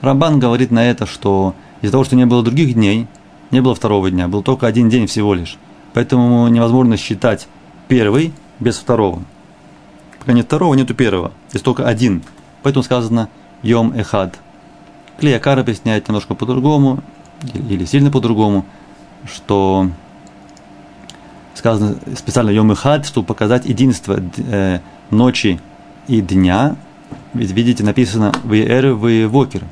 Рамбан 0.02 0.40
говорит 0.40 0.72
на 0.72 0.84
это, 0.90 1.06
что 1.06 1.56
из-за 1.82 1.94
того, 1.94 2.04
что 2.04 2.18
не 2.18 2.26
было 2.26 2.44
других 2.44 2.74
дней, 2.74 3.08
не 3.52 3.62
было 3.62 3.74
второго 3.74 4.12
дня, 4.12 4.28
был 4.28 4.44
только 4.44 4.68
один 4.68 4.90
день 4.90 5.08
всего 5.08 5.34
лишь. 5.34 5.58
Поэтому 5.94 6.48
невозможно 6.50 6.98
считать 6.98 7.48
первый 7.88 8.34
без 8.60 8.78
второго. 8.78 9.24
Пока 10.21 10.34
нет 10.34 10.45
второго, 10.45 10.75
нету 10.75 10.93
первого. 10.93 11.31
Есть 11.51 11.65
только 11.65 11.88
один. 11.88 12.21
Поэтому 12.62 12.84
сказано 12.84 13.27
Йом 13.63 13.91
Эхад. 13.99 14.38
Клеякар 15.19 15.57
объясняет 15.57 16.07
немножко 16.07 16.36
по-другому, 16.36 17.03
или 17.53 17.86
сильно 17.86 18.12
по-другому, 18.12 18.65
что 19.25 19.89
сказано 21.55 21.95
специально 22.15 22.51
Йом 22.51 22.71
Эхад, 22.71 23.07
чтобы 23.07 23.25
показать 23.25 23.65
единство 23.65 24.21
э, 24.38 24.79
ночи 25.10 25.60
и 26.07 26.21
дня. 26.21 26.75
Ведь 27.34 27.49
видите, 27.49 27.84
написано 27.84 28.31
«Веэр 28.43 28.93
вокер». 28.93 29.63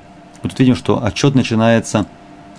Мы 0.42 0.50
тут 0.50 0.58
видим, 0.58 0.76
что 0.76 1.04
отчет 1.04 1.36
начинается, 1.36 2.08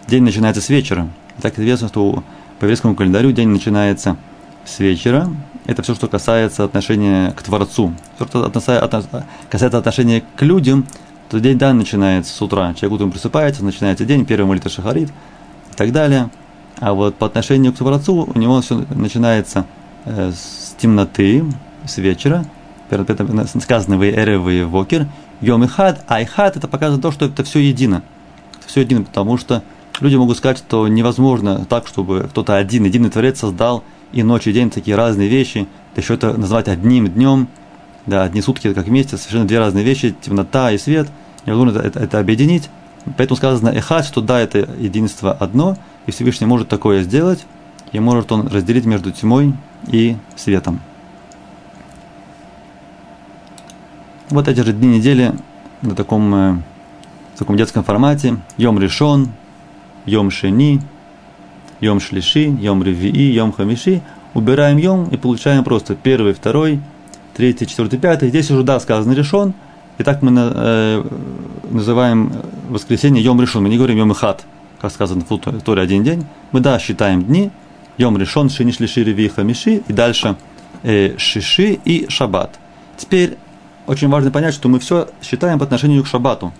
день 0.06 0.22
начинается 0.22 0.62
с 0.62 0.68
вечера. 0.68 1.08
Так 1.42 1.58
известно, 1.58 1.88
что 1.88 2.22
по 2.60 2.66
еврейскому 2.66 2.94
календарю 2.94 3.32
день 3.32 3.48
начинается 3.48 4.16
с 4.64 4.78
вечера, 4.78 5.28
это 5.66 5.82
все, 5.82 5.94
что 5.94 6.08
касается 6.08 6.64
отношения 6.64 7.32
к 7.32 7.42
Творцу. 7.42 7.94
Все, 8.16 8.26
что 8.26 8.50
касается 8.50 9.78
отношения 9.78 10.22
к 10.36 10.42
людям, 10.42 10.86
то 11.28 11.38
день 11.38 11.58
да 11.58 11.72
начинается 11.72 12.34
с 12.34 12.42
утра. 12.42 12.74
Человек 12.74 12.94
утром 12.94 13.12
просыпается, 13.12 13.64
начинается 13.64 14.04
день, 14.04 14.24
первый 14.26 14.46
молитва 14.46 14.70
шахарит 14.70 15.10
и 15.10 15.76
так 15.76 15.92
далее. 15.92 16.30
А 16.80 16.92
вот 16.92 17.16
по 17.16 17.26
отношению 17.26 17.72
к 17.72 17.76
Творцу 17.76 18.28
у 18.34 18.38
него 18.38 18.60
все 18.62 18.84
начинается 18.90 19.66
э, 20.06 20.32
с 20.32 20.74
темноты, 20.78 21.44
с 21.86 21.98
вечера. 21.98 22.44
Сказано 23.60 23.96
вы 23.96 24.10
эревы 24.10 24.66
вокер, 24.66 25.06
йом 25.40 25.62
и 25.62 25.68
хад, 25.68 26.04
а 26.08 26.20
и 26.20 26.24
хад 26.24 26.56
это 26.56 26.66
показывает 26.66 27.02
то, 27.02 27.12
что 27.12 27.26
это 27.26 27.44
все 27.44 27.60
едино. 27.60 28.02
Это 28.58 28.66
все 28.66 28.80
едино, 28.80 29.04
потому 29.04 29.36
что 29.36 29.62
люди 30.00 30.16
могут 30.16 30.36
сказать, 30.36 30.58
что 30.58 30.88
невозможно 30.88 31.64
так, 31.66 31.86
чтобы 31.86 32.26
кто-то 32.28 32.56
один, 32.56 32.84
единый 32.84 33.10
Творец 33.10 33.38
создал 33.38 33.84
и 34.12 34.22
ночь, 34.22 34.46
и 34.46 34.52
день 34.52 34.70
такие 34.70 34.96
разные 34.96 35.28
вещи, 35.28 35.66
да 35.94 36.02
еще 36.02 36.14
это 36.14 36.36
назвать 36.36 36.68
одним 36.68 37.08
днем, 37.08 37.48
да, 38.06 38.24
одни 38.24 38.42
сутки 38.42 38.72
как 38.72 38.86
вместе, 38.86 39.16
совершенно 39.16 39.46
две 39.46 39.58
разные 39.58 39.84
вещи, 39.84 40.14
темнота 40.20 40.72
и 40.72 40.78
свет, 40.78 41.08
невозможно 41.46 41.78
это, 41.78 41.88
это, 41.88 42.00
это 42.00 42.18
объединить. 42.18 42.68
Поэтому 43.16 43.36
сказано 43.36 43.70
эхад, 43.70 44.04
что 44.04 44.20
да, 44.20 44.40
это 44.40 44.58
единство 44.78 45.32
одно, 45.32 45.76
и 46.06 46.10
Всевышний 46.10 46.46
может 46.46 46.68
такое 46.68 47.02
сделать, 47.02 47.46
и 47.92 48.00
может 48.00 48.30
он 48.32 48.48
разделить 48.48 48.84
между 48.84 49.10
тьмой 49.10 49.54
и 49.88 50.16
светом. 50.36 50.80
Вот 54.28 54.46
эти 54.46 54.60
же 54.60 54.72
дни 54.72 54.88
недели 54.88 55.32
на 55.82 55.94
таком, 55.94 56.34
э, 56.34 56.52
в 57.34 57.38
таком 57.38 57.56
детском 57.56 57.82
формате. 57.82 58.36
Йом 58.58 58.78
решен, 58.78 59.32
Йом 60.06 60.30
шени, 60.30 60.80
Йом 61.80 62.00
Шлиши, 62.00 62.44
Йом 62.60 62.82
Ревии, 62.82 63.32
Йом 63.32 63.52
Хамиши, 63.52 64.02
убираем 64.34 64.76
Йом 64.76 65.08
и 65.08 65.16
получаем 65.16 65.64
просто 65.64 65.94
первый, 65.94 66.34
второй, 66.34 66.80
третий, 67.34 67.66
четвертый, 67.66 67.98
пятый. 67.98 68.28
Здесь 68.28 68.50
уже, 68.50 68.62
да, 68.62 68.78
сказано 68.80 69.12
решен. 69.12 69.54
И 69.98 70.02
так 70.02 70.22
мы 70.22 70.32
э, 70.34 71.04
называем 71.70 72.32
воскресенье 72.68 73.22
Йом 73.22 73.40
решен. 73.40 73.62
Мы 73.62 73.68
не 73.70 73.76
говорим 73.76 73.98
Йом 73.98 74.12
Ихат, 74.12 74.44
как 74.80 74.92
сказано 74.92 75.24
в 75.28 75.38
Торе 75.38 75.82
один 75.82 76.04
день. 76.04 76.26
Мы, 76.52 76.60
да, 76.60 76.78
считаем 76.78 77.22
дни. 77.22 77.50
Йом 77.96 78.16
решен, 78.18 78.48
Шини 78.50 78.72
Шлиши, 78.72 79.02
Ревии, 79.02 79.28
Хамиши. 79.28 79.82
И 79.88 79.92
дальше 79.92 80.36
э, 80.82 81.16
Шиши 81.16 81.78
и 81.84 82.06
Шаббат. 82.08 82.58
Теперь 82.96 83.36
очень 83.86 84.08
важно 84.08 84.30
понять, 84.30 84.54
что 84.54 84.68
мы 84.68 84.78
все 84.78 85.08
считаем 85.22 85.58
по 85.58 85.64
отношению 85.64 86.04
к 86.04 86.06
Шаббату. 86.06 86.52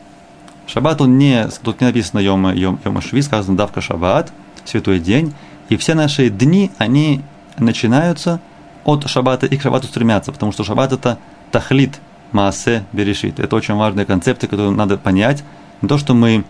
Шаббат, 0.67 1.01
он 1.01 1.19
не, 1.19 1.47
тут 1.63 1.81
не 1.81 1.87
написано 1.87 2.21
Йом, 2.21 2.55
Йом, 2.55 2.79
Йом 2.85 3.03
Шви, 3.03 3.21
сказано 3.21 3.57
Давка 3.57 3.83
Шаббат– 3.83 4.33
святой 4.65 5.01
день, 5.01 5.35
и 5.69 5.77
все 5.77 5.95
наши 5.95 6.31
дни, 6.31 6.71
они 6.79 7.23
начинаются 7.59 8.41
от 8.85 9.09
шаббата 9.09 9.47
и 9.47 9.57
к 9.57 9.63
шаббату 9.63 9.87
стремятся, 9.87 10.33
потому 10.33 10.53
что 10.53 10.65
шаббат 10.65 10.93
это 10.93 11.19
тахлит, 11.51 12.01
маасе, 12.33 12.85
берешит. 12.93 13.39
Это 13.39 13.57
очень 13.57 13.75
важные 13.75 14.07
концепты, 14.07 14.47
которые 14.47 14.71
надо 14.71 14.97
понять. 14.97 15.45
Не 15.83 15.89
то, 15.89 15.99
что 15.99 16.15
мы 16.15 16.45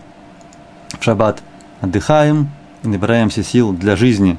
в 0.99 1.03
шаббат 1.03 1.41
отдыхаем 1.81 2.49
набираемся 2.83 3.43
сил 3.43 3.73
для 3.73 3.95
жизни 3.95 4.37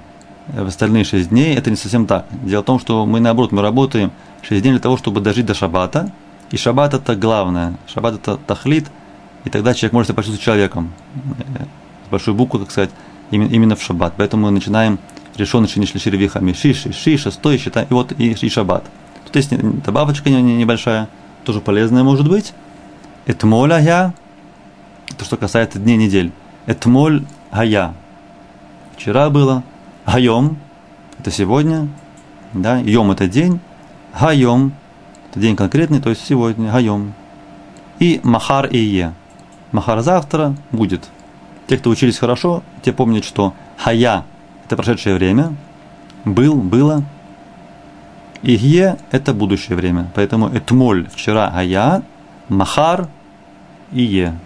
в 0.49 0.67
остальные 0.67 1.05
шесть 1.05 1.29
дней, 1.29 1.55
это 1.55 1.71
не 1.71 1.77
совсем 1.77 2.07
так. 2.07 2.27
Дело 2.43 2.63
в 2.63 2.65
том, 2.65 2.81
что 2.81 3.07
мы 3.07 3.21
наоборот, 3.21 3.53
мы 3.53 3.63
работаем 3.63 4.11
шесть 4.43 4.63
дней 4.63 4.73
для 4.73 4.81
того, 4.81 4.97
чтобы 4.97 5.21
дожить 5.21 5.47
до 5.47 5.55
шаббата, 5.55 6.11
и 6.51 6.57
шаббат 6.57 6.95
это 6.95 7.15
главное. 7.15 7.75
Шаббат 7.87 8.15
это 8.15 8.37
тахлит, 8.37 8.91
и 9.45 9.51
тогда 9.51 9.75
человек 9.75 9.93
может 9.93 10.09
себя 10.09 10.17
почувствовать 10.17 10.43
человеком. 10.43 10.93
С 12.07 12.11
большой 12.11 12.35
буквы, 12.35 12.61
как 12.61 12.71
сказать, 12.71 12.91
именно, 13.33 13.49
именно 13.49 13.77
в 13.77 13.83
шаббат. 13.83 14.15
Поэтому 14.17 14.47
мы 14.47 14.51
начинаем 14.53 15.01
решен 15.37 15.67
шини 15.67 15.87
шлиши 15.87 16.11
ревихами 16.11 16.53
ши, 16.53 16.73
шестой, 16.73 17.59
считаем, 17.59 17.89
и 17.91 17.95
вот 17.95 18.13
и, 18.17 18.33
и 18.33 18.49
шаббат. 18.49 18.85
Тут 19.25 19.37
есть 19.37 19.51
добавочка 19.83 20.31
небольшая, 20.31 21.09
тоже 21.45 21.61
полезная 21.61 22.05
может 22.05 22.29
быть. 22.29 22.53
Этмоля 23.27 23.79
я, 23.79 24.15
то, 25.17 25.25
что 25.25 25.37
касается 25.37 25.79
дней 25.79 25.97
недель. 25.97 26.33
Этмоль 26.67 27.25
гая. 27.51 27.95
Вчера 28.97 29.31
было. 29.31 29.63
Гайом, 30.07 30.59
это 31.19 31.31
сегодня. 31.31 31.89
Да, 32.53 32.79
йом 32.79 33.11
это 33.11 33.29
день. 33.29 33.61
Гайом, 34.19 34.73
это 35.31 35.41
день 35.41 35.57
конкретный, 35.57 36.01
то 36.01 36.11
есть 36.11 36.25
сегодня. 36.27 36.71
Гайом. 36.71 37.15
И 37.99 38.21
махар 38.23 38.67
и 38.67 38.79
е. 38.79 39.13
Махар 39.71 40.01
завтра 40.01 40.55
будет. 40.71 41.09
Те, 41.73 41.79
кто 41.79 41.89
учились 41.89 42.19
хорошо, 42.19 42.63
те 42.83 42.93
помнят, 42.93 43.25
что 43.25 43.55
хая– 43.79 44.25
это 44.67 44.77
прошедшее 44.77 45.15
время, 45.15 45.57
был, 46.27 46.57
было, 46.57 47.03
и 48.43 48.57
гье– 48.57 48.99
это 49.11 49.33
будущее 49.33 49.75
время. 49.75 50.11
Поэтому 50.15 50.49
этмоль– 50.49 51.09
вчера 51.15 51.51
гая, 51.51 52.03
махар 52.51 53.09
и 53.91 54.03
е. 54.03 54.39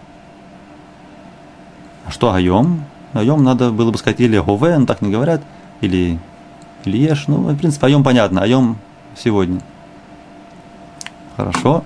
А 2.04 2.12
что 2.12 2.30
гайом? 2.30 2.84
Гайом 3.12 3.42
надо 3.42 3.72
было 3.72 3.90
бы 3.90 3.98
сказать 3.98 4.20
или 4.20 4.38
гове, 4.38 4.78
но 4.78 4.86
так 4.86 5.02
не 5.02 5.10
говорят, 5.10 5.42
или, 5.80 6.20
или 6.84 6.96
ешь. 6.96 7.24
Ну, 7.26 7.38
в 7.38 7.56
принципе, 7.56 7.86
айом 7.86 8.04
понятно, 8.04 8.42
айом 8.42 8.78
сегодня. 9.16 9.60
Хорошо. 11.36 11.82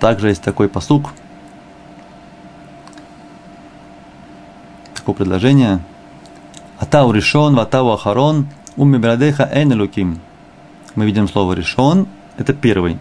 Также 0.00 0.28
есть 0.28 0.42
такой 0.42 0.68
посук– 0.68 1.14
такого 5.08 5.16
предложения. 5.16 5.80
Атау 6.78 7.12
решен, 7.12 7.54
ватау 7.54 7.92
ахарон, 7.92 8.46
умми 8.76 8.98
брадеха 8.98 9.48
эн 9.50 9.72
луким. 9.80 10.20
мы 10.94 11.06
видим 11.06 11.28
слово 11.28 11.54
решен, 11.54 12.06
это 12.36 12.52
первый. 12.52 12.98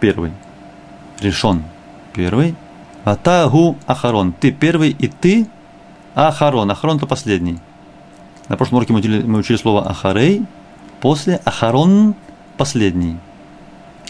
Первый. 0.00 0.32
Решен. 1.20 1.62
Первый. 2.14 2.54
Атагу 3.04 3.76
ахарон. 3.86 4.32
Ты 4.32 4.50
первый 4.50 4.90
и 4.90 5.08
ты 5.08 5.46
ахарон. 6.14 6.70
Ахарон 6.70 6.96
это 6.96 7.06
последний. 7.06 7.58
На 8.48 8.56
прошлом 8.56 8.78
уроке 8.78 8.92
мы 8.92 9.00
учили, 9.00 9.22
мы 9.22 9.38
учили 9.40 9.58
слово 9.58 9.86
ахарей. 9.88 10.42
После 11.00 11.40
ахарон 11.44 12.14
последний. 12.56 13.18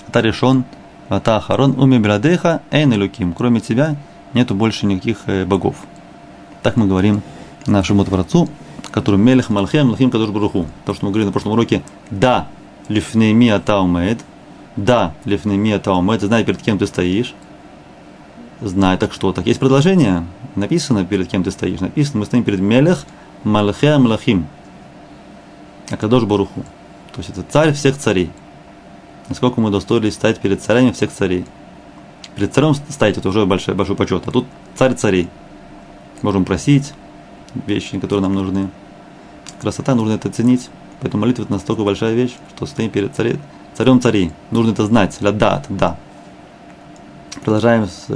Ата 0.09 0.21
решен. 0.21 0.65
Ата 1.09 1.37
ахарон. 1.37 1.75
Уми 1.79 1.99
брадеха 1.99 2.63
эйн 2.71 2.95
луким. 3.01 3.33
Кроме 3.33 3.61
тебя 3.61 3.97
нету 4.33 4.55
больше 4.55 4.87
никаких 4.87 5.23
э, 5.27 5.45
богов. 5.45 5.77
Так 6.65 6.79
мы 6.79 6.87
говорим 6.87 7.21
нашему 7.67 8.07
Творцу, 8.07 8.49
который 8.91 9.17
Мелех 9.17 9.51
Малхем, 9.51 9.89
Малхим 9.89 10.11
Кадуш 10.11 10.31
Баруху. 10.31 10.67
То, 10.87 10.95
что 10.95 11.05
мы 11.05 11.11
говорили 11.11 11.27
на 11.27 11.33
прошлом 11.33 11.53
уроке, 11.53 11.83
да, 12.09 12.49
лифнейми 12.89 13.51
атаумед, 13.51 14.21
да, 14.75 15.13
лифнейми 15.27 15.73
атаумед, 15.73 16.23
знай, 16.23 16.43
перед 16.43 16.63
кем 16.63 16.79
ты 16.79 16.87
стоишь, 16.87 17.35
знай, 18.63 18.97
так 18.97 19.13
что, 19.13 19.35
так 19.35 19.47
есть 19.47 19.61
предложение, 19.61 20.25
написано, 20.55 21.05
перед 21.05 21.29
кем 21.29 21.45
ты 21.45 21.51
стоишь, 21.51 21.81
написано, 21.81 22.21
мы 22.21 22.25
стоим 22.25 22.45
перед 22.45 22.61
Мелех 22.61 23.05
Малхе 23.45 23.99
Малахим, 23.99 24.47
Акадош 25.91 26.23
Баруху. 26.23 26.65
То 27.13 27.19
есть 27.19 27.29
это 27.29 27.43
царь 27.43 27.75
всех 27.75 27.99
царей. 27.99 28.31
Насколько 29.29 29.61
мы 29.61 29.71
достоились 29.71 30.15
стать 30.15 30.41
перед 30.41 30.63
царями 30.63 30.93
всех 30.93 31.13
царей. 31.13 31.45
Перед 32.37 32.55
царем 32.55 32.75
стоять 32.75 33.19
это 33.19 33.29
уже 33.29 33.45
большой, 33.45 33.75
большой 33.75 33.97
почет. 33.97 34.27
А 34.27 34.31
тут 34.31 34.47
царь 34.75 34.95
царей. 34.95 35.29
Можем 36.25 36.47
просить 36.47 36.95
вещи, 37.67 38.01
которые 38.01 38.23
нам 38.23 38.33
нужны. 38.33 38.71
Красота, 39.61 39.95
нужно 39.95 40.15
это 40.15 40.31
ценить. 40.31 40.71
Поэтому 41.03 41.21
молитва 41.21 41.43
это 41.43 41.53
настолько 41.53 41.85
большая 41.85 42.15
вещь, 42.15 42.35
что 42.57 42.65
стоим 42.65 42.89
перед 42.89 43.15
царей, 43.15 43.39
царем 43.75 44.01
царей. 44.01 44.33
Нужно 44.51 44.71
это 44.73 44.87
знать. 44.87 45.19
Лядат, 45.21 45.67
да. 45.69 45.99
Продолжаем 47.45 47.87
с, 47.87 48.07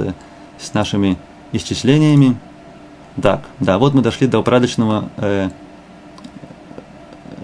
с 0.59 0.73
нашими 0.73 1.19
исчислениями. 1.51 2.35
Так, 3.21 3.41
да, 3.59 3.77
вот 3.77 3.93
мы 3.93 4.01
дошли 4.01 4.25
до 4.25 4.39
упорядоченного, 4.39 5.09
э, 5.17 5.51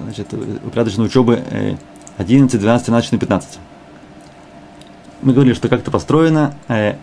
значит, 0.02 0.34
упорядоченной 0.34 1.06
учебы 1.06 1.44
э, 1.48 1.76
11, 2.18 2.60
12, 2.60 2.86
13, 2.88 3.06
14, 3.06 3.20
15. 3.20 3.60
Мы 5.22 5.34
говорили, 5.34 5.54
что 5.54 5.70
как-то 5.70 5.92
построено. 5.92 6.56
Э, 6.70 6.96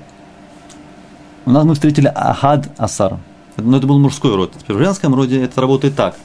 у 1.46 1.53
нас 1.53 1.64
мы 1.64 1.75
встретили 1.75 2.11
Ахад 2.12 2.68
Асар. 2.77 3.18
Но 3.57 3.77
это 3.77 3.87
был 3.87 3.99
мужской 3.99 4.35
род. 4.35 4.53
Теперь 4.59 4.77
в 4.77 4.79
женском 4.79 5.15
роде 5.15 5.43
это 5.43 5.61
работает 5.61 5.95
так. 5.95 6.17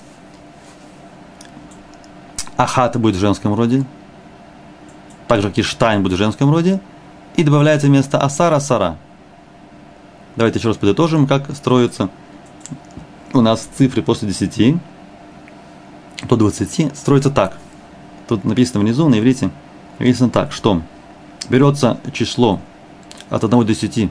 Ахат 2.55 2.97
будет 2.97 3.15
в 3.15 3.19
женском 3.19 3.53
роде. 3.53 3.85
Так 5.27 5.41
же, 5.41 5.49
как 5.49 5.57
и 5.57 5.61
Штайн 5.61 6.03
будет 6.03 6.13
в 6.13 6.17
женском 6.17 6.51
роде. 6.51 6.79
И 7.35 7.43
добавляется 7.43 7.87
вместо 7.87 8.17
Асара 8.17 8.59
Сара. 8.59 8.97
Давайте 10.35 10.59
еще 10.59 10.69
раз 10.69 10.77
подытожим, 10.77 11.27
как 11.27 11.53
строятся 11.55 12.09
у 13.33 13.41
нас 13.41 13.67
цифры 13.77 14.01
после 14.01 14.27
10 14.27 14.77
до 16.23 16.35
20 16.35 16.97
строится 16.97 17.29
так. 17.29 17.57
Тут 18.27 18.43
написано 18.43 18.81
внизу 18.81 19.07
на 19.07 19.19
иврите, 19.19 19.49
написано 19.99 20.29
так, 20.29 20.51
что 20.51 20.81
берется 21.49 21.99
число 22.13 22.59
от 23.29 23.43
1 23.43 23.59
до 23.59 23.65
10 23.65 24.09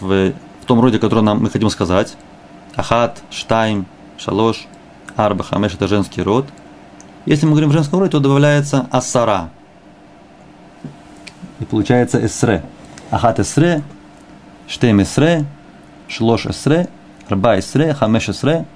в 0.00 0.32
том 0.68 0.80
роде, 0.80 0.98
который 0.98 1.24
нам 1.24 1.42
мы 1.42 1.50
хотим 1.50 1.70
сказать. 1.70 2.14
Ахат, 2.76 3.22
Штайм, 3.30 3.86
Шалош, 4.18 4.66
Арба, 5.16 5.42
Хамеш– 5.42 5.74
это 5.74 5.88
женский 5.88 6.22
род. 6.22 6.46
Если 7.26 7.46
мы 7.46 7.52
говорим 7.52 7.70
в 7.70 7.72
женском 7.72 7.98
роде, 7.98 8.12
то 8.12 8.20
добавляется 8.20 8.86
Асара. 8.90 9.50
И 11.58 11.64
получается 11.64 12.24
Эсре. 12.24 12.62
Ахат 13.10 13.40
Эсре, 13.40 13.82
Штейм 14.68 15.02
Эсре, 15.02 15.46
Шлош 16.06 16.46
Эсре, 16.46 16.88
Арба 17.28 17.58
Эсре, 17.58 17.94
Хамеш 17.94 18.28
Эсре. 18.28 18.66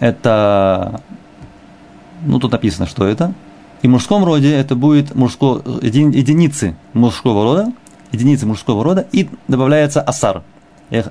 Это, 0.00 1.00
ну 2.22 2.40
тут 2.40 2.52
написано, 2.52 2.86
что 2.86 3.06
это. 3.06 3.32
И 3.82 3.86
в 3.86 3.90
мужском 3.90 4.24
роде 4.24 4.52
это 4.52 4.74
будет 4.74 5.14
мужско, 5.14 5.62
единицы 5.82 6.74
мужского 6.92 7.44
рода, 7.44 7.72
единицы 8.10 8.46
мужского 8.46 8.82
рода, 8.82 9.06
и 9.12 9.30
добавляется 9.46 10.00
асар– 10.02 10.42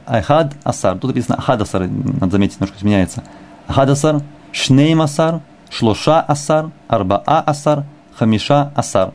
Ахад 0.06 0.54
Асар. 0.64 0.98
Тут 0.98 1.10
написано 1.10 1.38
Ахад 1.38 1.62
Асар, 1.62 1.88
надо 1.88 2.32
заметить, 2.32 2.60
немножко 2.60 2.78
изменяется. 2.78 3.24
Ахад 3.68 3.90
Асар, 3.90 4.22
Шнейм 4.52 5.02
Асар, 5.02 5.42
Шлоша 5.70 6.22
Асар, 6.22 6.72
Арбаа 6.88 7.42
Асар, 7.42 7.86
Хамиша 8.18 8.72
Асар. 8.76 9.12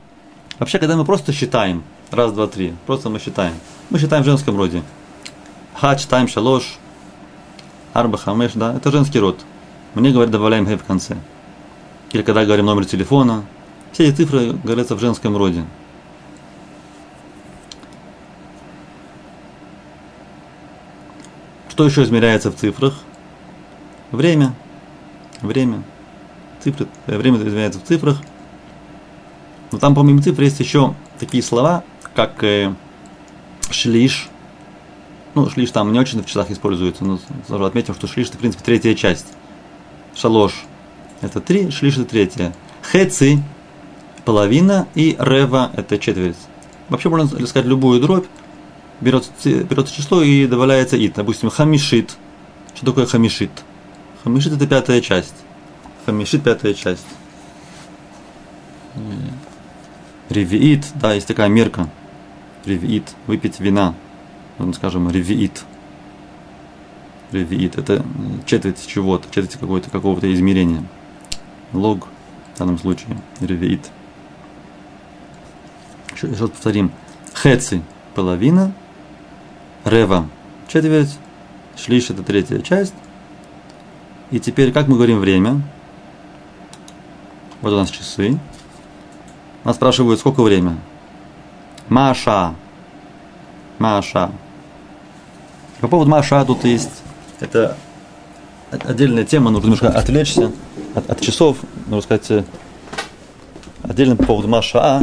Вообще, 0.58 0.78
когда 0.78 0.96
мы 0.96 1.04
просто 1.04 1.32
считаем, 1.32 1.82
раз, 2.10 2.32
два, 2.32 2.46
три, 2.46 2.74
просто 2.86 3.10
мы 3.10 3.18
считаем. 3.18 3.54
Мы 3.90 3.98
считаем 3.98 4.22
в 4.22 4.26
женском 4.26 4.56
роде. 4.56 4.82
Хад, 5.74 6.00
считаем 6.00 6.28
шалош, 6.28 6.78
арба, 7.92 8.18
хамеш, 8.18 8.52
да, 8.54 8.74
это 8.74 8.90
женский 8.90 9.18
род. 9.18 9.40
Мне 9.94 10.10
говорят, 10.10 10.30
добавляем 10.30 10.66
хэ 10.66 10.76
в 10.76 10.84
конце. 10.84 11.16
Или 12.12 12.22
когда 12.22 12.44
говорим 12.44 12.66
номер 12.66 12.84
телефона. 12.84 13.44
Все 13.92 14.08
эти 14.08 14.16
цифры 14.18 14.52
говорятся 14.52 14.96
в 14.96 15.00
женском 15.00 15.36
роде. 15.36 15.64
Что 21.74 21.86
еще 21.86 22.04
измеряется 22.04 22.52
в 22.52 22.54
цифрах? 22.54 22.94
Время. 24.12 24.54
Время. 25.40 25.82
Цифры. 26.62 26.86
Э, 27.08 27.18
время 27.18 27.36
измеряется 27.38 27.80
в 27.80 27.82
цифрах. 27.82 28.18
Но 29.72 29.80
там 29.80 29.96
помимо 29.96 30.22
цифр 30.22 30.42
есть 30.42 30.60
еще 30.60 30.94
такие 31.18 31.42
слова, 31.42 31.82
как 32.14 32.44
э, 32.44 32.72
шлиш. 33.70 34.28
Ну, 35.34 35.50
шлиш 35.50 35.72
там 35.72 35.92
не 35.92 35.98
очень 35.98 36.22
в 36.22 36.26
числах 36.26 36.52
используется, 36.52 37.04
но 37.04 37.18
сразу 37.48 37.64
отметим, 37.64 37.94
что 37.94 38.06
шлиш 38.06 38.28
это, 38.28 38.36
в 38.36 38.40
принципе, 38.40 38.62
третья 38.62 38.94
часть. 38.94 39.26
Шалош– 40.14 40.52
это 41.22 41.40
три, 41.40 41.72
шлиш– 41.72 41.94
это 41.98 42.04
третья. 42.04 42.54
Хеци– 42.92 43.42
половина, 44.24 44.86
и 44.94 45.16
рева– 45.18 45.72
это 45.76 45.98
четверть. 45.98 46.36
Вообще 46.88 47.08
можно 47.08 47.26
сказать 47.26 47.66
любую 47.66 48.00
дробь, 48.00 48.26
берется, 49.04 49.30
берется 49.44 49.94
число 49.94 50.22
и 50.22 50.46
добавляется 50.46 50.96
ит. 50.96 51.14
Допустим, 51.14 51.50
хамишит. 51.50 52.16
Что 52.74 52.86
такое 52.86 53.06
хамишит? 53.06 53.50
Хамишит 54.24 54.54
это 54.54 54.66
пятая 54.66 55.00
часть. 55.00 55.34
Хамишит 56.06 56.42
пятая 56.42 56.74
часть. 56.74 57.06
Ревиит, 60.30 60.86
да, 60.94 61.12
есть 61.12 61.28
такая 61.28 61.48
мерка. 61.48 61.88
Ревиит, 62.64 63.14
выпить 63.26 63.60
вина. 63.60 63.94
Ну, 64.58 64.72
скажем, 64.72 65.10
ревиит. 65.10 65.64
Ревиит, 67.30 67.76
это 67.76 68.04
четверть 68.46 68.86
чего-то, 68.86 69.26
четверть 69.28 69.56
какого-то 69.56 69.90
какого-то 69.90 70.32
измерения. 70.32 70.82
Лог 71.72 72.08
в 72.54 72.58
данном 72.58 72.78
случае, 72.78 73.18
ревиит. 73.40 73.90
Еще 76.14 76.28
раз 76.28 76.38
повторим. 76.50 76.92
Хеци– 77.34 77.82
половина, 78.14 78.72
Рева– 79.84 80.28
четверть, 80.68 81.18
шлиш– 81.76 82.08
это 82.10 82.22
третья 82.22 82.58
часть. 82.60 82.94
И 84.30 84.40
теперь, 84.40 84.72
как 84.72 84.88
мы 84.88 84.94
говорим 84.94 85.18
время? 85.18 85.60
Вот 87.60 87.72
у 87.72 87.76
нас 87.76 87.90
часы. 87.90 88.38
Нас 89.62 89.76
спрашивают, 89.76 90.20
сколько 90.20 90.42
время? 90.42 90.78
Маша. 91.88 92.54
Маша. 93.78 94.30
По 95.80 95.88
поводу 95.88 96.10
Маша 96.10 96.42
тут 96.46 96.64
есть, 96.64 97.02
это 97.40 97.76
отдельная 98.70 99.24
тема, 99.24 99.50
нужно 99.50 99.66
немножко 99.66 99.90
отвлечься 99.90 100.50
от, 100.94 101.10
от 101.10 101.20
часов, 101.20 101.58
можно 101.86 102.00
сказать, 102.00 102.30
э, 102.30 102.44
отдельно 103.82 104.16
по 104.16 104.24
поводу 104.24 104.48
Маша. 104.48 105.02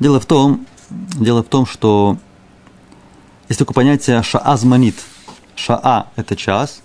Дело 0.00 0.18
в 0.18 0.24
том, 0.24 0.66
дело 0.88 1.42
в 1.42 1.46
том, 1.46 1.66
что 1.66 2.16
есть 3.50 3.58
такое 3.58 3.74
понятие 3.74 4.22
шаазманит. 4.22 4.94
Шаа– 5.54 6.06
это 6.16 6.36
час, 6.36 6.80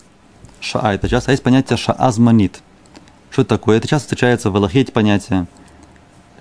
шаа– 0.59 0.93
это 0.95 1.07
час, 1.07 1.29
а 1.29 1.31
есть 1.31 1.41
понятие 1.41 1.77
шаазманит. 1.77 2.61
Что 3.31 3.43
это 3.43 3.49
такое? 3.49 3.77
Это 3.77 3.87
часто 3.87 4.07
встречается 4.07 4.51
в 4.51 4.55
Аллахе 4.57 4.81
эти 4.81 4.91
понятия, 4.91 5.47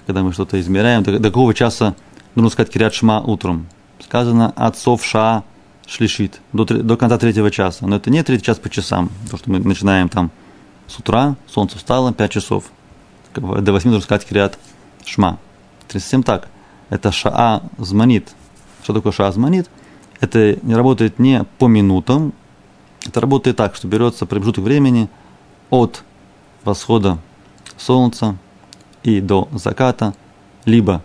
когда 0.07 0.25
мы 0.25 0.33
что-то 0.33 0.61
измеряем, 0.61 1.05
до, 1.05 1.17
до 1.21 1.29
какого 1.29 1.55
часа 1.55 1.95
нужно 2.35 2.51
сказать 2.51 2.73
кирят 2.73 2.93
шма 2.93 3.21
утром. 3.21 3.69
Сказано 4.01 4.53
отцов 4.57 5.05
ша 5.05 5.45
шлишит, 5.87 6.41
до, 6.53 6.65
до 6.65 6.97
конца 6.97 7.19
третьего 7.19 7.53
часа. 7.53 7.87
Но 7.87 7.97
это 7.97 8.11
не 8.11 8.25
третий 8.25 8.45
час 8.45 8.59
по 8.59 8.69
часам, 8.69 9.11
то, 9.31 9.37
что 9.37 9.49
мы 9.49 9.61
начинаем 9.61 10.09
там 10.09 10.33
с 10.89 10.99
утра, 10.99 11.37
солнце 11.47 11.79
встало, 11.79 12.13
5 12.13 12.33
часов. 12.33 12.65
До 13.37 13.73
8 13.73 13.91
нужно 13.91 14.03
сказать 14.03 14.25
кирят 14.25 14.59
шма. 15.05 15.39
Это 15.87 16.01
совсем 16.01 16.25
так 16.25 16.49
это 16.91 17.13
шаа 17.13 17.63
зманит. 17.79 18.35
Что 18.83 18.95
такое 18.95 19.13
шаа 19.13 19.33
зманит? 19.33 19.69
Это 20.21 20.59
не 20.63 20.75
работает 20.75 21.19
не 21.19 21.45
по 21.59 21.67
минутам, 21.67 22.33
Это 23.07 23.21
работает 23.21 23.57
так, 23.57 23.75
что 23.75 23.87
берется 23.87 24.25
промежуток 24.25 24.65
времени 24.65 25.09
от 25.71 26.05
восхода 26.65 27.19
солнца 27.77 28.37
и 29.03 29.21
до 29.21 29.49
заката, 29.53 30.15
либо 30.65 31.03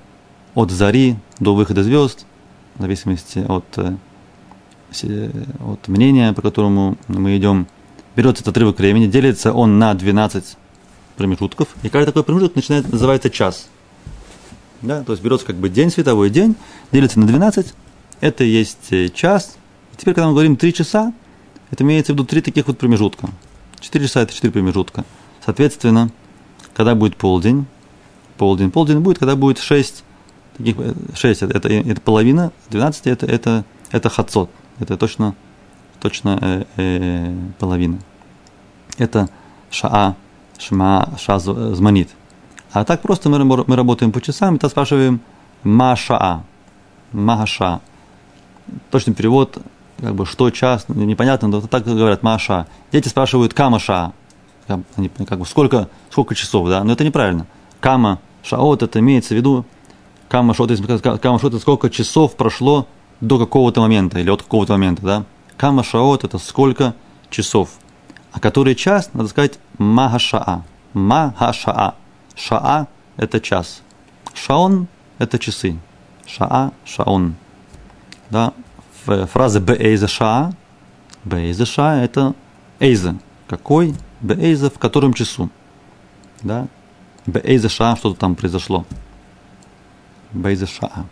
от 0.56 0.72
зари 0.72 1.18
до 1.40 1.56
выхода 1.56 1.84
звезд, 1.84 2.26
в 2.76 2.82
зависимости 2.82 3.40
от, 3.40 3.66
э, 3.78 3.98
от 5.60 5.88
мнения, 5.88 6.34
по 6.34 6.42
которому 6.42 6.98
мы 7.08 7.38
идем. 7.38 7.68
Берется 8.16 8.42
этот 8.42 8.56
отрывок 8.56 8.80
времени, 8.80 9.08
делится 9.08 9.54
он 9.54 9.78
на 9.80 9.94
12 9.94 10.58
промежутков, 11.18 11.68
и 11.84 11.90
каждый 11.90 12.08
такой 12.08 12.24
промежуток 12.24 12.56
начинает, 12.56 12.92
называется 12.92 13.30
час. 13.30 13.68
Да? 14.82 15.04
То 15.04 15.14
есть 15.14 15.24
берется 15.24 15.46
как 15.46 15.56
бы 15.56 15.70
день, 15.70 15.92
световой 15.92 16.30
день, 16.30 16.56
делится 16.92 17.20
на 17.20 17.28
12, 17.28 17.74
это 18.22 18.44
есть 18.44 18.92
э, 18.92 19.10
час. 19.10 19.58
Теперь, 19.98 20.14
когда 20.14 20.28
мы 20.28 20.34
говорим 20.34 20.56
3 20.56 20.74
часа, 20.74 21.14
это 21.72 21.84
имеется 21.84 22.14
в 22.14 22.16
виду 22.16 22.26
три 22.26 22.42
таких 22.42 22.68
вот 22.68 22.78
промежутка. 22.78 23.30
4 23.80 24.06
часа– 24.06 24.22
это 24.22 24.34
4 24.34 24.52
промежутка. 24.52 25.06
Соответственно, 25.46 26.12
когда 26.74 26.96
будет 26.96 27.16
полдень, 27.16 27.66
полдень, 28.38 28.72
полдень 28.72 29.00
будет, 29.00 29.20
когда 29.20 29.36
будет 29.36 29.60
6, 29.60 30.04
таких, 30.58 30.76
6 31.14 31.42
это, 31.44 31.58
это, 31.58 31.70
это 31.70 32.02
половина, 32.02 32.52
12 32.70 33.08
это, 33.08 33.26
это, 33.26 33.66
это 33.92 34.10
хацот, 34.10 34.50
это 34.80 34.98
точно, 34.98 35.36
точно 36.00 36.40
э, 36.42 36.64
э, 36.78 37.36
половина. 37.60 38.00
Это 38.98 39.30
шаа, 39.72 40.16
шма, 40.58 41.10
ша 41.18 41.40
зманит. 41.40 42.10
А 42.72 42.86
так 42.86 43.02
просто 43.02 43.30
мы, 43.30 43.44
мы 43.44 43.76
работаем 43.76 44.12
по 44.12 44.22
часам, 44.22 44.56
и 44.56 44.60
то 44.60 44.70
спрашиваем 44.70 45.22
машаа, 45.64 46.44
магаша. 47.12 47.82
Точный 48.92 49.14
перевод, 49.14 49.58
как 50.00 50.14
бы, 50.14 50.26
что 50.26 50.50
час, 50.52 50.86
непонятно, 50.88 51.48
но 51.48 51.62
так 51.62 51.84
говорят, 51.84 52.22
маша. 52.24 52.68
Дети 52.92 53.08
спрашивают 53.08 53.54
камаша, 53.54 54.14
как 54.68 55.40
бы, 55.40 55.46
сколько, 55.46 55.90
сколько 56.12 56.36
часов, 56.36 56.70
да, 56.70 56.84
но 56.84 56.94
это 56.94 57.04
неправильно. 57.04 57.48
Кама, 57.80 58.20
шаот, 58.44 58.84
это 58.84 59.00
имеется 59.00 59.34
в 59.34 59.38
виду, 59.38 59.66
кама, 60.28 60.54
шаот, 60.54 60.72
кама, 61.02 61.40
шаот, 61.40 61.54
это 61.54 61.60
сколько 61.60 61.90
часов 61.90 62.36
прошло 62.36 62.88
до 63.20 63.40
какого-то 63.40 63.82
момента, 63.82 64.20
или 64.20 64.30
от 64.30 64.44
какого-то 64.44 64.74
момента, 64.74 65.02
да. 65.02 65.24
Кама, 65.58 65.84
шаот, 65.84 66.24
это 66.24 66.38
сколько 66.38 66.94
часов. 67.30 67.72
А 68.32 68.40
который 68.40 68.76
час, 68.76 69.10
надо 69.14 69.30
сказать, 69.30 69.60
магашаа, 69.80 70.64
магашаа. 70.94 71.96
Шаа– 72.40 72.88
это 73.18 73.42
час. 73.42 73.82
Шаон– 74.34 74.88
это 75.20 75.38
часы. 75.38 75.78
Шаа, 76.26 76.72
шаон. 76.86 77.36
Да, 78.30 78.54
фраза 79.04 79.60
бейза 79.60 80.08
шаа, 80.08 80.54
бейза 81.26 81.66
шаа– 81.66 82.00
это 82.04 82.34
эйза. 82.80 83.16
Какой? 83.48 83.94
Бейза 84.22 84.70
в 84.70 84.80
котором 84.80 85.14
часу. 85.14 85.50
Да, 86.42 86.68
бейза 87.26 87.68
шаа, 87.68 87.98
что-то 87.98 88.18
там 88.18 88.36
произошло. 88.36 88.86
Бейза 90.32 90.66
шаа. 90.66 91.06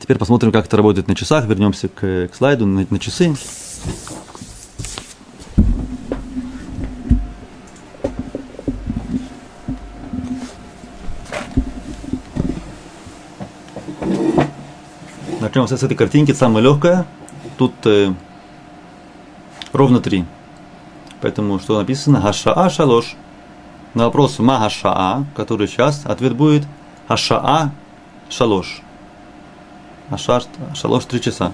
Теперь 0.00 0.18
посмотрим, 0.18 0.50
как 0.50 0.66
это 0.66 0.76
работает 0.76 1.06
на 1.06 1.14
часах. 1.14 1.46
Вернемся 1.46 1.88
к, 1.88 2.28
к 2.28 2.34
слайду 2.34 2.66
на, 2.66 2.86
на 2.90 2.98
часы. 2.98 3.34
Начнем 15.44 15.68
с 15.68 15.72
этой 15.72 15.94
картинки, 15.94 16.32
самая 16.32 16.62
легкая. 16.62 17.04
Тут 17.58 17.74
э, 17.84 18.14
ровно 19.74 20.00
три. 20.00 20.24
Поэтому 21.20 21.58
что 21.58 21.76
написано? 21.76 22.22
Хашаа 22.22 22.70
шалош. 22.70 23.14
На 23.92 24.06
вопрос 24.06 24.38
ма 24.38 24.58
хашаа, 24.58 25.26
который 25.36 25.68
сейчас, 25.68 26.06
ответ 26.06 26.34
будет 26.34 26.66
хашаа 27.08 27.72
шалош. 28.30 28.80
Аша 30.08 30.40
шалош 30.74 31.04
три 31.04 31.20
часа. 31.20 31.52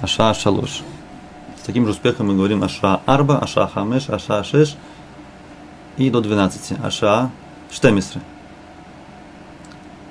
Аша 0.00 0.32
шалош. 0.32 0.80
С 1.60 1.66
таким 1.66 1.84
же 1.84 1.90
успехом 1.90 2.28
мы 2.28 2.34
говорим 2.34 2.64
аша 2.64 3.02
арба, 3.04 3.40
аша 3.40 3.66
хамеш, 3.66 4.08
аша 4.08 4.42
шеш 4.42 4.74
и 5.98 6.08
до 6.08 6.22
12. 6.22 6.78
Аша 6.82 7.30
штемисры. 7.70 8.22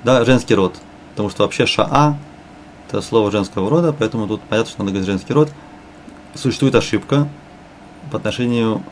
Да, 0.04 0.24
женский 0.24 0.54
род. 0.54 0.76
Потому 1.10 1.30
что 1.30 1.42
вообще 1.42 1.66
шаа 1.66 2.16
это 2.92 3.00
слово 3.00 3.30
женского 3.30 3.70
рода, 3.70 3.94
поэтому 3.98 4.28
тут 4.28 4.42
понятно, 4.42 4.70
что 4.70 4.80
надо 4.80 4.92
говорить 4.92 5.08
женский 5.08 5.32
род. 5.32 5.50
Существует 6.34 6.74
ошибка 6.74 7.26
по 8.10 8.18
отношению 8.18 8.82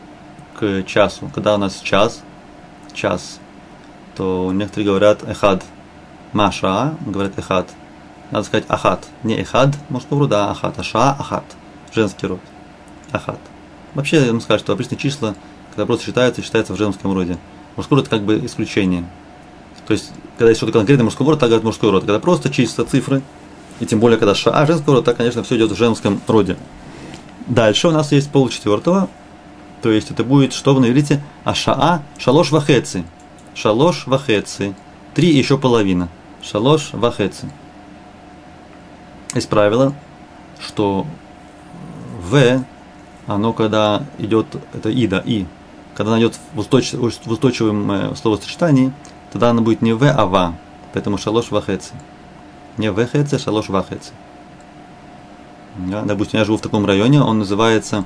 к 0.59 0.85
часу. 0.85 1.31
Когда 1.35 1.55
у 1.55 1.59
нас 1.59 1.81
час, 1.81 2.23
час, 2.95 3.41
то 4.17 4.53
некоторые 4.55 4.87
говорят 4.87 5.23
эхад. 5.29 5.63
Маша 6.33 6.95
говорят 7.05 7.39
эхад. 7.39 7.69
Надо 8.31 8.47
сказать 8.47 8.65
ахат. 8.69 9.07
Не 9.23 9.39
эхад 9.43 9.77
мужского 9.91 10.21
рода, 10.21 10.47
а 10.47 10.53
ахат. 10.53 10.79
Аша 10.79 11.11
ахат. 11.19 11.45
Женский 11.95 12.27
род. 12.27 12.41
Ахат. 13.13 13.39
Вообще, 13.95 14.25
я 14.25 14.33
вам 14.33 14.41
скажу, 14.41 14.61
что 14.61 14.73
обычные 14.73 14.97
числа, 14.97 15.35
когда 15.71 15.85
просто 15.85 16.07
считаются, 16.07 16.41
считаются 16.41 16.73
в 16.73 16.79
женском 16.79 17.13
роде. 17.13 17.37
Мужской 17.77 17.99
род 17.99 18.09
как 18.09 18.23
бы 18.23 18.47
исключение. 18.47 19.05
То 19.87 19.93
есть, 19.93 20.11
когда 20.39 20.49
есть 20.49 20.59
что-то 20.59 20.73
конкретное 20.73 21.05
мужской 21.05 21.27
род, 21.27 21.39
так 21.39 21.51
говорят 21.51 21.65
мужской 21.65 21.91
род. 21.91 22.05
Когда 22.05 22.19
просто 22.19 22.49
числа, 22.49 22.85
цифры, 22.85 23.23
и 23.81 23.87
тем 23.87 23.99
более, 23.99 24.19
когда 24.19 24.35
ша 24.35 24.67
женского 24.67 24.97
рода, 24.97 25.07
так, 25.07 25.17
конечно, 25.17 25.43
все 25.43 25.57
идет 25.57 25.73
в 25.73 25.77
женском 25.77 26.21
роде. 26.29 26.57
Дальше 27.47 27.89
у 27.89 27.91
нас 27.91 28.13
есть 28.13 28.31
полчетвертого, 28.31 29.09
то 29.83 29.91
есть 29.91 30.11
это 30.11 30.23
будет, 30.23 30.53
что 30.53 30.75
вы 30.75 30.83
наверите, 30.83 31.23
а 31.45 31.55
шаа 31.55 32.03
шалош 32.19 32.53
вахеци. 32.53 33.05
Шалош 33.55 34.07
вахеци. 34.07 34.75
Три 35.15 35.35
еще 35.35 35.59
половина. 35.59 36.09
Шалош 36.43 36.91
вахеци. 36.93 37.51
Есть 39.35 39.49
правило, 39.49 39.95
что 40.61 41.07
в, 42.21 42.65
оно 43.27 43.53
когда 43.55 44.03
идет, 44.19 44.47
это 44.75 44.91
и, 44.91 45.07
да, 45.07 45.23
и, 45.25 45.47
когда 45.95 46.13
оно 46.13 46.21
идет 46.21 46.39
в, 46.53 46.57
в 46.57 47.31
устойчивом 47.31 47.91
э, 47.91 48.15
словосочетании, 48.17 48.93
тогда 49.33 49.51
оно 49.51 49.63
будет 49.63 49.81
не 49.83 49.93
в, 49.95 50.05
а 50.05 50.27
ва. 50.27 50.55
Поэтому 50.93 51.17
шалош 51.17 51.51
вахеци 51.51 51.93
не 52.81 52.91
вехеце, 52.91 53.39
шалош 53.39 53.69
вахеце. 53.69 54.13
Да, 55.77 56.03
допустим, 56.03 56.41
я 56.41 56.45
живу 56.45 56.57
в 56.59 56.63
таком 56.63 56.85
районе, 56.87 57.23
он 57.23 57.39
называется 57.39 58.05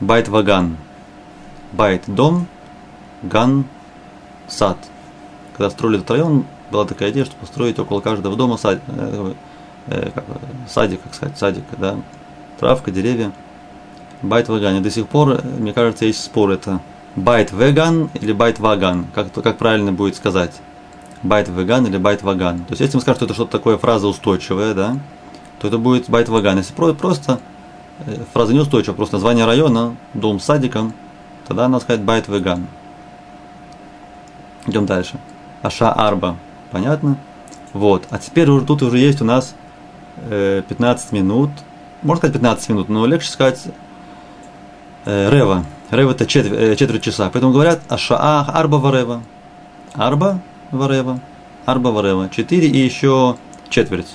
Байт 0.00 0.28
Ваган. 0.28 0.76
בית – 1.72 2.06
дом, 2.06 2.46
גן – 3.22 4.48
сад. 4.48 4.76
Когда 5.56 5.70
строили 5.70 5.98
этот 5.98 6.10
район, 6.10 6.44
была 6.70 6.84
такая 6.84 7.10
идея, 7.10 7.24
что 7.24 7.36
построить 7.36 7.78
около 7.78 8.00
каждого 8.00 8.36
дома 8.36 8.56
сад, 8.56 8.80
э, 8.88 9.32
э, 9.86 10.10
как, 10.14 10.24
садик, 10.68 11.02
как 11.02 11.14
сказать, 11.14 11.38
садик, 11.38 11.64
да, 11.78 11.96
травка, 12.58 12.90
деревья. 12.90 13.32
Байт 14.22 14.48
Ваган. 14.48 14.76
И 14.76 14.80
до 14.80 14.90
сих 14.90 15.06
пор, 15.06 15.40
мне 15.44 15.72
кажется, 15.72 16.04
есть 16.04 16.22
спор, 16.22 16.50
это 16.50 16.80
Байт 17.16 17.52
Веган 17.52 18.10
или 18.14 18.32
Байт 18.32 18.58
Ваган, 18.58 19.06
как, 19.14 19.32
как 19.32 19.58
правильно 19.58 19.92
будет 19.92 20.16
сказать 20.16 20.52
байт 21.22 21.48
веган 21.48 21.86
или 21.86 21.96
байт 21.96 22.22
ваган. 22.22 22.58
То 22.58 22.70
есть, 22.70 22.80
если 22.80 22.96
мы 22.96 23.00
скажем, 23.00 23.16
что 23.16 23.24
это 23.26 23.34
что-то 23.34 23.52
такое 23.52 23.76
фраза 23.76 24.06
устойчивая, 24.06 24.74
да, 24.74 24.96
то 25.60 25.68
это 25.68 25.78
будет 25.78 26.08
байт 26.08 26.28
ваган. 26.28 26.58
Если 26.58 26.72
просто 26.72 27.40
э, 28.06 28.16
фраза 28.32 28.54
неустойчивая, 28.54 28.94
просто 28.94 29.16
название 29.16 29.44
района, 29.44 29.96
дом 30.14 30.40
с 30.40 30.44
садиком, 30.44 30.92
тогда 31.46 31.68
надо 31.68 31.82
сказать 31.82 32.02
байт 32.02 32.28
веган. 32.28 32.66
Идем 34.66 34.86
дальше. 34.86 35.18
השעה 35.62 35.92
ארבע. 35.92 36.36
Понятно? 36.70 37.16
Вот. 37.72 38.04
А 38.10 38.18
теперь 38.18 38.46
тут 38.46 38.82
уже 38.82 38.98
есть 38.98 39.20
у 39.20 39.24
нас 39.24 39.54
15 40.28 41.12
э, 41.12 41.16
минут. 41.16 41.50
Можно 42.02 42.18
сказать 42.18 42.34
15 42.34 42.68
минут, 42.68 42.88
но 42.88 43.06
легче 43.06 43.30
сказать 43.30 43.64
э, 45.04 45.30
רבע. 45.30 45.64
רבע 45.90 46.12
это 46.12 46.26
четверть, 46.26 46.78
четверть 46.78 47.02
часа. 47.02 47.30
Поэтому 47.32 47.52
говорят 47.52 47.80
השעה 47.88 48.40
ארבע 48.42 48.76
ורבע. 48.76 49.22
ארבע 49.94 50.40
варева, 50.70 51.20
арба 51.66 51.90
варева, 51.90 52.28
4 52.28 52.68
и 52.68 52.78
еще 52.78 53.36
четверть. 53.68 54.14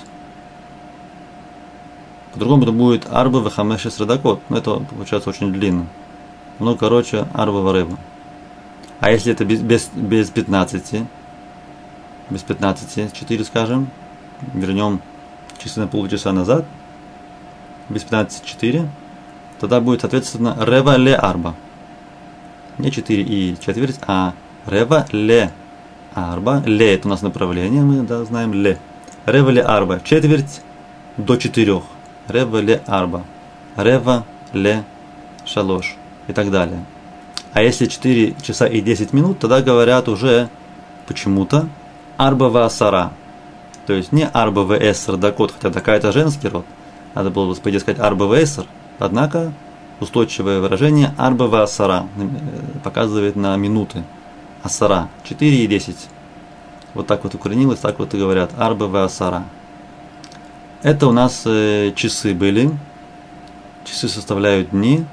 По-другому 2.32 2.64
это 2.64 2.72
будет 2.72 3.06
арба 3.10 3.38
вахамеши 3.38 3.90
средакот. 3.90 4.40
Но 4.48 4.58
это 4.58 4.80
получается 4.80 5.30
очень 5.30 5.52
длинно. 5.52 5.86
Ну, 6.58 6.76
короче, 6.76 7.26
арба 7.32 7.60
варева. 7.60 7.96
А 9.00 9.10
если 9.10 9.32
это 9.32 9.44
без, 9.44 9.60
без, 9.60 9.88
без 9.94 10.30
15, 10.30 11.04
без 12.30 12.42
15, 12.42 13.12
4 13.12 13.44
скажем, 13.44 13.88
вернем 14.52 15.00
часы 15.58 15.80
на 15.80 15.86
полчаса 15.86 16.32
назад, 16.32 16.64
без 17.88 18.02
15, 18.02 18.44
4, 18.44 18.88
тогда 19.60 19.80
будет, 19.80 20.00
соответственно, 20.00 20.56
рева 20.58 20.96
ле 20.96 21.14
арба. 21.14 21.54
Не 22.78 22.90
4 22.90 23.22
и 23.22 23.56
четверть, 23.60 23.98
а 24.06 24.34
рева 24.66 25.06
ле 25.12 25.52
арба. 26.14 26.62
Ле 26.66 26.94
это 26.94 27.08
у 27.08 27.10
нас 27.10 27.22
направление, 27.22 27.82
мы 27.82 28.02
да, 28.02 28.24
знаем 28.24 28.52
ле. 28.54 28.78
Рева 29.26 29.50
ле 29.50 29.62
арба. 29.62 30.00
Четверть 30.00 30.62
до 31.16 31.36
четырех. 31.36 31.82
Рева 32.28 32.58
ле 32.58 32.82
арба. 32.86 33.24
рева 33.76 34.24
ле 34.52 34.84
шалош 35.44 35.96
и 36.28 36.32
так 36.32 36.50
далее. 36.50 36.84
А 37.52 37.62
если 37.62 37.86
4 37.86 38.34
часа 38.42 38.66
и 38.66 38.80
10 38.80 39.12
минут, 39.12 39.38
тогда 39.38 39.62
говорят 39.62 40.08
уже 40.08 40.48
почему-то 41.06 41.68
арба 42.16 42.48
васара. 42.48 43.12
То 43.86 43.92
есть 43.92 44.12
не 44.12 44.26
арба 44.26 44.62
весер 44.62 45.16
дакот, 45.16 45.52
хотя 45.52 45.70
такая 45.70 45.98
это 45.98 46.10
женский 46.10 46.48
род. 46.48 46.64
Надо 47.14 47.30
было 47.30 47.48
бы, 47.48 47.54
по 47.54 47.78
сказать 47.78 48.00
арба 48.00 48.26
весер. 48.34 48.64
Однако 48.98 49.52
устойчивое 50.00 50.60
выражение 50.60 51.14
арба 51.16 51.44
васара 51.44 52.06
э, 52.16 52.28
показывает 52.82 53.36
на 53.36 53.56
минуты. 53.56 54.02
Асара. 54.64 55.10
4 55.24 55.64
и 55.64 55.66
10. 55.66 55.96
Вот 56.94 57.06
так 57.06 57.22
вот 57.22 57.34
укоренилось, 57.34 57.80
так 57.80 57.98
вот 57.98 58.14
и 58.14 58.18
говорят. 58.18 58.50
Арба 58.56 58.86
васара. 58.86 59.44
Это 60.82 61.06
у 61.06 61.12
нас 61.12 61.42
э, 61.44 61.92
часы 61.94 62.34
были. 62.34 62.70
Часы 63.84 64.08
составляют 64.08 64.70
дни, 64.70 65.04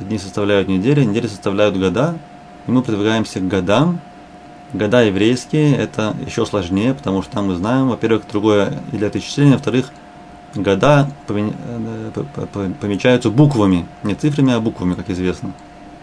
дни 0.00 0.18
составляют 0.18 0.68
недели, 0.68 1.04
недели 1.04 1.26
составляют 1.26 1.76
года, 1.76 2.16
и 2.66 2.70
мы 2.70 2.80
продвигаемся 2.82 3.40
к 3.40 3.46
годам. 3.46 4.00
Года 4.72 5.02
еврейские– 5.02 5.76
это 5.78 6.16
еще 6.26 6.46
сложнее, 6.46 6.94
потому 6.94 7.20
что 7.22 7.32
там 7.32 7.48
мы 7.48 7.56
знаем, 7.56 7.88
во-первых, 7.88 8.22
другое 8.30 8.80
для 8.92 9.08
отчисления, 9.08 9.54
во-вторых, 9.54 9.90
года 10.54 11.10
э, 11.28 11.50
помечаются 12.80 13.28
буквами, 13.28 13.86
не 14.02 14.14
цифрами, 14.14 14.54
а 14.54 14.60
буквами, 14.60 14.94
как 14.94 15.10
известно. 15.10 15.52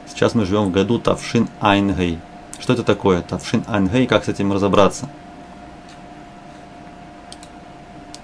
Сейчас 0.08 0.36
мы 0.36 0.46
живем 0.46 0.66
в 0.66 0.72
году 0.72 1.00
Тавшин 1.00 1.48
Айнгей. 1.60 2.20
Что 2.64 2.72
это 2.72 2.84
такое? 2.84 3.22
Тавшин 3.22 3.66
Айнгей, 3.68 4.08
как 4.08 4.24
с 4.24 4.30
этим 4.30 4.54
разобраться? 4.54 5.10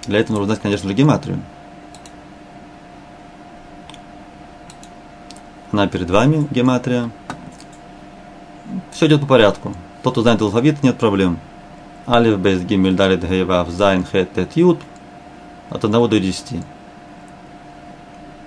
Для 0.05 0.19
этого 0.19 0.37
нужно 0.37 0.53
знать, 0.53 0.61
конечно 0.61 0.87
же, 0.87 0.95
гематрию. 0.95 1.41
Она 5.73 5.87
перед 5.87 6.09
вами, 6.09 6.47
гематрия. 6.51 7.11
Все 8.91 9.07
идет 9.07 9.19
по 9.19 9.27
порядку. 9.27 9.73
Тот, 10.03 10.13
кто 10.13 10.21
знает 10.21 10.41
алфавит, 10.41 10.83
нет 10.83 10.97
проблем. 10.97 11.37
Алиф, 12.07 12.39
Бейс, 12.39 12.61
Гимель, 12.61 12.95
Далит, 12.95 13.29
Гей, 13.29 13.48
Вав, 13.48 13.67
Зайн, 13.67 14.05
Хет, 14.05 14.33
Тет, 14.33 14.55
Ют. 14.55 14.79
От 15.69 15.83
1 15.83 15.91
до 15.91 16.17
10. 16.17 16.63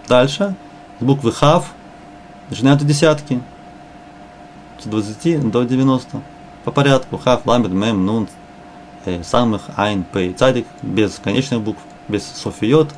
Дальше. 0.09 0.55
С 1.01 1.05
буквы 1.05 1.33
Хав 1.33 1.71
начинают 2.49 2.83
десятки. 2.83 3.43
С 4.83 4.87
20 4.87 5.51
до 5.51 5.63
90. 5.65 6.23
По 6.65 6.73
порядку. 6.73 7.19
Хав, 7.19 7.47
Ламед, 7.47 7.71
Мем, 7.71 8.05
Нун, 8.05 8.29
э, 9.05 9.23
Самех, 9.23 9.63
Айн, 9.77 10.05
Пей, 10.05 10.33
Цадик, 10.33 10.67
без 10.83 11.19
конечных 11.19 11.61
букв, 11.61 11.81
без 12.09 12.25
סופיות. 12.25 12.91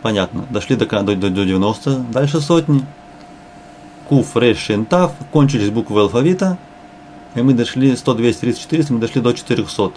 Понятно. 0.00 0.46
Дошли 0.50 0.76
до, 0.76 0.86
до, 0.86 1.14
до 1.14 1.44
90, 1.44 1.98
дальше 2.10 2.40
сотни. 2.40 2.84
Куф, 4.08 4.36
Реш, 4.36 4.58
Шин, 4.58 4.84
Тав, 4.84 5.12
кончились 5.30 5.70
буквы 5.70 6.00
алфавита, 6.00 6.58
и 7.34 7.42
мы 7.42 7.54
дошли 7.54 7.96
100, 7.96 8.14
200, 8.14 8.40
30, 8.40 8.60
400, 8.60 8.92
мы 8.92 8.98
дошли 8.98 9.20
до 9.20 9.32
400. 9.32 9.92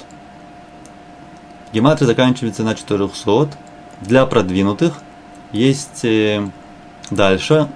Гематрия 1.74 2.08
заканчивается 2.08 2.64
на 2.64 2.76
400. 2.76 3.50
Для 4.02 4.26
продвинутых 4.26 4.94
есть 5.52 6.06
э, 6.06 6.48
дальше 7.10 7.68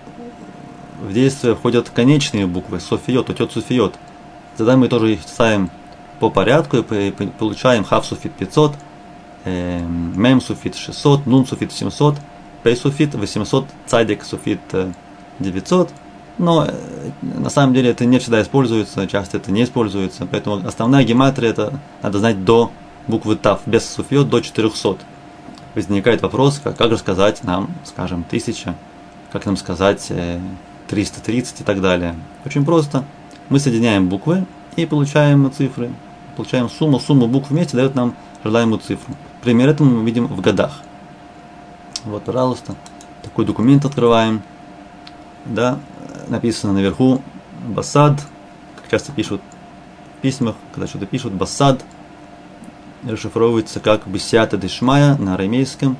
в 1.02 1.14
действие 1.14 1.56
входят 1.56 1.89
конечные 1.89 2.47
буквы, 2.47 2.80
софиот, 2.80 3.30
утет 3.30 3.52
суфиот. 3.52 3.95
Тогда 4.58 4.78
мы 4.78 4.88
тоже 4.88 5.14
их 5.14 5.22
ставим 5.22 5.70
по 6.20 6.30
порядку 6.30 6.78
и 6.78 7.12
получаем 7.12 7.84
хав 7.84 8.06
суфит 8.06 8.34
500, 8.34 8.74
э, 9.45 9.80
мем 9.80 10.41
суфит 10.41 10.76
600, 10.76 11.26
нун 11.26 11.45
суфит 11.45 11.72
700, 11.72 12.16
пей 12.64 12.76
суфит 12.76 13.16
800, 13.16 13.66
цадик 13.86 14.26
суфит 14.26 14.60
900, 15.39 15.89
но 16.38 16.66
э, 16.66 16.72
на 17.22 17.50
самом 17.50 17.74
деле 17.74 17.91
это 17.91 18.06
не 18.06 18.20
всегда 18.20 18.41
используется, 18.41 19.08
часто 19.08 19.38
это 19.38 19.52
не 19.52 19.64
используется. 19.64 20.28
Поэтому 20.30 20.68
основная 20.68 21.04
гематрия 21.04 21.52
это 21.52 21.80
надо 22.02 22.20
знать 22.20 22.43
до 22.43 22.72
буквы 23.08 23.36
ТАФ, 23.36 23.62
без 23.66 23.89
суфьет 23.89 24.30
до 24.30 24.41
400. 24.41 24.97
Возникает 25.76 26.22
вопрос, 26.22 26.60
как, 26.64 26.78
как 26.78 26.91
рассказать 26.91 27.43
нам, 27.43 27.70
скажем, 27.86 28.26
1000, 28.28 28.76
как 29.32 29.45
нам 29.45 29.56
сказать 29.56 30.12
330 30.90 31.60
э, 31.60 31.64
и 31.64 31.66
так 31.66 31.82
далее. 31.82 32.16
Очень 32.46 32.66
просто. 32.66 33.04
Мы 33.50 33.60
соединяем 33.60 34.10
буквы 34.10 34.46
и 34.76 34.86
получаем 34.86 35.52
цифры. 35.52 35.92
Получаем 36.36 36.70
сумму, 36.70 37.00
сумму 37.00 37.28
букв 37.28 37.50
вместе 37.50 37.78
дает 37.78 37.96
нам 37.96 38.16
желаемую 38.44 38.80
цифру. 38.80 39.16
Пример 39.42 39.70
этому 39.70 40.00
мы 40.00 40.06
видим 40.06 40.28
в 40.28 40.42
годах. 40.42 40.82
Вот, 42.06 42.24
пожалуйста, 42.24 42.76
такой 43.24 43.46
документ 43.46 43.86
открываем. 43.86 44.42
Да, 45.46 45.80
написано 46.28 46.74
наверху 46.74 47.22
Басад, 47.68 48.22
как 48.76 48.90
часто 48.90 49.12
пишут 49.12 49.42
в 50.18 50.22
письмах, 50.22 50.56
когда 50.74 50.88
что-то 50.88 51.06
пишут, 51.06 51.34
Басад, 51.34 51.84
расшифровывается 53.04 53.80
как 53.80 54.08
Бесията 54.08 54.58
Дишмая 54.58 55.18
на 55.18 55.36
арамейском, 55.36 55.98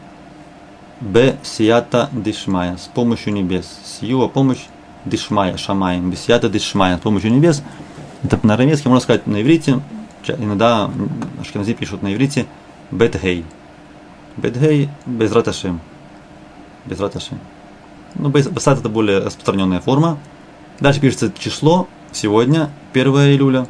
Б 1.00 1.38
Сията 1.44 2.10
Дишмая, 2.12 2.78
с 2.78 2.88
помощью 2.88 3.34
небес. 3.34 3.80
Сиюа 3.86 4.28
помощь 4.28 4.66
Дишмая, 5.06 5.58
Шамаем, 5.58 6.10
Бесията 6.12 6.50
Дишмая, 6.50 6.97
с 6.97 7.02
помощью 7.02 7.32
небес. 7.32 7.64
Это 8.24 8.39
на 8.45 8.56
арамейском 8.56 8.91
можно 8.91 9.04
сказать 9.04 9.28
на 9.28 9.41
иврите, 9.41 9.80
иногда 10.28 10.89
ашкенази 11.39 11.74
пишут 11.74 12.02
на 12.02 12.14
иврите 12.14 12.45
Бетгей. 12.91 13.45
Бетгей 14.38 14.89
Безраташем. 15.06 15.80
Безраташем. 16.86 17.39
Ну, 18.16 18.30
Басат 18.30 18.80
это 18.80 18.89
более 18.89 19.20
распространенная 19.20 19.80
форма. 19.80 20.18
Дальше 20.80 21.00
пишется 21.00 21.32
число 21.38 21.88
сегодня, 22.12 22.70
1 22.93 23.08
июля. 23.14 23.68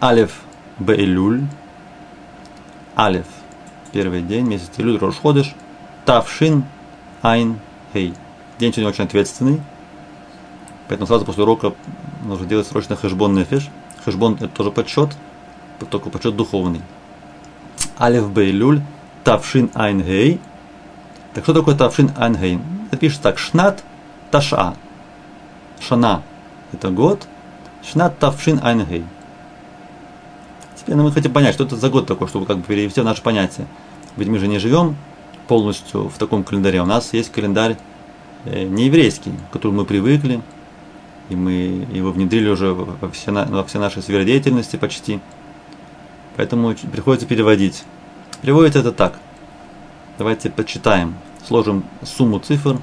Алев 0.00 0.42
Бейлюль. 0.78 1.42
Алев. 2.94 3.26
Первый 3.92 4.22
день, 4.22 4.46
месяц 4.46 4.70
Илюль, 4.76 4.98
Ходыш. 4.98 5.54
Тавшин 6.04 6.64
Айн 7.22 7.58
Хей. 7.92 8.14
День 8.58 8.72
сегодня 8.72 8.90
очень 8.90 9.04
ответственный. 9.04 9.60
Поэтому 10.92 11.06
сразу 11.06 11.24
после 11.24 11.44
урока 11.44 11.72
нужно 12.22 12.44
делать 12.44 12.66
срочно 12.66 12.96
хэшбон 12.96 13.34
нефиш. 13.34 13.70
Хэшбон 14.04 14.34
это 14.34 14.48
тоже 14.48 14.70
подсчет, 14.70 15.08
только 15.90 16.10
подсчет 16.10 16.36
духовный. 16.36 16.82
Алев 17.96 18.30
Бейлюль. 18.30 18.82
Тавшин 19.24 19.70
Айн 19.72 20.04
Хей. 20.04 20.38
Так 21.32 21.44
что 21.44 21.54
такое 21.54 21.76
Тавшин 21.76 22.12
Айн 22.18 22.36
Хей? 22.36 22.58
Это 22.88 22.98
пишется 22.98 23.22
так, 23.22 23.38
шнат 23.38 23.82
таша. 24.30 24.74
Шана– 25.80 26.20
это 26.74 26.90
год. 26.90 27.26
Шнат 27.82 28.18
тавшин 28.18 28.60
айнгей. 28.62 29.06
Теперь 30.76 30.94
ну, 30.94 31.04
мы 31.04 31.12
хотим 31.12 31.32
понять, 31.32 31.54
что 31.54 31.64
это 31.64 31.76
за 31.76 31.88
год 31.88 32.06
такой, 32.06 32.28
чтобы 32.28 32.44
как 32.44 32.58
бы 32.58 32.64
перевести 32.64 33.00
в 33.00 33.04
наше 33.04 33.22
понятие. 33.22 33.66
Ведь 34.18 34.28
мы 34.28 34.38
же 34.38 34.46
не 34.46 34.58
живем 34.58 34.96
полностью 35.48 36.10
в 36.10 36.18
таком 36.18 36.44
календаре. 36.44 36.82
У 36.82 36.84
нас 36.84 37.14
есть 37.14 37.32
календарь 37.32 37.78
э, 38.44 38.64
не 38.64 38.84
еврейский, 38.88 39.32
к 39.48 39.54
которому 39.54 39.78
мы 39.78 39.84
привыкли, 39.86 40.42
и 41.28 41.36
мы 41.36 41.86
его 41.92 42.12
внедрили 42.12 42.48
уже 42.48 42.72
во 42.72 43.10
все, 43.10 43.32
во 43.32 43.64
все 43.64 43.78
наши 43.78 44.02
сферы 44.02 44.24
деятельности 44.24 44.76
почти. 44.76 45.20
Поэтому 46.36 46.74
приходится 46.74 47.26
переводить. 47.26 47.84
Переводится 48.40 48.80
это 48.80 48.92
так. 48.92 49.18
Давайте 50.18 50.50
почитаем 50.50 51.14
сложим 51.46 51.84
сумму 52.02 52.38
цифр. 52.38 52.80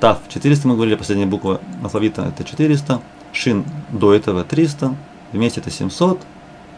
Тав 0.00 0.18
400 0.28 0.68
мы 0.68 0.74
говорили, 0.74 0.94
последняя 0.94 1.26
буква 1.26 1.60
алфавита 1.82 2.22
это 2.22 2.44
400. 2.44 3.00
Шин 3.32 3.64
до 3.90 4.14
этого 4.14 4.44
300. 4.44 4.94
Вместе 5.32 5.60
это 5.60 5.70
700. 5.70 6.20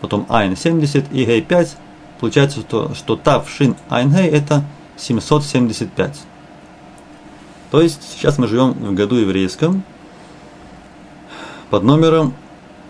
Потом 0.01 0.27
Айн 0.29 0.57
70 0.57 1.13
и 1.13 1.25
Гей 1.25 1.43
5. 1.43 1.77
Получается, 2.19 2.61
что, 2.61 2.95
что 2.95 3.17
Тав, 3.17 3.49
Шин, 3.49 3.77
Айн, 3.89 4.11
Гей 4.11 4.29
это 4.29 4.65
775. 4.97 6.21
То 7.71 7.81
есть 7.81 8.03
сейчас 8.03 8.39
мы 8.39 8.49
живем 8.49 8.73
в 8.73 8.95
году 8.95 9.17
еврейском 9.17 9.85
под 11.71 11.85
номером 11.85 12.35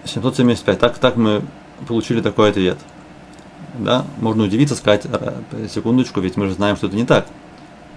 775. 0.04 0.78
Так, 0.78 0.98
так 0.98 1.16
мы 1.16 1.42
получили 1.86 2.20
такой 2.20 2.50
ответ. 2.50 2.78
Да, 3.78 4.04
можно 4.18 4.44
удивиться, 4.44 4.74
сказать, 4.74 5.06
«А, 5.06 5.42
секундочку, 5.68 6.20
ведь 6.20 6.36
мы 6.36 6.46
же 6.46 6.54
знаем, 6.54 6.76
что 6.76 6.88
это 6.88 6.96
не 6.96 7.04
так 7.04 7.26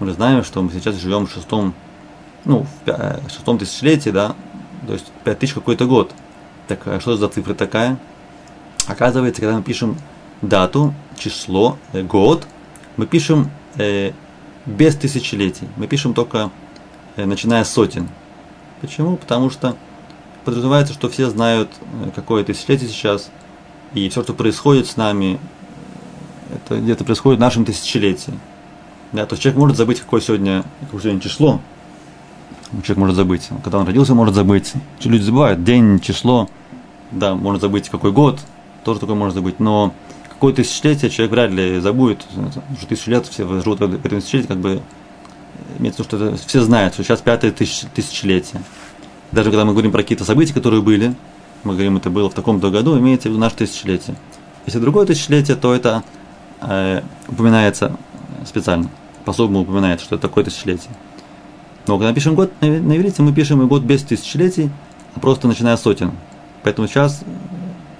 мы 0.00 0.06
же 0.06 0.12
знаем, 0.14 0.44
что 0.44 0.62
мы 0.62 0.72
сейчас 0.72 0.96
живем 0.96 1.26
в 1.26 1.32
шестом, 1.32 1.74
ну, 2.44 2.66
в 2.84 2.88
э, 2.88 3.20
шестом 3.28 3.58
тысячелетии, 3.58 4.10
да, 4.10 4.34
то 4.86 4.92
есть 4.92 5.06
пять 5.24 5.38
тысяч 5.38 5.54
какой-то 5.54 5.86
год. 5.86 6.12
Так 6.68 6.86
а 6.86 7.00
что 7.00 7.16
за 7.16 7.28
цифра 7.28 7.54
такая? 7.54 7.98
Оказывается, 8.86 9.40
когда 9.40 9.56
мы 9.56 9.62
пишем 9.62 9.96
дату, 10.42 10.94
число, 11.16 11.78
э, 11.92 12.02
год, 12.02 12.46
мы 12.96 13.06
пишем 13.06 13.50
э, 13.76 14.12
без 14.66 14.96
тысячелетий. 14.96 15.68
Мы 15.76 15.86
пишем 15.86 16.14
только 16.14 16.50
э, 17.16 17.24
начиная 17.24 17.64
с 17.64 17.70
сотен. 17.70 18.08
Почему? 18.80 19.16
Потому 19.16 19.50
что 19.50 19.76
подразумевается, 20.44 20.94
что 20.94 21.08
все 21.08 21.30
знают, 21.30 21.70
э, 22.04 22.10
какое 22.14 22.44
тысячелетие 22.44 22.88
сейчас, 22.88 23.30
и 23.94 24.08
все, 24.08 24.22
что 24.22 24.34
происходит 24.34 24.86
с 24.86 24.96
нами, 24.96 25.38
это 26.52 26.80
где-то 26.80 27.04
происходит 27.04 27.38
в 27.38 27.40
нашем 27.40 27.64
тысячелетии. 27.64 28.32
Да, 29.12 29.26
то 29.26 29.34
есть 29.34 29.42
человек 29.42 29.58
может 29.60 29.76
забыть, 29.76 30.00
какое 30.00 30.20
сегодня, 30.20 30.64
какое 30.80 31.00
сегодня 31.00 31.20
число, 31.20 31.60
Человек 32.82 32.96
может 32.98 33.16
забыть. 33.16 33.48
Когда 33.62 33.78
он 33.78 33.86
родился, 33.86 34.14
может 34.14 34.34
забыть. 34.34 34.72
Люди 35.02 35.22
забывают 35.22 35.62
день, 35.64 36.00
число. 36.00 36.48
Да, 37.10 37.34
можно 37.34 37.60
забыть 37.60 37.88
какой 37.88 38.10
год, 38.10 38.40
тоже 38.84 39.00
такое 39.00 39.14
можно 39.14 39.34
забыть. 39.34 39.60
Но 39.60 39.94
какое 40.28 40.52
тысячелетие 40.52 41.10
человек 41.10 41.32
вряд 41.32 41.50
ли 41.50 41.78
забудет. 41.80 42.26
Уже 42.76 42.86
тысячу 42.86 43.10
лет 43.10 43.26
все 43.26 43.46
живут 43.46 43.80
в 43.80 43.82
этом 43.82 44.00
тысячелетии, 44.20 44.48
как 44.48 44.58
бы 44.58 44.82
имеется 45.78 46.02
в 46.02 46.12
виду, 46.12 46.36
что 46.36 46.48
все 46.48 46.62
знают, 46.62 46.94
что 46.94 47.04
сейчас 47.04 47.20
пятое 47.20 47.52
тысяч, 47.52 47.84
тысячелетие. 47.94 48.62
Даже 49.34 49.50
когда 49.50 49.64
мы 49.64 49.72
говорим 49.72 49.90
про 49.90 50.02
какие-то 50.02 50.24
события, 50.24 50.54
которые 50.54 50.80
были, 50.80 51.12
мы 51.64 51.72
говорим, 51.72 51.96
это 51.96 52.08
было 52.08 52.30
в 52.30 52.34
таком-то 52.34 52.70
году, 52.70 52.96
имеется 52.96 53.28
в 53.28 53.32
виду 53.32 53.40
наше 53.40 53.56
тысячелетие. 53.56 54.14
Если 54.64 54.78
другое 54.78 55.06
тысячелетие, 55.06 55.56
то 55.56 55.74
это 55.74 56.04
э, 56.60 57.02
упоминается 57.26 57.96
специально, 58.46 58.88
по-особому 59.24 59.62
упоминается, 59.62 60.06
что 60.06 60.14
это 60.14 60.28
такое 60.28 60.44
тысячелетие. 60.44 60.92
Но 61.88 61.98
когда 61.98 62.14
пишем 62.14 62.36
год 62.36 62.52
на, 62.60 62.96
иврите, 62.96 63.22
мы 63.22 63.32
пишем 63.32 63.60
и 63.60 63.66
год 63.66 63.82
без 63.82 64.04
тысячелетий, 64.04 64.70
а 65.16 65.20
просто 65.20 65.48
начиная 65.48 65.76
с 65.76 65.82
сотен. 65.82 66.12
Поэтому 66.62 66.86
сейчас 66.86 67.24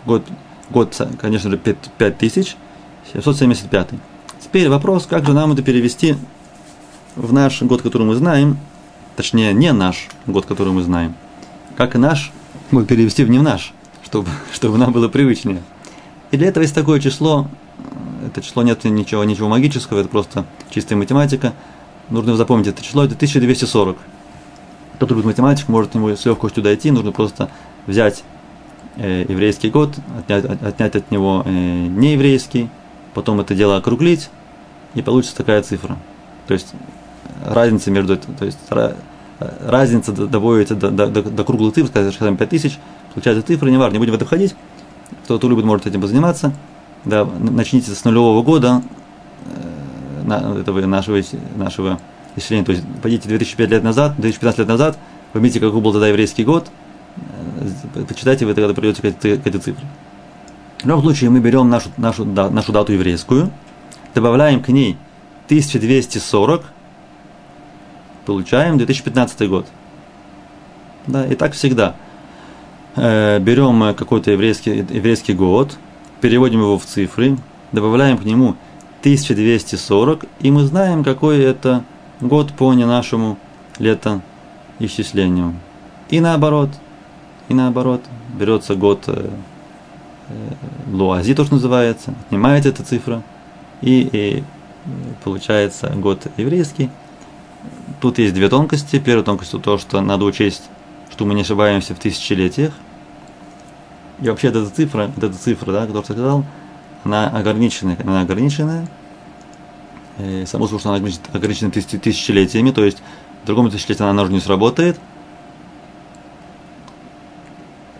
год, 0.07 0.22
год 0.70 0.97
конечно 1.20 1.51
же, 1.51 1.59
5775. 1.59 3.89
Теперь 4.41 4.68
вопрос, 4.68 5.07
как 5.07 5.26
же 5.26 5.32
нам 5.32 5.51
это 5.53 5.62
перевести 5.62 6.14
в 7.16 7.32
наш 7.32 7.61
год, 7.62 7.82
который 7.82 8.07
мы 8.07 8.14
знаем, 8.14 8.57
точнее, 9.16 9.53
не 9.53 9.72
наш 9.72 10.07
год, 10.28 10.47
который 10.47 10.72
мы 10.72 10.82
знаем, 10.82 11.16
как 11.77 11.95
и 11.95 11.99
наш, 11.99 12.33
мы 12.70 12.85
перевести 12.85 13.25
в 13.25 13.31
не 13.31 13.39
в 13.39 13.43
наш, 13.43 13.72
чтобы, 14.05 14.29
чтобы 14.53 14.79
нам 14.79 14.93
было 14.93 15.09
привычнее. 15.09 15.62
И 16.31 16.37
для 16.37 16.49
этого 16.49 16.62
есть 16.62 16.75
такое 16.75 17.01
число, 17.01 17.49
это 18.27 18.43
число 18.43 18.62
нет 18.62 18.85
ничего, 18.85 19.22
ничего 19.25 19.49
магического, 19.49 20.01
это 20.01 20.09
просто 20.09 20.45
чистая 20.70 20.97
математика– 20.97 21.53
нужно 22.11 22.37
запомнить 22.37 22.68
это 22.68 22.83
число, 22.83 23.05
это 23.05 23.14
1240. 23.14 23.97
Кто 24.95 25.07
любит 25.07 25.25
математику, 25.25 25.72
может 25.72 25.93
к 25.93 25.95
нему 25.95 26.11
с 26.11 26.25
легкостью 26.25 26.62
дойти, 26.62 26.91
нужно 26.91 27.12
просто 27.12 27.51
взять 27.87 28.22
э, 28.97 29.25
еврейский 29.29 29.70
год, 29.70 29.95
отнять, 30.18 30.45
отнять 30.45 30.97
от 30.97 31.11
него 31.11 31.43
э, 31.45 31.51
нееврейский, 31.51 32.68
потом 33.12 33.41
это 33.41 33.55
дело 33.55 33.77
округлить, 33.77 34.31
и 34.95 35.03
получится 35.03 35.37
такая 35.37 35.62
цифра. 35.62 35.97
То 36.47 36.55
есть 36.55 36.75
разница 37.45 37.91
между, 37.91 38.16
то 38.16 38.45
есть 38.45 38.59
разница 39.39 40.12
доводится 40.12 40.74
до, 40.74 40.91
до, 40.91 41.07
до, 41.07 41.22
до 41.22 41.45
круглой 41.45 41.72
цифры, 41.72 42.12
скажем, 42.12 42.37
5000, 42.37 42.78
получается 43.14 43.47
цифра, 43.47 43.68
не 43.68 43.78
важно, 43.78 43.95
не 43.95 43.99
будем 43.99 44.12
в 44.12 44.16
это 44.16 44.24
входить, 44.24 44.55
кто, 45.24 45.39
кто 45.39 45.49
любит, 45.49 45.64
может 45.64 45.87
этим 45.87 46.01
позаниматься. 46.01 46.53
Да, 47.05 47.24
начните 47.24 47.91
с 47.91 48.05
нулевого 48.05 48.43
года, 48.43 48.82
на, 50.24 50.59
этого 50.59 50.80
нашего, 50.87 51.20
нашего 51.57 51.99
исчисления. 52.37 52.64
То 52.64 52.72
есть 52.72 52.85
пойдите 53.03 53.28
2005 53.28 53.70
лет 53.70 53.82
назад, 53.82 54.14
2015 54.16 54.59
лет 54.61 54.68
назад, 54.68 54.99
поймите, 55.32 55.61
какой 55.61 55.80
был 55.80 55.93
тогда 55.93 56.09
еврейский 56.09 56.45
год, 56.45 56.68
э, 57.95 58.05
почитайте, 58.09 58.47
вы 58.47 58.55
тогда 58.55 58.72
придете 58.74 59.03
к 59.03 59.05
этой, 59.05 59.39
к 59.39 59.47
этой 59.47 59.61
цифре. 59.61 59.85
В 60.82 60.87
любом 60.87 61.03
случае 61.03 61.30
мы 61.30 61.41
берем 61.41 61.68
нашу, 61.68 61.91
нашу, 61.97 62.24
да, 62.24 62.51
нашу 62.51 62.72
дату 62.72 62.93
еврейскую, 62.93 63.51
добавляем 64.14 64.62
к 64.62 64.68
ней 64.68 64.97
1240, 65.47 66.64
получаем 68.25 68.79
2015 68.79 69.49
год. 69.49 69.66
Да, 71.07 71.27
и 71.27 71.35
так 71.35 71.53
всегда. 71.53 71.95
Э, 72.97 73.39
берем 73.39 73.95
какой-то 73.95 74.31
еврейский, 74.31 74.85
еврейский 74.91 75.35
год, 75.35 75.77
переводим 76.20 76.61
его 76.61 76.79
в 76.79 76.85
цифры, 76.85 77.37
добавляем 77.72 78.18
к 78.18 78.25
нему 78.25 78.57
1240, 79.01 80.25
и 80.41 80.51
мы 80.51 80.64
знаем, 80.64 81.05
какой 81.05 81.41
это 81.41 81.85
год 82.20 82.53
по 82.53 82.72
не 82.72 82.87
нашему 82.87 83.37
летоисчислению. 83.79 85.55
И 86.09 86.20
наоборот, 86.20 86.70
и 87.49 87.55
наоборот, 87.55 88.03
берется 88.39 88.75
год 88.75 89.05
э, 89.09 89.29
э, 90.29 90.33
Луази, 90.91 91.35
то, 91.35 91.45
что 91.45 91.55
называется, 91.55 92.14
отнимается 92.27 92.70
эта 92.70 92.85
цифра, 92.85 93.22
и, 93.83 94.09
и 94.12 94.45
получается 95.25 95.93
год 95.97 96.27
еврейский. 96.37 96.91
Тут 98.01 98.19
есть 98.19 98.35
две 98.35 98.49
тонкости. 98.49 98.99
Первая 98.99 99.25
тонкость 99.25 99.53
то, 99.62 99.79
что 99.79 100.01
надо 100.01 100.25
учесть, 100.25 100.65
что 101.11 101.25
мы 101.25 101.35
не 101.35 101.43
ошибаемся 101.43 101.95
в 101.95 101.99
тысячелетиях. 101.99 102.73
И 104.21 104.29
вообще 104.29 104.49
эта 104.49 104.67
цифра, 104.67 105.11
эта 105.17 105.33
цифра, 105.33 105.73
да, 105.73 105.81
которую 105.87 106.03
я 106.03 106.05
сказал, 106.05 106.45
она 107.05 107.29
ограниченная, 107.29 107.97
она 108.03 108.23
ограниченная, 108.23 108.89
э, 110.19 110.47
само 110.47 110.67
собой, 110.67 110.81
что 110.81 110.91
она 110.91 111.09
ограничена 111.33 111.71
тысяч, 111.71 112.01
тысячелетиями, 112.01 112.71
то 112.71 112.85
есть 112.85 113.03
в 113.43 113.47
другом 113.47 113.71
тысячелетии 113.71 114.03
она 114.03 114.23
уже 114.23 114.33
не 114.33 114.41
сработает. 114.41 114.99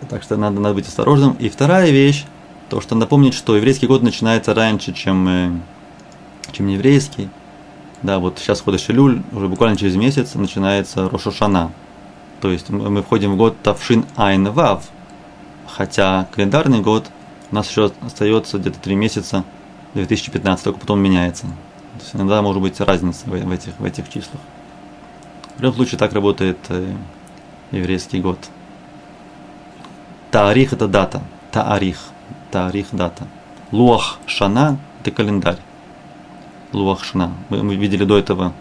Так 0.09 0.23
что 0.23 0.37
надо, 0.37 0.59
надо 0.59 0.75
быть 0.75 0.87
осторожным. 0.87 1.33
И 1.33 1.49
вторая 1.49 1.91
вещь, 1.91 2.25
то, 2.69 2.81
что 2.81 2.95
напомнить, 2.95 3.33
что 3.33 3.55
еврейский 3.55 3.87
год 3.87 4.01
начинается 4.01 4.53
раньше, 4.53 4.93
чем, 4.93 5.27
э, 5.27 5.51
чем 6.51 6.67
еврейский. 6.67 7.29
Да, 8.05 8.19
вот 8.19 8.37
сейчас 8.37 8.61
ходишь 8.61 8.87
Илюль, 8.87 9.23
уже 9.31 9.47
буквально 9.47 9.75
через 9.77 9.95
месяц 9.95 10.35
начинается 10.35 11.09
Рошашана. 11.09 11.71
То 12.39 12.51
есть 12.51 12.69
мы 12.69 13.01
входим 13.01 13.33
в 13.33 13.35
год 13.35 13.59
Тавшин 13.63 14.05
Айн 14.15 14.47
Вав, 14.51 14.83
хотя 15.67 16.27
календарный 16.31 16.81
год 16.81 17.07
у 17.49 17.55
нас 17.55 17.67
еще 17.67 17.91
остается 18.05 18.59
где-то 18.59 18.79
три 18.79 18.93
месяца 18.93 19.43
2015, 19.95 20.63
только 20.63 20.79
потом 20.79 20.99
меняется. 20.99 21.47
То 21.47 22.03
есть 22.03 22.15
иногда 22.15 22.43
может 22.43 22.61
быть 22.61 22.79
разница 22.79 23.25
в, 23.25 23.31
в, 23.31 23.51
этих, 23.51 23.73
в 23.79 23.83
этих 23.83 24.07
числах. 24.07 24.39
В 25.57 25.63
любом 25.63 25.77
случае 25.77 25.97
так 25.97 26.13
работает 26.13 26.59
э, 26.69 26.93
еврейский 27.71 28.21
год. 28.21 28.37
Таарих 30.29 30.73
это 30.73 30.87
дата. 30.87 31.23
Таарих. 31.51 31.97
Таарих 32.51 32.85
дата. 32.91 33.25
Луах 33.71 34.19
шана 34.27 34.77
это 35.01 35.09
календарь. 35.09 35.57
Луах 36.75 37.03
шана. 37.03 37.31
Мы, 37.49 37.63
мы 37.63 37.75
видели 37.75 38.03
до 38.05 38.17
этого 38.17 38.53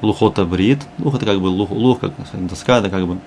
лухота 0.00 0.44
брит. 0.44 0.80
Лух 0.98 1.14
это 1.14 1.26
как 1.26 1.40
бы 1.40 1.46
лух, 1.46 1.70
лух 1.70 2.00
как 2.00 2.12
доска, 2.32 2.78
это 2.78 2.90
как 2.90 3.06
бы 3.06 3.18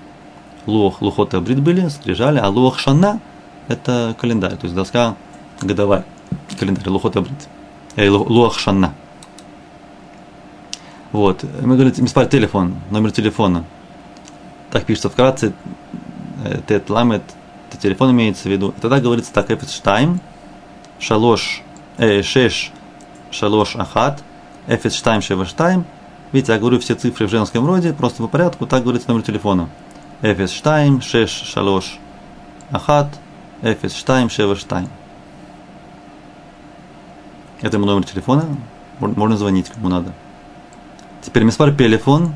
лух, 0.65 1.01
лухота 1.01 1.39
брит 1.41 1.59
были, 1.59 1.87
скрижали, 1.89 2.39
а 2.39 2.49
луах 2.49 2.79
шана– 2.79 3.19
это 3.67 4.15
календарь, 4.19 4.55
то 4.55 4.65
есть 4.65 4.75
доска 4.75 5.15
годовая, 5.61 6.05
календарь, 6.59 6.87
лухот 6.89 7.15
абрит, 7.15 7.47
э, 7.95 8.09
луах 8.09 8.59
шанна. 8.59 8.93
Вот, 11.11 11.43
мы 11.61 11.75
говорим, 11.75 11.93
миспар 11.97 12.25
телефон, 12.27 12.75
номер 12.91 13.11
телефона. 13.11 13.63
Так 14.71 14.85
пишется 14.85 15.09
вкратце, 15.09 15.53
э, 16.43 16.59
тет 16.67 16.89
ламет, 16.89 17.23
телефон 17.81 18.11
имеется 18.11 18.43
в 18.43 18.51
виду. 18.51 18.73
И 18.77 18.81
тогда 18.81 18.99
говорится 18.99 19.33
так, 19.33 19.49
эфес 19.49 19.71
штайм, 19.71 20.19
шалош, 20.99 21.61
э, 21.97 22.21
шеш, 22.21 22.71
шалош 23.31 23.75
ахат, 23.77 24.23
эфес 24.68 24.95
штайм, 24.95 25.22
шева 25.22 25.45
штайм. 25.45 25.86
Видите, 26.32 26.53
я 26.53 26.59
говорю 26.59 26.80
все 26.80 26.95
цифры 26.95 27.28
в 27.28 27.32
женском 27.32 27.66
роде, 27.66 27.93
просто 27.93 28.24
по 28.24 28.28
порядку, 28.28 28.66
так 28.66 28.84
говорится 28.84 29.09
номер 29.09 29.24
телефона. 29.24 29.70
Эфес 30.22 30.51
штайм, 30.51 31.01
шеш, 31.01 31.30
шалош, 31.30 31.99
ахат, 32.72 33.07
0272. 33.61 34.88
Это 37.61 37.78
ему 37.78 37.86
номер 37.86 38.03
телефона. 38.03 38.45
Можно 38.99 39.38
звонить, 39.38 39.70
кому 39.70 39.89
надо. 39.89 40.13
Теперь 41.22 41.43
миспар 41.43 41.74
пелефон. 41.74 42.34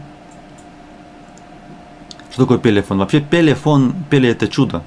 Что 2.32 2.44
такое 2.44 2.58
пелефон? 2.58 3.00
Вообще 3.00 3.22
пелефон, 3.22 3.94
пеле 4.10 4.32
это 4.32 4.48
чудо. 4.48 4.84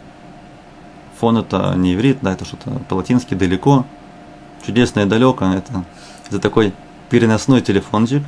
Фон 1.21 1.39
это 1.39 1.75
не 1.77 1.95
иврит, 1.95 2.19
да, 2.23 2.33
это 2.33 2.45
что-то 2.45 2.71
по-латински 2.89 3.35
далеко. 3.35 3.85
Чудесное 4.67 5.07
далеко. 5.07 5.45
Это, 5.45 5.85
это 6.29 6.41
такой 6.41 6.73
переносной 7.13 7.61
телефончик. 7.61 8.23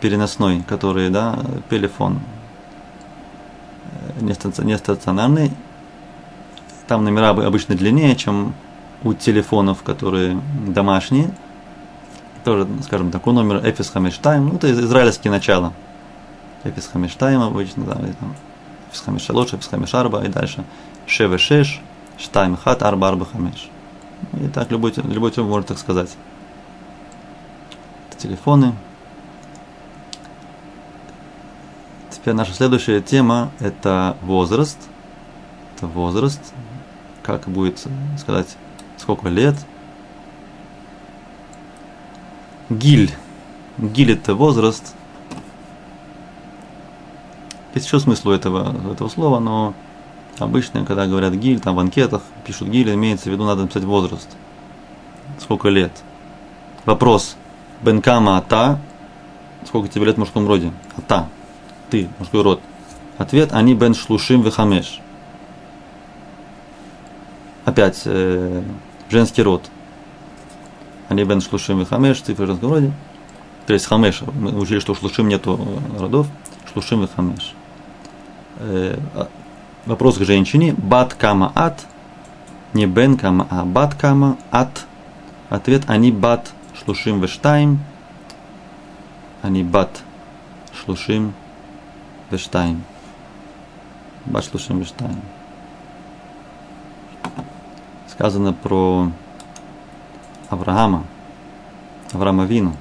Переносной, 0.00 0.62
который, 0.62 1.10
да, 1.10 1.38
пелефон. 1.68 2.20
Не 4.22 4.78
стационарный 4.78 5.52
там 6.86 7.04
номера 7.04 7.28
обычно 7.28 7.74
длиннее, 7.74 8.16
чем 8.16 8.54
у 9.04 9.12
телефонов, 9.12 9.82
которые 9.82 10.40
домашние. 10.66 11.30
Тоже, 12.44 12.66
скажем, 12.84 13.10
такой 13.10 13.34
номер 13.34 13.60
Эфис 13.68 13.90
Хамештайм, 13.90 14.48
ну, 14.48 14.54
это 14.56 14.70
израильские 14.72 15.30
начала. 15.30 15.74
Эфис 16.64 16.88
Хамештайм 16.90 17.42
обычно, 17.42 17.84
да, 17.84 18.00
и 18.08 18.12
там 18.14 18.34
Эфис 18.90 19.02
Хамешалош, 19.02 19.52
Эфис 19.52 19.68
Хамешарба 19.68 20.24
и 20.24 20.28
дальше 20.28 20.64
Шеве 21.06 21.36
Шеш, 21.36 21.82
Штайм 22.16 22.56
Хат, 22.56 22.82
Арба 22.82 23.10
Арба 23.10 23.26
Хамеш. 23.26 23.68
И 24.40 24.48
так 24.48 24.70
любой, 24.70 24.94
любой 24.96 25.32
человек 25.32 25.50
может 25.50 25.68
так 25.68 25.78
сказать. 25.78 26.16
Телефоны. 28.18 28.74
Теперь 32.10 32.34
наша 32.34 32.52
следующая 32.52 33.00
тема– 33.00 33.50
это 33.60 34.16
возраст. 34.22 34.78
Это 35.76 35.86
возраст 35.86 36.40
как 37.28 37.46
будет 37.46 37.86
сказать, 38.18 38.56
сколько 38.96 39.28
лет. 39.28 39.54
Гиль. 42.70 43.12
Гиль 43.76 44.12
это 44.12 44.34
возраст. 44.34 44.94
Есть 47.74 47.84
еще 47.84 48.00
смысл 48.00 48.30
у 48.30 48.32
этого, 48.32 48.74
этого 48.90 49.10
слова, 49.10 49.40
но 49.40 49.74
обычно, 50.38 50.86
когда 50.86 51.06
говорят 51.06 51.34
гиль, 51.34 51.60
там 51.60 51.76
в 51.76 51.80
анкетах 51.80 52.22
пишут 52.46 52.68
гиль, 52.68 52.94
имеется 52.94 53.28
в 53.28 53.32
виду, 53.32 53.44
надо 53.44 53.60
написать 53.60 53.84
возраст. 53.84 54.28
Сколько 55.38 55.68
лет. 55.68 55.92
Вопрос. 56.86 57.36
Бенкама 57.82 58.38
ата. 58.38 58.78
Сколько 59.66 59.88
тебе 59.88 60.06
лет 60.06 60.16
в 60.16 60.18
мужском 60.18 60.46
роде? 60.46 60.72
Ата. 60.96 61.28
Ты, 61.90 62.08
мужской 62.18 62.42
род. 62.42 62.60
Ответ. 63.18 63.52
Они 63.52 63.74
бен 63.74 63.94
шлушим 63.94 64.42
вехамеш. 64.42 65.00
Опять 67.64 68.02
э, 68.04 68.62
женский 69.10 69.42
род. 69.42 69.70
Они 71.08 71.24
бен 71.24 71.40
шлушим 71.40 71.80
вехамеш, 71.80 72.20
цифры 72.20 72.44
в 72.44 72.48
женском 72.48 72.70
роде. 72.70 72.92
То 73.66 73.72
есть 73.74 73.86
хамеш. 73.86 74.22
Мы 74.22 74.58
учили, 74.58 74.80
что 74.80 74.92
у 74.92 74.94
шлушим 74.94 75.28
нету 75.28 75.58
родов. 75.98 76.26
Шлушим 76.72 77.02
вехамеш. 77.02 77.54
Э, 78.58 78.98
а, 79.14 79.28
вопрос 79.86 80.18
к 80.18 80.24
женщине. 80.24 80.74
Бат 80.76 81.14
кама 81.14 81.52
ат. 81.54 81.86
Не 82.72 82.86
бен 82.86 83.16
кама, 83.16 83.46
а 83.50 83.64
бат 83.64 83.94
кама 83.94 84.36
ат. 84.50 84.84
Ответ. 85.48 85.84
Они 85.86 86.10
бат 86.12 86.52
шлушим 86.78 87.20
вештайм. 87.20 87.80
Они 89.42 89.62
бат 89.62 90.02
шлушим 90.72 91.34
вештайм. 92.30 92.82
Бат 94.26 94.44
шлушим 94.44 94.78
вештайм. 94.78 95.20
Сказано 98.08 98.52
про 98.52 99.10
Авраама, 100.50 101.04
Авраама 102.12 102.44
Вину. 102.44 102.74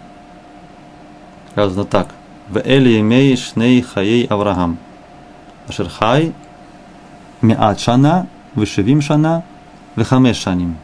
Сказано 1.52 1.86
так. 1.86 2.10
В 2.50 2.58
Эли 2.58 3.00
имей 3.00 3.36
шней 3.36 3.82
хаей 3.82 4.26
Авраам. 4.26 4.78
Ашер 5.68 5.90
хай 5.90 6.34
миат 7.42 7.80
шана, 7.80 8.28
вышевим 8.56 9.02
шана, 9.02 9.44
вехамеш 9.96 10.38
шаним. 10.38 10.78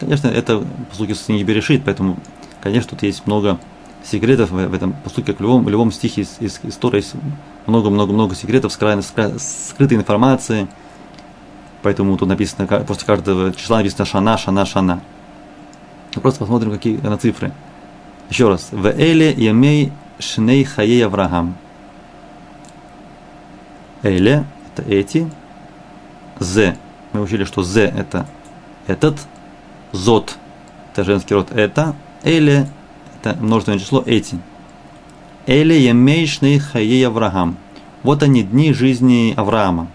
Конечно, 0.00 0.28
это 0.28 0.64
по 0.90 0.96
сути 0.96 1.12
с 1.12 1.24
книги 1.24 1.44
Берешит, 1.44 1.84
поэтому, 1.84 2.16
конечно, 2.60 2.90
тут 2.90 3.02
есть 3.02 3.26
много 3.26 3.58
секретов 4.04 4.50
в, 4.50 4.68
в 4.68 4.74
этом 4.74 4.92
поступке, 4.92 5.32
как 5.32 5.40
в 5.40 5.42
любом, 5.42 5.64
в 5.64 5.68
любом 5.68 5.92
стихе 5.92 6.22
из, 6.22 6.36
из 6.40 6.60
истории 6.64 6.96
есть 6.96 7.14
много-много-много 7.66 8.34
секретов, 8.34 8.72
скрытой 8.72 9.96
информации. 9.96 10.68
Поэтому 11.82 12.16
тут 12.16 12.28
написано, 12.28 12.66
после 12.66 13.06
каждого 13.06 13.52
числа 13.52 13.78
написано 13.78 14.04
шана, 14.04 14.38
шана, 14.38 14.66
шана. 14.66 15.00
Мы 16.14 16.22
просто 16.22 16.40
посмотрим, 16.40 16.70
какие 16.70 16.96
на 16.98 17.18
цифры. 17.18 17.52
Еще 18.30 18.48
раз. 18.48 18.68
В 18.70 18.86
Эле 18.86 19.32
Ямей 19.32 19.92
Шней 20.18 20.64
Хаей 20.64 21.04
Авраам. 21.04 21.56
Эле– 24.02 24.44
это 24.76 24.88
эти. 24.88 25.30
З. 26.38 26.76
Мы 27.12 27.20
учили, 27.20 27.44
что 27.44 27.62
З– 27.62 27.80
это 27.96 28.26
этот. 28.86 29.18
Зот– 29.94 30.36
это 30.92 31.04
женский 31.04 31.34
род 31.34 31.52
это. 31.52 31.94
Эле– 32.24 32.68
это 33.22 33.40
множественное 33.40 33.78
число 33.78 34.02
эти. 34.04 34.38
Эле 35.46 35.80
Ямей 35.84 36.26
Шней 36.26 36.58
Хаей 36.58 37.06
Авраам. 37.06 37.56
Вот 38.02 38.22
они, 38.24 38.42
дни 38.42 38.72
жизни 38.72 39.32
Авраама. 39.36 39.86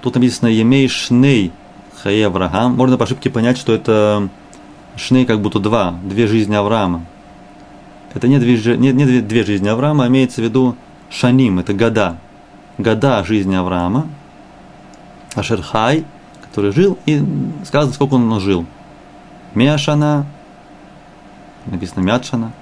Тут 0.00 0.14
написано 0.14 0.48
Емей 0.48 0.86
Шней 0.86 1.50
Хае 2.02 2.26
Авраам. 2.26 2.76
Можно 2.76 2.96
по 2.96 3.04
ошибке 3.04 3.30
понять, 3.30 3.58
что 3.58 3.74
это 3.74 4.28
Шней 4.96 5.26
как 5.26 5.40
будто 5.40 5.58
два, 5.58 5.98
две 6.04 6.28
жизни 6.28 6.54
Авраама. 6.54 7.04
Это 8.14 8.28
не 8.28 8.38
две, 8.38 8.76
не, 8.76 8.92
не 8.92 9.04
две, 9.06 9.22
две 9.22 9.44
жизни 9.44 9.68
Авраама, 9.68 10.04
а 10.04 10.08
имеется 10.08 10.40
в 10.40 10.44
виду 10.44 10.76
Шаним, 11.10 11.58
это 11.58 11.74
года. 11.74 12.16
Года 12.78 13.24
жизни 13.24 13.56
Авраама. 13.56 14.06
Ашерхай, 15.34 16.04
который 16.54 16.70
жил, 16.70 16.96
и 17.04 17.20
сказано, 17.64 17.92
сколько 17.92 18.14
он 18.14 18.38
жил. 18.38 18.64
Меашана, 19.54 20.24
написано 21.66 22.00
Мятшана, 22.02 22.52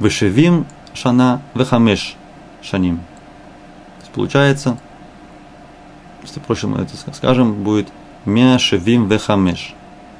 Вышевим 0.00 0.66
Шана, 0.94 1.40
Вехамеш 1.54 2.16
Шаним. 2.60 2.96
То 2.96 4.00
есть 4.00 4.12
получается 4.12 4.78
если 6.22 6.40
проще 6.40 6.66
мы 6.66 6.80
это 6.80 6.96
скажем, 7.14 7.62
будет 7.62 7.86
Мя 8.24 8.58
Шевим 8.58 9.08
Вехамеш. 9.08 9.74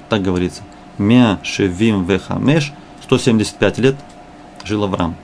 Так 0.08 0.22
говорится. 0.22 0.62
Мя 0.98 1.40
Шевим 1.42 2.04
Вехамеш. 2.04 2.72
175 3.02 3.78
лет 3.78 3.96
жил 4.62 4.84
Авраам. 4.84 5.16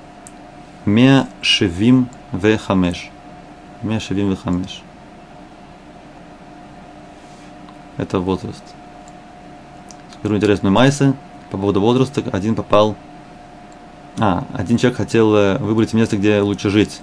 Мя 0.85 1.29
Шевим 1.41 2.09
Вехамеш. 2.33 3.11
Мя 3.83 4.01
Шевим 4.01 4.31
Вехамеш. 4.31 4.83
Это 8.03 8.19
возраст. 8.19 8.63
Скажу 10.19 10.37
интересную 10.37 10.73
майсы 10.73 11.15
по 11.51 11.57
поводу 11.57 11.81
возраста. 11.81 12.23
Один 12.33 12.55
попал... 12.55 12.97
А, 14.19 14.45
один 14.53 14.77
человек 14.77 14.99
хотел 14.99 15.35
э, 15.35 15.59
выбрать 15.59 15.95
место, 15.95 16.19
где 16.19 16.41
лучше 16.41 16.69
жить 16.69 17.01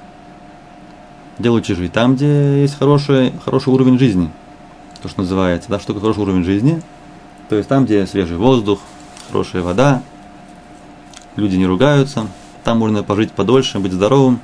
где 1.40 1.50
лучше 1.50 1.74
жить? 1.74 1.94
Там, 1.94 2.16
где 2.16 2.62
есть 2.62 2.78
хороший, 2.78 3.34
хороший 3.44 3.70
уровень 3.70 3.98
жизни. 3.98 4.30
То, 5.02 5.08
что 5.08 5.22
называется. 5.22 5.70
Да, 5.70 5.80
что 5.80 5.88
такое 5.88 6.02
хороший 6.02 6.20
уровень 6.20 6.44
жизни? 6.44 6.82
То 7.48 7.56
есть 7.56 7.70
там, 7.70 7.86
где 7.86 8.06
свежий 8.06 8.36
воздух, 8.36 8.80
хорошая 9.28 9.64
вода, 9.64 10.04
люди 11.38 11.56
не 11.56 11.66
ругаются, 11.66 12.28
там 12.66 12.78
можно 12.78 13.04
пожить 13.04 13.32
подольше, 13.32 13.80
быть 13.80 13.94
здоровым. 13.94 14.42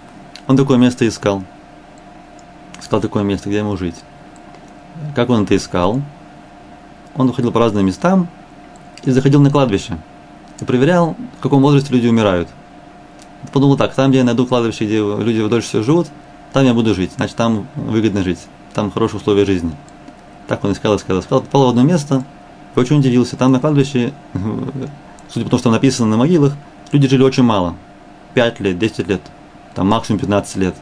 Он 0.47 0.55
такое 0.55 0.77
место 0.77 1.05
искал. 1.05 1.43
Искал 2.81 3.01
такое 3.01 3.23
место, 3.23 3.49
где 3.49 3.59
ему 3.59 3.75
жить. 3.75 3.97
Как 5.13 5.29
он 5.29 5.43
это 5.43 5.55
искал? 5.57 6.01
Он 7.15 7.31
ходил 7.31 7.51
по 7.51 7.59
разным 7.59 7.85
местам 7.85 8.27
и 9.03 9.11
заходил 9.11 9.41
на 9.41 9.49
кладбище. 9.49 9.97
И 10.59 10.65
проверял, 10.65 11.15
в 11.39 11.41
каком 11.41 11.61
возрасте 11.61 11.93
люди 11.93 12.07
умирают. 12.07 12.49
Подумал 13.51 13.77
так, 13.77 13.93
там, 13.93 14.09
где 14.09 14.19
я 14.19 14.23
найду 14.23 14.45
кладбище, 14.45 14.85
где 14.85 14.97
люди 14.97 15.47
дольше 15.47 15.67
всего 15.67 15.83
живут, 15.83 16.07
там 16.53 16.65
я 16.65 16.73
буду 16.73 16.95
жить, 16.95 17.11
значит, 17.15 17.35
там 17.35 17.67
выгодно 17.75 18.23
жить, 18.23 18.39
там 18.73 18.91
хорошие 18.91 19.19
условия 19.19 19.45
жизни. 19.45 19.71
Так 20.47 20.63
он 20.63 20.71
искал, 20.71 20.95
искал, 20.95 21.19
искал, 21.19 21.41
попал 21.41 21.65
в 21.65 21.69
одно 21.69 21.83
место, 21.83 22.23
и 22.75 22.79
очень 22.79 22.99
удивился. 22.99 23.35
Там 23.35 23.51
на 23.51 23.59
кладбище, 23.59 24.13
судя 25.29 25.45
по 25.45 25.51
тому, 25.51 25.59
что 25.59 25.71
написано 25.71 26.07
на 26.07 26.17
могилах, 26.17 26.53
люди 26.91 27.07
жили 27.07 27.23
очень 27.23 27.43
мало. 27.43 27.75
5 28.35 28.59
лет, 28.59 28.79
10 28.79 29.07
лет, 29.07 29.21
там 29.73 29.87
максимум 29.87 30.19
15 30.19 30.55
лет. 30.57 30.75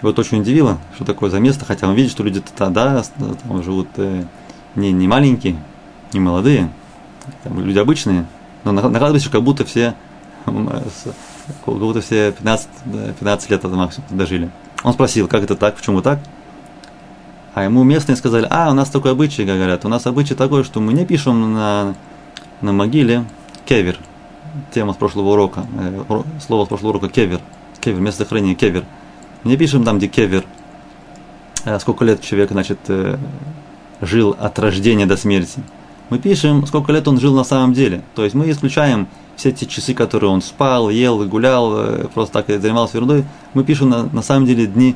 И 0.00 0.04
вот 0.04 0.18
очень 0.18 0.40
удивило, 0.40 0.78
что 0.94 1.04
такое 1.04 1.30
за 1.30 1.38
место, 1.40 1.64
хотя 1.64 1.88
он 1.88 1.94
видит, 1.94 2.10
что 2.10 2.22
люди 2.22 2.42
тогда 2.56 3.02
там 3.42 3.62
живут 3.62 3.88
э, 3.96 4.24
не, 4.76 4.92
не 4.92 5.08
маленькие, 5.08 5.56
не 6.12 6.20
молодые, 6.20 6.70
там 7.44 7.58
люди 7.60 7.78
обычные, 7.78 8.26
но 8.64 8.72
на, 8.72 8.88
на 8.88 8.98
кладбище 8.98 9.30
как 9.30 9.42
будто 9.42 9.64
все 9.64 9.94
как 10.44 11.74
будто 11.74 12.00
все 12.00 12.32
15, 12.32 12.68
15 13.18 13.50
лет 13.50 13.64
это 13.64 13.74
максимум 13.74 14.08
дожили. 14.10 14.50
Он 14.82 14.92
спросил, 14.92 15.28
как 15.28 15.42
это 15.42 15.56
так, 15.56 15.76
почему 15.76 16.02
так? 16.02 16.18
А 17.54 17.64
ему 17.64 17.82
местные 17.82 18.16
сказали, 18.16 18.46
а, 18.50 18.70
у 18.70 18.74
нас 18.74 18.88
такой 18.88 19.12
обычай, 19.12 19.44
говорят, 19.44 19.84
у 19.84 19.88
нас 19.88 20.06
обычай 20.06 20.34
такой, 20.34 20.64
что 20.64 20.80
мы 20.80 20.92
не 20.94 21.04
пишем 21.04 21.52
на, 21.52 21.94
на 22.62 22.72
могиле 22.72 23.24
кевер. 23.66 23.98
Тема 24.72 24.94
с 24.94 24.96
прошлого 24.96 25.32
урока, 25.32 25.66
э, 25.78 26.22
слово 26.46 26.64
с 26.64 26.68
прошлого 26.68 26.92
урока 26.92 27.08
кевер. 27.08 27.40
Кевер, 27.80 28.00
место 28.00 28.24
хранения 28.24 28.54
кевер. 28.54 28.84
Не 29.44 29.56
пишем 29.56 29.84
там, 29.84 29.98
где 29.98 30.08
кевер. 30.08 30.44
А 31.64 31.78
сколько 31.78 32.04
лет 32.04 32.22
человек, 32.22 32.50
значит, 32.50 32.78
э, 32.88 33.18
жил 34.02 34.36
от 34.38 34.58
рождения 34.58 35.06
до 35.06 35.16
смерти. 35.16 35.60
Мы 36.10 36.18
пишем, 36.18 36.66
сколько 36.66 36.92
лет 36.92 37.08
он 37.08 37.18
жил 37.18 37.34
на 37.34 37.44
самом 37.44 37.72
деле. 37.72 38.02
То 38.14 38.24
есть 38.24 38.34
мы 38.34 38.50
исключаем 38.50 39.08
все 39.36 39.48
эти 39.48 39.64
часы, 39.64 39.94
которые 39.94 40.30
он 40.30 40.42
спал, 40.42 40.90
ел, 40.90 41.24
гулял, 41.24 41.72
э, 41.74 42.08
просто 42.12 42.42
так 42.42 42.60
занимался 42.60 42.98
ерундой, 42.98 43.24
мы 43.54 43.64
пишем 43.64 43.88
на, 43.88 44.02
на 44.04 44.20
самом 44.20 44.46
деле 44.46 44.66
дни, 44.66 44.94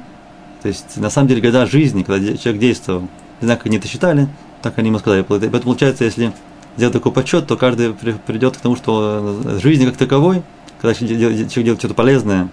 то 0.60 0.68
есть 0.68 0.98
на 0.98 1.08
самом 1.08 1.28
деле 1.28 1.40
года 1.40 1.64
жизни, 1.64 2.02
когда 2.02 2.36
человек 2.36 2.60
действовал. 2.60 3.02
Не 3.40 3.46
знаю, 3.46 3.58
как 3.58 3.66
они 3.66 3.78
это 3.78 3.88
считали, 3.88 4.28
так 4.60 4.76
они 4.78 4.88
ему 4.88 4.98
сказали. 4.98 5.24
Это 5.24 5.60
получается, 5.60 6.04
если 6.04 6.32
сделать 6.76 6.92
такой 6.92 7.12
подсчет, 7.12 7.46
то 7.46 7.56
каждый 7.56 7.94
придет 7.94 8.56
к 8.56 8.60
тому, 8.60 8.76
что 8.76 9.40
жизнь 9.62 9.86
как 9.86 9.96
таковой, 9.96 10.42
когда 10.80 10.94
человек 10.94 11.18
делает 11.54 11.78
что-то 11.78 11.94
полезное, 11.94 12.48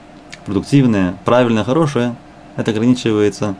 продуктивное, 0.45 1.16
правильное, 1.26 1.64
хорошее, 1.64 2.16
это 2.56 2.72
ограничивается 2.72 3.56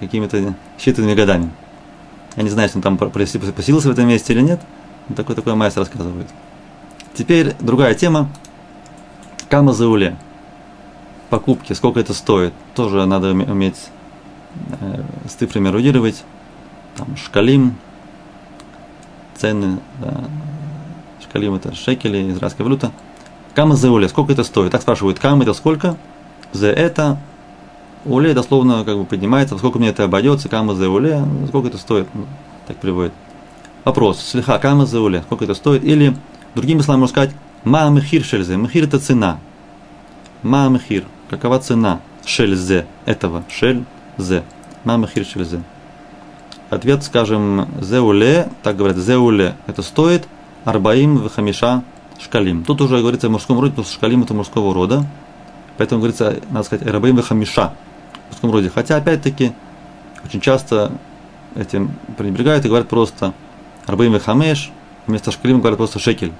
какими-то 0.00 0.54
считанными 0.78 1.14
годами. 1.14 1.50
Я 2.36 2.42
не 2.42 2.50
знаю, 2.50 2.68
если 2.68 2.78
он 2.78 2.82
там 2.82 2.98
поселился 2.98 3.88
в 3.88 3.92
этом 3.92 4.06
месте 4.08 4.32
или 4.32 4.42
нет, 4.42 4.60
такой 5.14 5.34
такой 5.34 5.54
майс 5.54 5.76
рассказывает. 5.76 6.28
Теперь 7.14 7.54
другая 7.60 7.94
тема. 7.94 8.28
Кама 9.48 9.72
зауле. 9.72 10.16
Покупки, 11.30 11.72
сколько 11.72 11.98
это 12.00 12.12
стоит. 12.12 12.52
Тоже 12.74 13.06
надо 13.06 13.30
уметь 13.30 13.88
э, 14.80 15.02
с 15.28 15.32
цифрами 15.32 15.68
эрудировать. 15.68 16.24
Там 16.96 17.16
шкалим, 17.16 17.76
цены, 19.36 19.78
да. 20.00 20.24
шкалим 21.22 21.54
это 21.54 21.74
шекели, 21.74 22.30
израильская 22.32 22.64
валюта. 22.64 22.90
Кама 23.54 23.76
зауле, 23.76 24.08
сколько 24.08 24.32
это 24.32 24.44
стоит? 24.44 24.72
Так 24.72 24.82
спрашивают, 24.82 25.18
кам 25.18 25.40
это 25.40 25.54
сколько? 25.54 25.96
За 26.52 26.68
это 26.68 27.18
уле 28.06 28.34
дословно 28.34 28.84
как 28.84 28.96
бы 28.96 29.04
поднимается, 29.04 29.58
сколько 29.58 29.78
мне 29.78 29.88
это 29.88 30.04
обойдется, 30.04 30.48
кама 30.48 30.74
за 30.74 30.88
уле, 30.88 31.22
сколько 31.48 31.68
это 31.68 31.78
стоит, 31.78 32.08
ну, 32.14 32.26
так 32.66 32.76
приводит. 32.78 33.12
Вопрос, 33.84 34.20
слегка 34.20 34.58
кама 34.58 34.86
за 34.86 35.00
уле, 35.00 35.22
сколько 35.22 35.44
это 35.44 35.54
стоит, 35.54 35.84
или 35.84 36.16
другими 36.54 36.80
словами 36.80 37.00
можно 37.00 37.12
сказать, 37.12 37.30
ма 37.64 37.88
мехир 37.88 38.24
шельзе, 38.24 38.56
мехир 38.56 38.84
это 38.84 38.98
цена. 38.98 39.38
Ма 40.42 40.68
мехир, 40.68 41.04
какова 41.30 41.58
цена 41.60 42.00
шельзе 42.24 42.86
этого, 43.04 43.44
шельзе, 43.48 44.42
ма 44.84 44.96
мехир 44.96 45.24
шельзе. 45.24 45.62
Ответ, 46.70 47.04
скажем, 47.04 47.68
зеуле, 47.80 48.48
так 48.62 48.76
говорят, 48.76 48.96
зеуле, 48.96 49.54
это 49.66 49.82
стоит 49.82 50.26
арбаим 50.64 51.18
вахамиша 51.18 51.84
шкалим. 52.18 52.64
Тут 52.64 52.80
уже 52.80 52.98
говорится 52.98 53.28
о 53.28 53.30
мужском 53.30 53.60
роде, 53.60 53.70
потому 53.70 53.86
что 53.86 53.94
шкалим 53.94 54.22
это 54.22 54.34
мужского 54.34 54.74
рода. 54.74 55.06
Поэтому 55.78 56.00
говорится, 56.00 56.36
надо 56.50 56.66
сказать, 56.66 56.86
арбаим 56.86 57.16
вахамиша 57.16 57.72
в 58.26 58.32
мужском 58.32 58.50
роде. 58.50 58.70
Хотя, 58.70 58.96
опять-таки, 58.96 59.52
очень 60.24 60.40
часто 60.40 60.92
этим 61.54 61.90
пренебрегают 62.16 62.64
и 62.64 62.68
говорят 62.68 62.88
просто 62.88 63.32
арбаим 63.86 64.12
вахамеш, 64.12 64.70
вместо 65.06 65.30
шкалим 65.30 65.60
говорят 65.60 65.78
просто 65.78 65.98
шекель. 65.98 66.32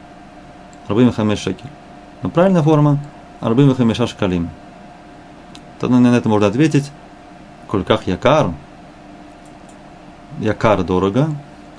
Арбаим 0.88 1.08
вахамеш 1.08 1.38
шекель. 1.38 1.70
Но 2.22 2.30
правильная 2.30 2.62
форма 2.62 2.98
арбаим 3.40 3.68
вахамиша 3.68 4.06
шкалим. 4.06 4.50
Тогда 5.78 5.98
на 5.98 6.16
это 6.16 6.28
можно 6.28 6.46
ответить, 6.46 6.90
кольках 7.66 8.06
якар, 8.06 8.52
якар 10.40 10.82
дорого, 10.84 11.28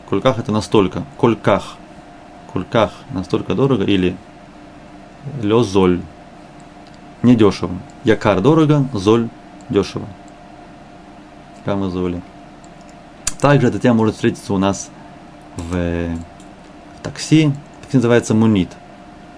кольках 0.10 0.38
это 0.38 0.52
настолько, 0.52 1.04
кольках, 1.18 1.76
кольках 2.54 2.92
настолько 3.10 3.56
дорого, 3.56 3.84
или 3.84 4.16
лезоль, 5.42 6.02
недешево. 7.24 7.76
Якар 8.04 8.42
дорого, 8.42 8.86
золь 8.94 9.30
дешево. 9.70 10.08
Кама 11.66 11.90
золи. 11.90 12.22
Также 13.40 13.68
эта 13.68 13.80
тема 13.80 13.98
может 13.98 14.16
встретиться 14.16 14.54
у 14.54 14.58
нас 14.58 14.90
в, 15.56 15.72
в 15.72 17.02
такси. 17.04 17.52
Такси 17.82 17.98
называется 17.98 18.34
мунит. 18.34 18.70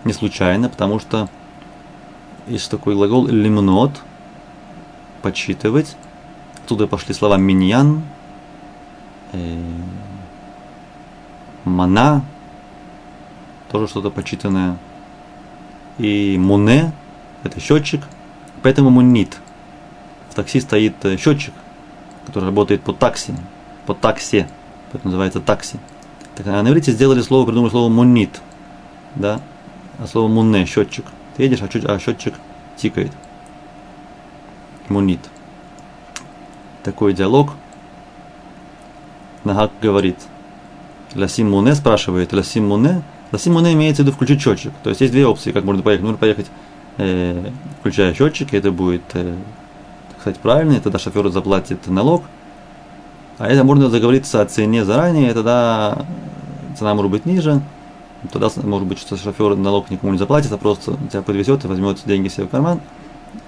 Не 0.05 0.13
случайно, 0.13 0.69
потому 0.69 0.99
что 0.99 1.29
есть 2.47 2.71
такой 2.71 2.95
глагол 2.95 3.27
лимнот, 3.27 3.91
подсчитывать. 5.21 5.95
Оттуда 6.63 6.87
пошли 6.87 7.13
слова 7.13 7.37
миньян, 7.37 8.03
э, 9.33 9.61
мана, 11.65 12.23
тоже 13.71 13.87
что-то 13.87 14.09
почитанное. 14.09 14.77
И 15.97 16.37
муне, 16.39 16.93
это 17.43 17.59
счетчик, 17.59 18.03
поэтому 18.63 18.89
мунит. 18.89 19.37
Такси 20.41 20.61
стоит 20.61 20.93
э, 21.03 21.17
счетчик, 21.17 21.53
который 22.25 22.45
работает 22.45 22.81
по 22.81 22.93
такси, 22.93 23.33
по 23.85 23.93
таксе, 23.93 24.47
поэтому 24.91 25.11
называется 25.11 25.39
такси. 25.39 25.77
Так, 26.35 26.47
а 26.47 26.61
на 26.61 26.69
иврите 26.69 26.91
сделали 26.91 27.21
слово, 27.21 27.45
придумали 27.45 27.71
слово 27.71 27.89
мунит, 27.89 28.41
да, 29.15 29.41
а 29.97 30.07
слово 30.07 30.27
муне, 30.27 30.65
счетчик. 30.65 31.05
Ты 31.35 31.43
едешь, 31.43 31.61
а, 31.61 31.93
а 31.93 31.99
счетчик 31.99 32.35
тикает. 32.77 33.11
Мунит. 34.87 35.19
Такой 36.83 37.13
диалог– 37.13 37.53
Нагак 39.43 39.71
говорит, 39.81 40.17
Ласим 41.15 41.49
Муне 41.51 41.75
спрашивает, 41.75 42.33
Ласим 42.33 42.67
Муне, 42.67 43.01
Ласим 43.31 43.53
Муне 43.53 43.73
имеется 43.73 44.03
в 44.03 44.05
виду 44.05 44.15
включить 44.15 44.41
счетчик. 44.41 44.73
То 44.83 44.89
есть 44.89 45.01
есть 45.01 45.13
две 45.13 45.25
опции, 45.25 45.51
как 45.51 45.63
можно 45.63 45.81
поехать. 45.81 46.03
Можно 46.03 46.17
поехать, 46.17 46.47
э, 46.97 47.49
включая 47.79 48.13
счетчик, 48.13 48.53
и 48.53 48.57
это 48.57 48.71
будет, 48.71 49.03
э, 49.13 49.35
кстати, 50.19 50.37
правильно, 50.41 50.73
и 50.73 50.79
тогда 50.79 50.99
шофер 50.99 51.29
заплатит 51.29 51.87
налог. 51.87 52.23
А 53.37 53.47
это 53.47 53.63
можно 53.63 53.89
договориться 53.89 54.41
о 54.41 54.45
цене 54.45 54.85
заранее, 54.85 55.31
и 55.31 55.33
тогда 55.33 56.05
цена 56.77 56.93
может 56.93 57.09
быть 57.09 57.25
ниже. 57.25 57.61
Тогда, 58.31 58.49
может 58.63 58.87
быть, 58.87 58.99
что 58.99 59.15
шофер 59.15 59.55
налог 59.55 59.89
никому 59.89 60.11
не 60.11 60.17
заплатит, 60.17 60.51
а 60.51 60.57
просто 60.57 60.97
тебя 61.09 61.21
подвезет 61.21 61.63
и 61.63 61.67
возьмет 61.67 61.99
деньги 62.05 62.27
себе 62.27 62.45
в 62.45 62.49
карман. 62.49 62.81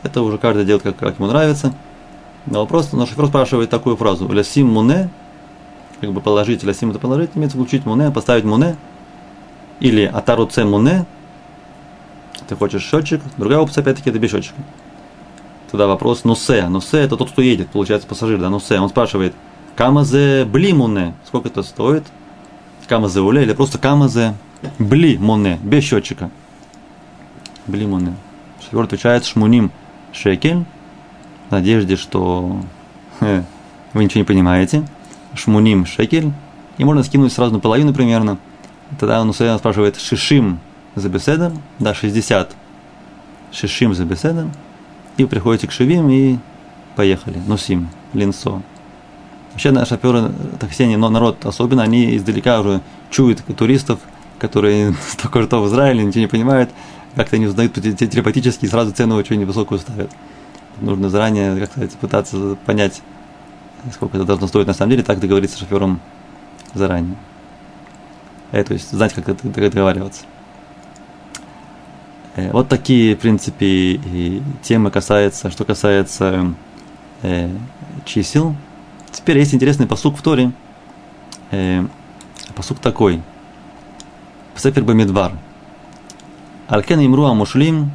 Это 0.02 0.22
уже 0.22 0.38
каждый 0.38 0.66
делает, 0.66 0.84
как, 0.84 0.96
как 0.96 1.20
ему 1.20 1.28
нравится. 1.28 1.74
Но 2.46 2.62
вопрос, 2.62 2.94
но 2.94 3.06
шофер 3.06 3.28
спрашивает 3.28 3.70
такую 3.70 3.98
фразу. 3.98 4.32
Лясим 4.32 4.68
муне, 4.68 5.10
как 6.00 6.12
бы 6.14 6.22
положить, 6.22 6.64
ласим 6.64 6.90
это 6.90 7.00
положить, 7.00 7.32
имеется 7.36 7.58
включить 7.58 7.86
муне, 7.86 8.10
поставить 8.12 8.44
муне, 8.44 8.76
или 9.80 10.04
атаруце 10.06 10.66
муне, 10.66 11.06
ты 12.48 12.56
хочешь 12.56 12.84
счетчик, 12.84 13.22
другая 13.38 13.60
опция, 13.60 13.82
опять-таки, 13.82 14.10
это 14.10 14.20
без 14.20 14.32
счетчика. 14.32 14.56
Тогда 15.72 15.88
вопрос 15.88 16.26
носе. 16.26 16.68
Носе 16.68 17.00
это 17.00 17.16
тот, 17.16 17.32
кто 17.32 17.42
едет, 17.42 17.70
получается, 17.70 18.06
пассажир, 18.06 18.38
да, 18.40 18.50
носе. 18.50 18.78
Он 18.80 18.90
спрашивает, 18.90 19.34
камазе 19.78 20.44
бли 20.44 20.74
муне, 20.74 21.16
сколько 21.26 21.48
это 21.48 21.64
стоит? 21.64 22.04
Камазе 22.88 23.22
уле 23.22 23.44
или 23.44 23.54
просто 23.54 23.78
камазе 23.78 24.34
бли 24.78 25.18
муне, 25.18 25.58
без 25.64 25.86
счетчика. 25.86 26.30
Бли 27.68 27.88
муне. 27.88 28.16
Шофер 28.62 28.84
отвечает 28.84 29.24
шмуним 29.24 29.72
шекель, 30.12 30.66
в 31.48 31.52
надежде, 31.54 31.96
что 31.96 32.60
вы 33.22 34.04
ничего 34.04 34.20
не 34.20 34.26
понимаете 34.26 34.84
шмуним 35.36 35.86
шекель, 35.86 36.34
и 36.78 36.84
можно 36.84 37.02
скинуть 37.04 37.32
сразу 37.32 37.54
на 37.54 37.60
половину 37.62 37.94
примерно. 37.94 38.40
Тогда 39.00 39.22
он 39.22 39.34
спрашивает 39.34 39.96
шишим 39.96 40.60
за 40.96 41.08
беседом, 41.08 41.62
да, 41.80 41.94
60 41.94 42.54
шишим 43.54 43.94
за 43.94 44.04
беседом, 44.04 44.52
и 45.18 45.26
приходите 45.26 45.68
к 45.68 45.72
шивим 45.72 46.10
и 46.10 46.38
поехали, 46.96 47.38
носим, 47.48 47.90
линсо. 48.14 48.62
Вообще 49.52 49.72
наши 49.72 49.98
такси, 50.60 50.96
но 50.96 51.10
народ 51.10 51.46
особенно, 51.46 51.84
они 51.84 52.16
издалека 52.16 52.62
уже 52.62 52.82
чуют 53.10 53.44
туристов, 53.58 54.00
которые 54.40 54.94
только 55.22 55.44
что 55.44 55.62
в 55.62 55.68
Израиле, 55.68 56.04
ничего 56.04 56.22
не 56.22 56.28
понимают, 56.28 56.70
как-то 57.16 57.36
они 57.36 57.48
узнают 57.48 57.74
телепатически 57.74 58.66
и 58.66 58.68
сразу 58.68 58.92
цену 58.92 59.16
очень 59.16 59.40
невысокую 59.40 59.80
ставят. 59.80 60.12
Нужно 60.80 61.10
заранее, 61.10 61.60
как 61.60 61.72
сказать, 61.72 61.92
пытаться 61.94 62.56
понять, 62.66 63.02
сколько 63.94 64.18
это 64.18 64.26
должно 64.26 64.48
стоить 64.48 64.68
на 64.68 64.74
самом 64.74 64.92
деле, 64.92 65.04
так 65.04 65.20
договориться 65.20 65.58
с 65.58 65.60
шофером 65.60 66.00
заранее. 66.74 67.18
Э, 68.52 68.64
то 68.64 68.74
есть 68.74 68.92
знать, 68.92 69.14
как 69.14 69.30
это 69.30 69.48
договариваться. 69.48 70.24
Э, 72.36 72.52
вот 72.52 72.70
такие, 72.70 73.16
в 73.16 73.20
принципе, 73.20 74.42
темы 74.62 74.92
касаются, 74.92 75.52
что 75.52 75.66
касается 75.66 76.54
э, 77.22 77.50
чисел. 78.06 78.56
Теперь 79.12 79.38
есть 79.40 79.54
интересный 79.54 79.88
посук 79.88 80.18
в 80.18 80.22
Торе. 80.22 80.52
Э, 81.52 81.86
посук 82.56 82.80
такой. 82.80 83.22
Сефер 84.56 84.84
Бамидвар. 84.84 85.34
Алкен 86.68 87.06
имру 87.06 87.26
амушлим 87.26 87.92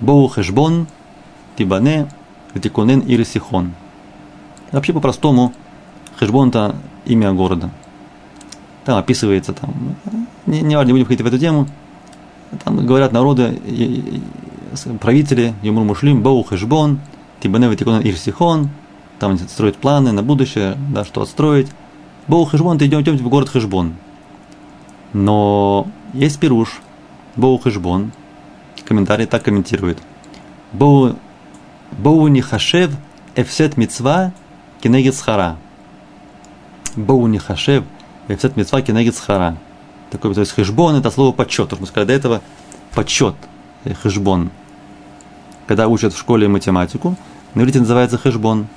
боу 0.00 0.28
хешбон 0.28 0.86
тибане 1.56 2.08
витикунен 2.52 3.00
ирисихон. 3.00 3.72
Вообще 4.70 4.92
по-простому 4.92 5.52
Хешбон 6.18 6.48
это 6.48 6.76
имя 7.04 7.32
города. 7.32 7.70
Там 8.84 8.98
описывается, 8.98 9.52
там, 9.52 9.96
не, 10.46 10.60
не 10.60 10.74
не 10.74 10.92
будем 10.92 11.04
входить 11.04 11.22
в 11.22 11.26
эту 11.26 11.38
тему. 11.38 11.66
Там 12.62 12.86
говорят 12.86 13.12
народы, 13.12 13.58
правители, 15.00 15.54
Юмур 15.62 15.84
Мушлим, 15.84 16.22
Бау 16.22 16.42
Хешбон, 16.44 17.00
Тибане 17.40 17.68
Ватикон 17.68 18.00
Ирсихон, 18.00 18.70
там 19.18 19.38
строят 19.38 19.76
планы 19.76 20.12
на 20.12 20.22
будущее, 20.22 20.76
да, 20.90 21.04
что 21.04 21.22
отстроить. 21.22 21.68
Боу 22.26 22.44
Хешбон, 22.44 22.78
ты 22.78 22.86
идем, 22.86 23.02
идем 23.02 23.16
в 23.16 23.28
город 23.28 23.48
Хешбон. 23.48 23.94
Но 25.12 25.86
есть 26.12 26.38
пируш, 26.40 26.80
Боу 27.36 27.58
Хешбон, 27.58 28.12
комментарий 28.84 29.26
так 29.26 29.42
комментирует. 29.42 29.98
Боу, 30.72 31.16
Боу 31.92 32.26
не 32.28 32.40
хашев 32.40 32.92
эфсет 33.36 33.76
мицва 33.76 34.32
кенегит 34.80 35.14
схара. 35.14 35.56
Боу 36.96 37.26
не 37.26 37.38
хашев, 37.38 37.84
эфсет 38.28 38.56
мецва 38.56 38.82
кенегит 38.82 39.16
схара. 39.16 39.56
Такой, 40.14 40.32
то 40.32 40.40
есть 40.40 40.52
хэшбон 40.52 40.94
это 40.94 41.10
слово 41.10 41.32
подсчет. 41.32 41.72
Мы 41.80 41.88
сказали 41.88 42.06
до 42.06 42.12
этого 42.12 42.40
подсчет, 42.94 43.34
э, 43.82 43.94
хэшбон. 43.94 44.50
Когда 45.66 45.88
учат 45.88 46.12
в 46.12 46.18
школе 46.18 46.46
математику, 46.46 47.16
на 47.54 47.62
иврите 47.62 47.80
называется 47.80 48.16
חשבון. 48.16 48.68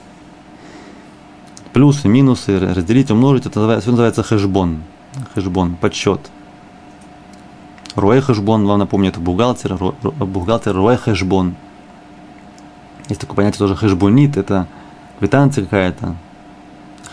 Плюсы, 1.73 2.07
минусы, 2.07 2.59
разделить, 2.59 3.11
умножить, 3.11 3.45
это 3.45 3.59
называется, 3.59 3.91
называется 3.91 4.23
חשבון. 4.23 4.81
חשבון, 5.35 5.75
подсчет. 5.75 6.21
רואה 7.93 8.19
חשבון, 8.21 8.65
вам 8.65 8.79
напомню, 8.79 9.09
это 9.09 9.19
бухгалтер, 9.19 9.77
бухгалтер 9.77 10.75
רואה 10.75 10.97
חשבון. 10.97 11.55
Есть 13.09 13.21
такое 13.21 13.35
понятие 13.35 13.59
тоже 13.59 13.75
חשבונית, 13.75 14.37
это 14.37 14.65
квитанция 15.19 15.65
какая-то, 15.65 16.15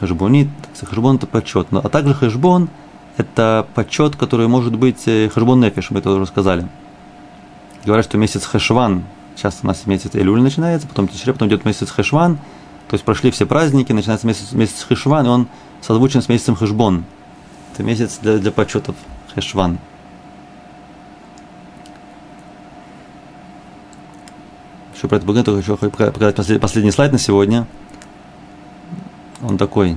חשבונית, 0.01 0.49
חשבון 0.83 1.17
это 1.17 1.27
подсчет. 1.27 1.67
А 1.71 1.89
также 1.91 2.15
חשבון 2.15 2.71
это 3.17 3.67
подсчет, 3.75 4.17
который 4.17 4.49
может 4.49 4.77
быть 4.77 5.07
э, 5.07 5.29
חשבון 5.29 5.61
נפש, 5.61 5.91
мы 5.91 6.01
это 6.01 6.11
уже 6.11 6.27
сказали. 6.27 6.67
Говорят, 7.85 8.07
что 8.07 8.19
месяц 8.19 8.45
хэшван, 8.45 9.05
Сейчас 9.37 9.61
у 9.63 9.67
нас 9.67 9.87
месяц 9.87 10.11
Элюль 10.15 10.41
начинается, 10.41 10.87
потом 10.87 11.09
Тишре, 11.09 11.33
потом 11.33 11.49
идет 11.49 11.65
месяц 11.65 11.91
Хешван. 11.91 12.37
То 12.89 12.95
есть 12.95 13.05
прошли 13.05 13.31
все 13.31 13.47
праздники, 13.47 13.93
начинается 13.93 14.27
месяц, 14.27 14.53
месяц 14.53 14.85
Хешван, 14.89 15.27
и 15.27 15.29
он 15.29 15.49
созвучен 15.81 16.23
с 16.23 16.29
месяцем 16.29 16.55
Хешбон. 16.55 17.05
Это 17.73 17.83
месяц 17.83 18.19
для, 18.23 18.39
для 18.39 18.53
почетов 18.53 18.95
Хешван. 19.35 19.79
Еще 24.95 25.09
про 25.09 25.17
это 25.17 25.27
поговорим, 25.27 25.45
только 25.45 25.61
еще 25.61 25.77
показать 25.77 26.37
последний, 26.37 26.61
последний 26.61 26.91
слайд 26.93 27.13
на 27.13 27.19
сегодня. 27.19 27.67
Он 29.43 29.59
такой. 29.59 29.97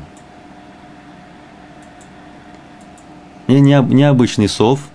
Не, 3.48 3.62
не, 3.62 3.82
необычный 3.82 4.50
сов, 4.50 4.90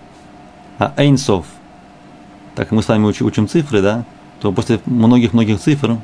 а 0.77 0.93
эйнсов. 0.97 1.45
Так 2.55 2.71
мы 2.71 2.83
с 2.83 2.87
вами 2.87 3.05
учим, 3.05 3.25
учим 3.25 3.47
цифры, 3.47 3.81
да? 3.81 4.05
То 4.41 4.51
после 4.51 4.79
многих-многих 4.85 5.59
цифр, 5.59 5.97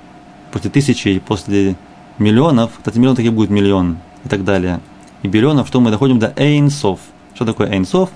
после 0.51 0.71
тысячи, 0.71 1.19
после 1.19 1.75
миллионов, 2.17 2.71
кстати, 2.77 2.97
миллион 2.97 3.15
таки 3.15 3.29
будет 3.29 3.49
миллион 3.49 3.97
и 4.25 4.29
так 4.29 4.43
далее. 4.43 4.79
И 5.21 5.27
биллионов, 5.27 5.67
что 5.67 5.79
мы 5.79 5.91
доходим 5.91 6.17
до 6.17 6.33
эйнсов. 6.35 6.99
Что 7.35 7.45
такое 7.45 7.69
эйнсов? 7.69 8.09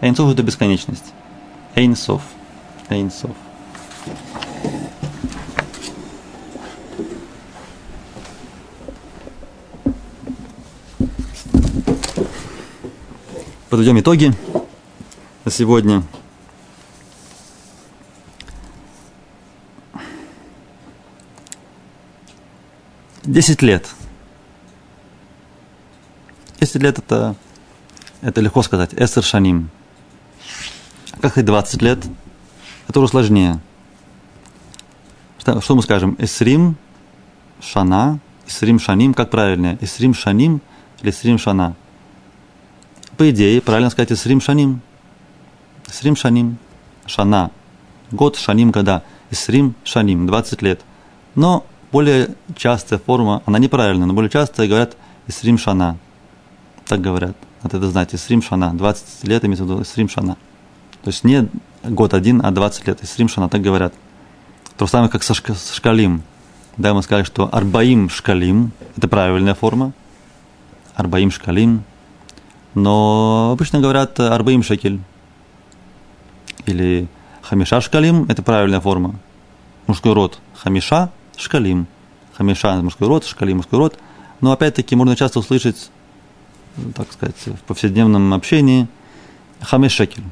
Эйнсов 0.00 0.32
это 0.32 0.42
бесконечность. 0.42 1.12
Эйнсов. 1.74 2.22
Эйнсов. 2.88 3.32
Подведем 13.74 13.98
итоги 13.98 14.32
на 15.44 15.50
сегодня. 15.50 16.04
Десять 23.24 23.62
лет. 23.62 23.88
Десять 26.60 26.82
лет 26.82 26.98
это, 26.98 27.34
это 28.20 28.40
легко 28.40 28.62
сказать. 28.62 28.94
Эсер 28.94 29.24
шаним. 29.24 29.70
Как 31.20 31.36
и 31.36 31.42
20 31.42 31.82
лет? 31.82 31.98
Это 32.86 33.00
уже 33.00 33.08
сложнее. 33.08 33.58
Что, 35.40 35.60
что 35.60 35.74
мы 35.74 35.82
скажем? 35.82 36.14
Эсрим 36.20 36.76
шана, 37.60 38.20
эсрим 38.46 38.78
шаним, 38.78 39.14
как 39.14 39.30
правильнее? 39.30 39.78
Эсрим 39.80 40.14
шаним 40.14 40.60
или 41.02 41.10
эсрим 41.10 41.38
шана? 41.38 41.74
По 43.16 43.30
идее, 43.30 43.60
правильно 43.60 43.90
сказать 43.90 44.12
Исрим 44.12 44.40
Шаним. 44.40 44.80
Исрим 45.88 46.16
Шаним. 46.16 46.58
Шана. 47.06 47.50
Год 48.10 48.36
Шаним 48.36 48.70
года. 48.70 49.02
Исрим 49.30 49.74
Шаним. 49.84 50.26
20 50.26 50.62
лет. 50.62 50.80
Но 51.34 51.64
более 51.92 52.34
частая 52.56 52.98
форма, 52.98 53.42
она 53.46 53.58
неправильная, 53.58 54.06
но 54.06 54.14
более 54.14 54.30
часто 54.30 54.66
говорят 54.66 54.96
Исрим 55.28 55.58
Шана. 55.58 55.96
Так 56.86 57.00
говорят. 57.00 57.36
Надо 57.62 57.76
это 57.76 57.90
знать. 57.90 58.14
Исрим 58.14 58.42
Шана. 58.42 58.74
20 58.74 59.28
лет 59.28 59.44
имеется 59.44 59.64
в 59.64 59.68
виду 59.68 59.82
Исрим 59.82 60.08
Шана. 60.08 60.36
То 61.02 61.10
есть 61.10 61.22
не 61.22 61.48
год 61.84 62.14
один, 62.14 62.44
а 62.44 62.50
20 62.50 62.86
лет. 62.88 63.04
Исрим 63.04 63.28
Шана, 63.28 63.48
так 63.48 63.60
говорят. 63.60 63.94
То 64.76 64.86
же 64.86 64.90
самое, 64.90 65.10
как 65.10 65.22
со 65.22 65.34
шкалим. 65.34 66.22
Да, 66.76 66.94
мы 66.94 67.02
сказали, 67.02 67.24
что 67.24 67.48
Арбаим 67.54 68.08
шкалим, 68.08 68.72
это 68.96 69.06
правильная 69.06 69.54
форма. 69.54 69.92
Арбаим 70.96 71.30
шкалим, 71.30 71.84
но 72.74 73.50
обычно 73.52 73.80
говорят 73.80 74.18
арбаим 74.18 74.62
шекель. 74.62 75.00
Или 76.66 77.08
хамиша 77.42 77.80
шкалим, 77.80 78.24
это 78.28 78.42
правильная 78.42 78.80
форма. 78.80 79.16
Мужской 79.86 80.12
род. 80.12 80.38
Хамиша 80.54 81.10
шкалим. 81.36 81.86
Хамиша 82.36 82.76
мужской 82.82 83.06
род, 83.06 83.24
шкалим 83.24 83.58
мужской 83.58 83.78
род. 83.78 83.98
Но 84.40 84.52
опять-таки 84.52 84.96
можно 84.96 85.14
часто 85.14 85.38
услышать, 85.38 85.90
так 86.94 87.12
сказать, 87.12 87.36
в 87.46 87.62
повседневном 87.66 88.32
общении 88.34 88.88
хамеш 89.60 89.92
шекель. 89.92 90.24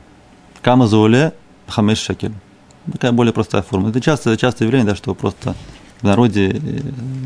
Кама 0.62 0.86
зоуле 0.86 1.34
хамеш 1.68 1.98
шекель. 1.98 2.34
Такая 2.90 3.12
более 3.12 3.32
простая 3.32 3.62
форма. 3.62 3.90
Это 3.90 4.00
часто, 4.00 4.36
часто 4.36 4.64
явление, 4.64 4.88
да, 4.88 4.96
что 4.96 5.14
просто 5.14 5.54
в 6.00 6.04
народе 6.04 6.50
э, 6.50 6.80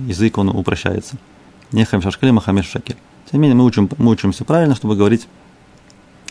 язык 0.07 0.37
он 0.37 0.51
упрощается. 0.51 1.17
Не 1.73 1.85
хамиша 1.85 2.11
шкалим, 2.11 2.39
а 2.39 2.41
хамеш 2.41 2.67
шекель. 2.67 2.97
Тем 3.31 3.41
не 3.41 3.49
менее, 3.49 3.57
мы, 3.57 3.64
учим, 3.64 3.91
мы 3.99 4.12
учимся 4.12 4.45
правильно, 4.45 4.74
чтобы 4.74 4.95
говорить 4.95 5.27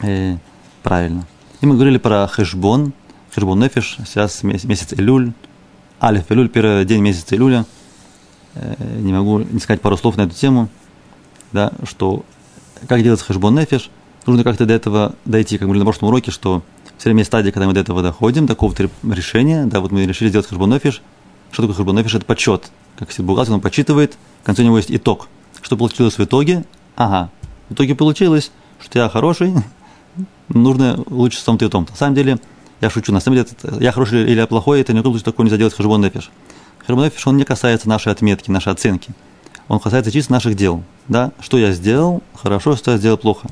э, 0.02 0.38
правильно. 0.82 1.28
И 1.62 1.66
мы 1.66 1.76
говорили 1.76 1.98
про 1.98 2.26
хэшбон, 2.28 2.94
хэшбон 3.34 3.60
нефиш, 3.60 3.98
сейчас 4.06 4.44
месяц 4.44 4.94
Илюль, 4.94 5.34
Алиф 6.02 6.32
Илюль, 6.32 6.50
первый 6.50 6.86
день 6.86 7.02
месяца 7.02 7.36
Илюля. 7.36 7.66
Э, 8.54 8.76
не 9.00 9.12
могу 9.12 9.40
не 9.40 9.60
сказать 9.60 9.82
пару 9.82 9.98
слов 9.98 10.16
на 10.16 10.22
эту 10.22 10.36
тему, 10.36 10.70
да, 11.52 11.74
что 11.84 12.24
как 12.88 13.04
делать 13.04 13.22
хэшбон 13.22 13.56
нефиш, 13.56 13.90
нужно 14.26 14.44
как-то 14.44 14.66
до 14.66 14.74
этого 14.74 15.16
дойти, 15.26 15.58
как 15.58 15.64
мы 15.64 15.74
говорили 15.74 15.84
на 15.84 15.92
прошлом 15.92 16.10
уроке, 16.10 16.32
что 16.32 16.64
все 16.98 17.10
время 17.10 17.20
есть 17.20 17.30
стадия, 17.30 17.52
когда 17.52 17.68
мы 17.68 17.74
до 17.74 17.82
этого 17.82 18.02
доходим, 18.02 18.48
такого-то 18.48 18.90
решения, 19.04 19.66
да, 19.66 19.82
вот 19.82 19.92
мы 19.92 20.06
решили 20.06 20.30
сделать 20.30 20.48
хэшбон 20.48 20.70
нефиш. 20.70 21.02
Что 21.52 21.64
такое 21.64 21.76
хэшбон 21.76 21.96
нефиш? 21.96 22.16
Это 22.16 22.26
подсчет. 22.26 22.72
Как 22.98 23.10
бухгалтер, 23.18 23.54
он 23.54 23.62
подсчитывает, 23.62 24.18
в 24.42 24.46
конце 24.46 24.62
у 24.62 24.66
него 24.66 24.78
есть 24.78 24.92
итог. 24.92 25.28
Что 25.62 25.76
получилось 25.76 26.18
в 26.18 26.24
итоге, 26.24 26.64
ага, 26.96 27.30
в 27.70 27.74
итоге 27.74 27.96
получилось, 27.96 28.52
что 28.80 29.00
я 29.00 29.10
хороший, 29.10 29.54
нужно 30.50 31.04
лучше 31.08 31.40
сам 31.40 31.58
ты 31.58 31.70
том. 31.70 31.88
На 31.90 31.96
самом 31.96 32.16
деле, 32.16 32.40
я 32.82 32.90
шучу, 32.90 33.12
на 33.12 33.20
самом 33.20 33.38
деле, 33.38 33.50
я 33.80 33.92
хороший 33.92 34.24
или 34.24 34.40
я 34.40 34.48
плохой, 34.48 34.82
это 34.82 34.94
ни 34.94 35.00
в 35.00 35.04
коем 35.04 35.14
случае 35.14 35.26
такое 35.26 35.46
нельзя 35.46 35.58
делать 35.58 35.74
хашбон 35.74 36.02
нефиш. 36.02 36.30
Хашбон 36.80 37.06
нефиш, 37.06 37.26
он 37.28 37.38
не 37.38 37.44
касается 37.44 37.90
нашей 37.90 38.12
отметки, 38.12 38.52
нашей 38.52 38.74
оценки. 38.74 39.12
Он 39.68 39.80
касается 39.80 40.12
чисто 40.12 40.32
наших 40.32 40.56
дел. 40.56 40.84
Да? 41.08 41.32
Что 41.40 41.58
я 41.58 41.72
сделал 41.72 42.22
хорошо, 42.36 42.76
что 42.76 42.92
я 42.92 42.98
сделал 42.98 43.18
плохо. 43.18 43.48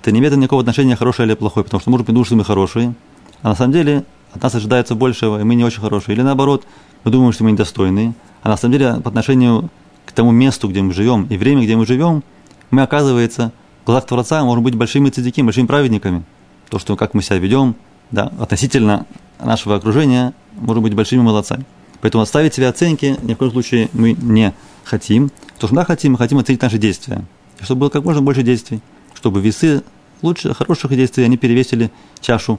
Это 0.00 0.12
не 0.12 0.20
имеет 0.20 0.34
никакого 0.34 0.62
отношения 0.62 0.96
хороший 0.96 1.26
или 1.26 1.34
плохой, 1.34 1.64
потому 1.64 1.80
что 1.80 1.90
может 1.90 2.06
быть, 2.06 2.26
что 2.26 2.34
мы 2.34 2.44
хорошие, 2.44 2.94
а 3.42 3.50
на 3.50 3.54
самом 3.54 3.72
деле 3.72 4.04
от 4.32 4.42
нас 4.42 4.54
ожидается 4.54 4.94
большего, 4.94 5.40
и 5.40 5.44
мы 5.44 5.54
не 5.54 5.64
очень 5.64 5.80
хорошие. 5.80 6.14
Или 6.14 6.22
наоборот, 6.22 6.64
мы 7.04 7.10
думаем, 7.10 7.32
что 7.32 7.44
мы 7.44 7.52
недостойные, 7.52 8.14
а 8.42 8.48
на 8.48 8.56
самом 8.56 8.72
деле 8.72 8.94
по 9.00 9.08
отношению 9.08 9.68
к 10.06 10.12
тому 10.12 10.30
месту, 10.30 10.68
где 10.68 10.80
мы 10.80 10.94
живем, 10.94 11.24
и 11.24 11.36
время, 11.36 11.62
где 11.62 11.76
мы 11.76 11.84
живем, 11.84 12.22
мы, 12.70 12.82
оказывается, 12.82 13.52
в 13.82 13.86
глазах 13.86 14.06
Творца 14.06 14.44
можем 14.44 14.64
быть 14.64 14.74
большими 14.74 15.10
цадики, 15.10 15.40
большими 15.40 15.66
праведниками. 15.66 16.24
То, 16.68 16.78
что 16.78 16.96
как 16.96 17.14
мы 17.14 17.22
себя 17.22 17.38
ведем, 17.38 17.74
да, 18.10 18.32
относительно 18.38 19.06
нашего 19.40 19.76
окружения, 19.76 20.34
можем 20.54 20.82
быть 20.82 20.94
большими 20.94 21.20
молодцами. 21.20 21.64
Поэтому 22.00 22.22
оставить 22.22 22.54
себе 22.54 22.68
оценки 22.68 23.16
ни 23.22 23.34
в 23.34 23.36
коем 23.36 23.52
случае 23.52 23.88
мы 23.92 24.12
не 24.12 24.54
хотим. 24.84 25.30
То, 25.58 25.66
что 25.66 25.76
мы 25.76 25.84
хотим, 25.84 26.12
мы 26.12 26.18
хотим 26.18 26.38
оценить 26.38 26.62
наши 26.62 26.78
действия. 26.78 27.24
Чтобы 27.60 27.80
было 27.80 27.88
как 27.90 28.04
можно 28.04 28.22
больше 28.22 28.42
действий, 28.42 28.80
чтобы 29.14 29.40
весы 29.40 29.82
лучше, 30.22 30.54
хороших 30.54 30.90
действий, 30.92 31.24
они 31.24 31.36
перевесили 31.36 31.90
чашу 32.20 32.58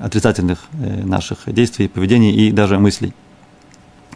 отрицательных 0.00 0.66
э, 0.72 1.04
наших 1.04 1.52
действий, 1.52 1.88
поведений 1.88 2.32
и 2.32 2.52
даже 2.52 2.78
мыслей. 2.78 3.12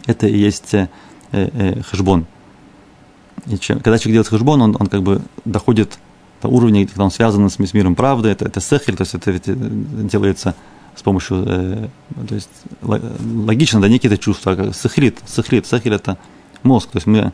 Это 0.05 0.27
и 0.27 0.37
есть 0.37 0.73
э, 0.73 0.87
э, 1.31 1.81
хэшбон. 1.81 2.25
И 3.47 3.57
чем, 3.57 3.79
когда 3.79 3.97
человек 3.97 4.13
делает 4.13 4.27
хэшбон, 4.27 4.61
он, 4.61 4.77
он 4.79 4.87
как 4.87 5.01
бы 5.01 5.21
доходит 5.45 5.97
до 6.41 6.47
уровня, 6.47 6.85
когда 6.87 7.03
он 7.03 7.11
связан 7.11 7.49
с, 7.49 7.73
миром 7.73 7.95
правды, 7.95 8.29
это, 8.29 8.45
это 8.45 8.61
сехель, 8.61 8.95
то 8.95 9.03
есть 9.03 9.13
это, 9.15 9.31
это 9.31 9.55
делается 9.55 10.55
с 10.95 11.01
помощью, 11.01 11.43
э, 11.47 11.87
то 12.27 12.35
есть 12.35 12.49
логично, 12.81 13.79
да, 13.79 13.87
некие 13.87 14.11
это 14.11 14.21
чувства, 14.21 14.55
как 14.55 14.75
сехлит, 14.75 15.19
сехлит, 15.25 15.65
сехель 15.65 15.93
это 15.93 16.17
мозг, 16.63 16.89
то 16.89 16.97
есть 16.97 17.07
мы 17.07 17.31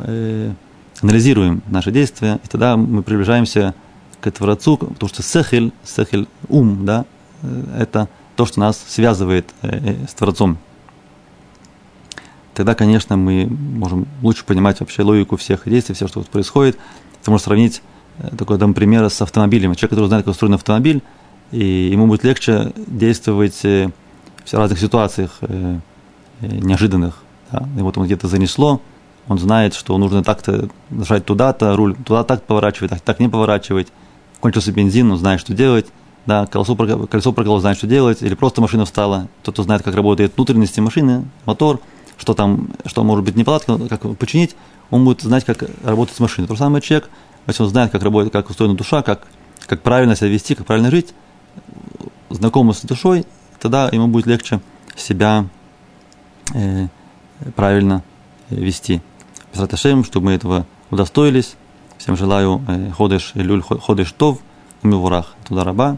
э, 0.00 0.52
анализируем 1.02 1.62
наши 1.68 1.92
действия, 1.92 2.40
и 2.42 2.48
тогда 2.48 2.76
мы 2.76 3.02
приближаемся 3.02 3.74
к 4.20 4.30
Творцу, 4.30 4.76
потому 4.76 5.08
что 5.08 5.22
сехель, 5.22 5.72
сехель, 5.84 6.26
ум, 6.48 6.84
да, 6.84 7.04
э, 7.42 7.80
это 7.80 8.08
то, 8.36 8.46
что 8.46 8.60
нас 8.60 8.82
связывает 8.88 9.46
э, 9.62 9.68
э, 9.68 10.06
с 10.08 10.14
Творцом 10.14 10.58
тогда, 12.56 12.74
конечно, 12.74 13.16
мы 13.18 13.46
можем 13.46 14.08
лучше 14.22 14.44
понимать 14.44 14.80
вообще 14.80 15.02
логику 15.02 15.36
всех 15.36 15.68
действий, 15.68 15.94
все, 15.94 16.08
что 16.08 16.22
происходит. 16.22 16.78
Ты 17.22 17.30
можешь 17.30 17.44
сравнить 17.44 17.82
э, 18.18 18.34
такой 18.34 18.56
дам 18.56 18.72
пример 18.72 19.08
с 19.10 19.20
автомобилем. 19.20 19.74
Человек, 19.74 19.90
который 19.90 20.06
знает, 20.08 20.24
как 20.24 20.32
устроен 20.32 20.54
автомобиль, 20.54 21.02
и 21.52 21.90
ему 21.92 22.06
будет 22.06 22.24
легче 22.24 22.72
действовать 22.76 23.62
э, 23.64 23.90
в 24.46 24.54
разных 24.54 24.80
ситуациях 24.80 25.36
э, 25.42 25.78
неожиданных. 26.40 27.22
Да? 27.52 27.68
И 27.76 27.82
вот 27.82 27.98
он 27.98 28.06
где-то 28.06 28.26
занесло, 28.26 28.80
он 29.28 29.38
знает, 29.38 29.74
что 29.74 29.98
нужно 29.98 30.24
так-то 30.24 30.70
нажать 30.88 31.26
туда-то, 31.26 31.76
руль 31.76 31.94
туда 31.94 32.24
так 32.24 32.42
поворачивать, 32.44 32.90
так, 32.90 33.02
так 33.02 33.20
не 33.20 33.28
поворачивать. 33.28 33.88
Кончился 34.40 34.72
бензин, 34.72 35.10
он 35.12 35.18
знает, 35.18 35.40
что 35.40 35.52
делать. 35.52 35.86
Да, 36.24 36.46
колесо, 36.46 36.74
колесо 36.74 37.32
проколол, 37.32 37.60
знает, 37.60 37.76
что 37.76 37.86
делать. 37.86 38.22
Или 38.22 38.34
просто 38.34 38.62
машина 38.62 38.86
встала. 38.86 39.28
Тот, 39.42 39.54
кто 39.54 39.62
знает, 39.62 39.82
как 39.82 39.94
работает 39.94 40.32
внутренности 40.36 40.80
машины, 40.80 41.26
мотор– 41.44 41.80
что 42.18 42.34
там, 42.34 42.70
что 42.86 43.04
может 43.04 43.24
быть 43.24 43.36
неполадка, 43.36 43.78
как 43.88 44.16
починить, 44.16 44.56
он 44.90 45.04
будет 45.04 45.22
знать, 45.22 45.44
как 45.44 45.64
работать 45.82 46.16
с 46.16 46.20
машиной. 46.20 46.48
То 46.48 46.54
же 46.54 46.60
самое 46.60 46.82
человек, 46.82 47.10
если 47.46 47.62
он 47.62 47.68
знает, 47.68 47.92
как 47.92 48.02
работает, 48.02 48.32
как 48.32 48.48
устроена 48.50 48.76
душа, 48.76 49.02
как, 49.02 49.26
как 49.66 49.82
правильно 49.82 50.16
себя 50.16 50.28
вести, 50.28 50.54
как 50.54 50.66
правильно 50.66 50.90
жить, 50.90 51.14
знакомый 52.30 52.74
с 52.74 52.82
душой, 52.82 53.24
тогда 53.60 53.88
ему 53.88 54.08
будет 54.08 54.26
легче 54.26 54.60
себя 54.96 55.46
э, 56.54 56.88
правильно 57.54 58.02
э, 58.50 58.56
вести. 58.56 59.02
Безраташем, 59.52 60.04
чтобы 60.04 60.26
мы 60.26 60.32
этого 60.32 60.66
удостоились. 60.90 61.56
Всем 61.98 62.16
желаю 62.16 62.62
э, 62.68 62.90
ходыш, 62.90 63.32
люль, 63.34 63.62
ходыш 63.62 64.12
тов, 64.12 64.38
умивурах, 64.82 65.34
туда 65.46 65.64
раба, 65.64 65.96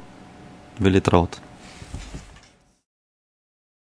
велитраот. 0.79 1.39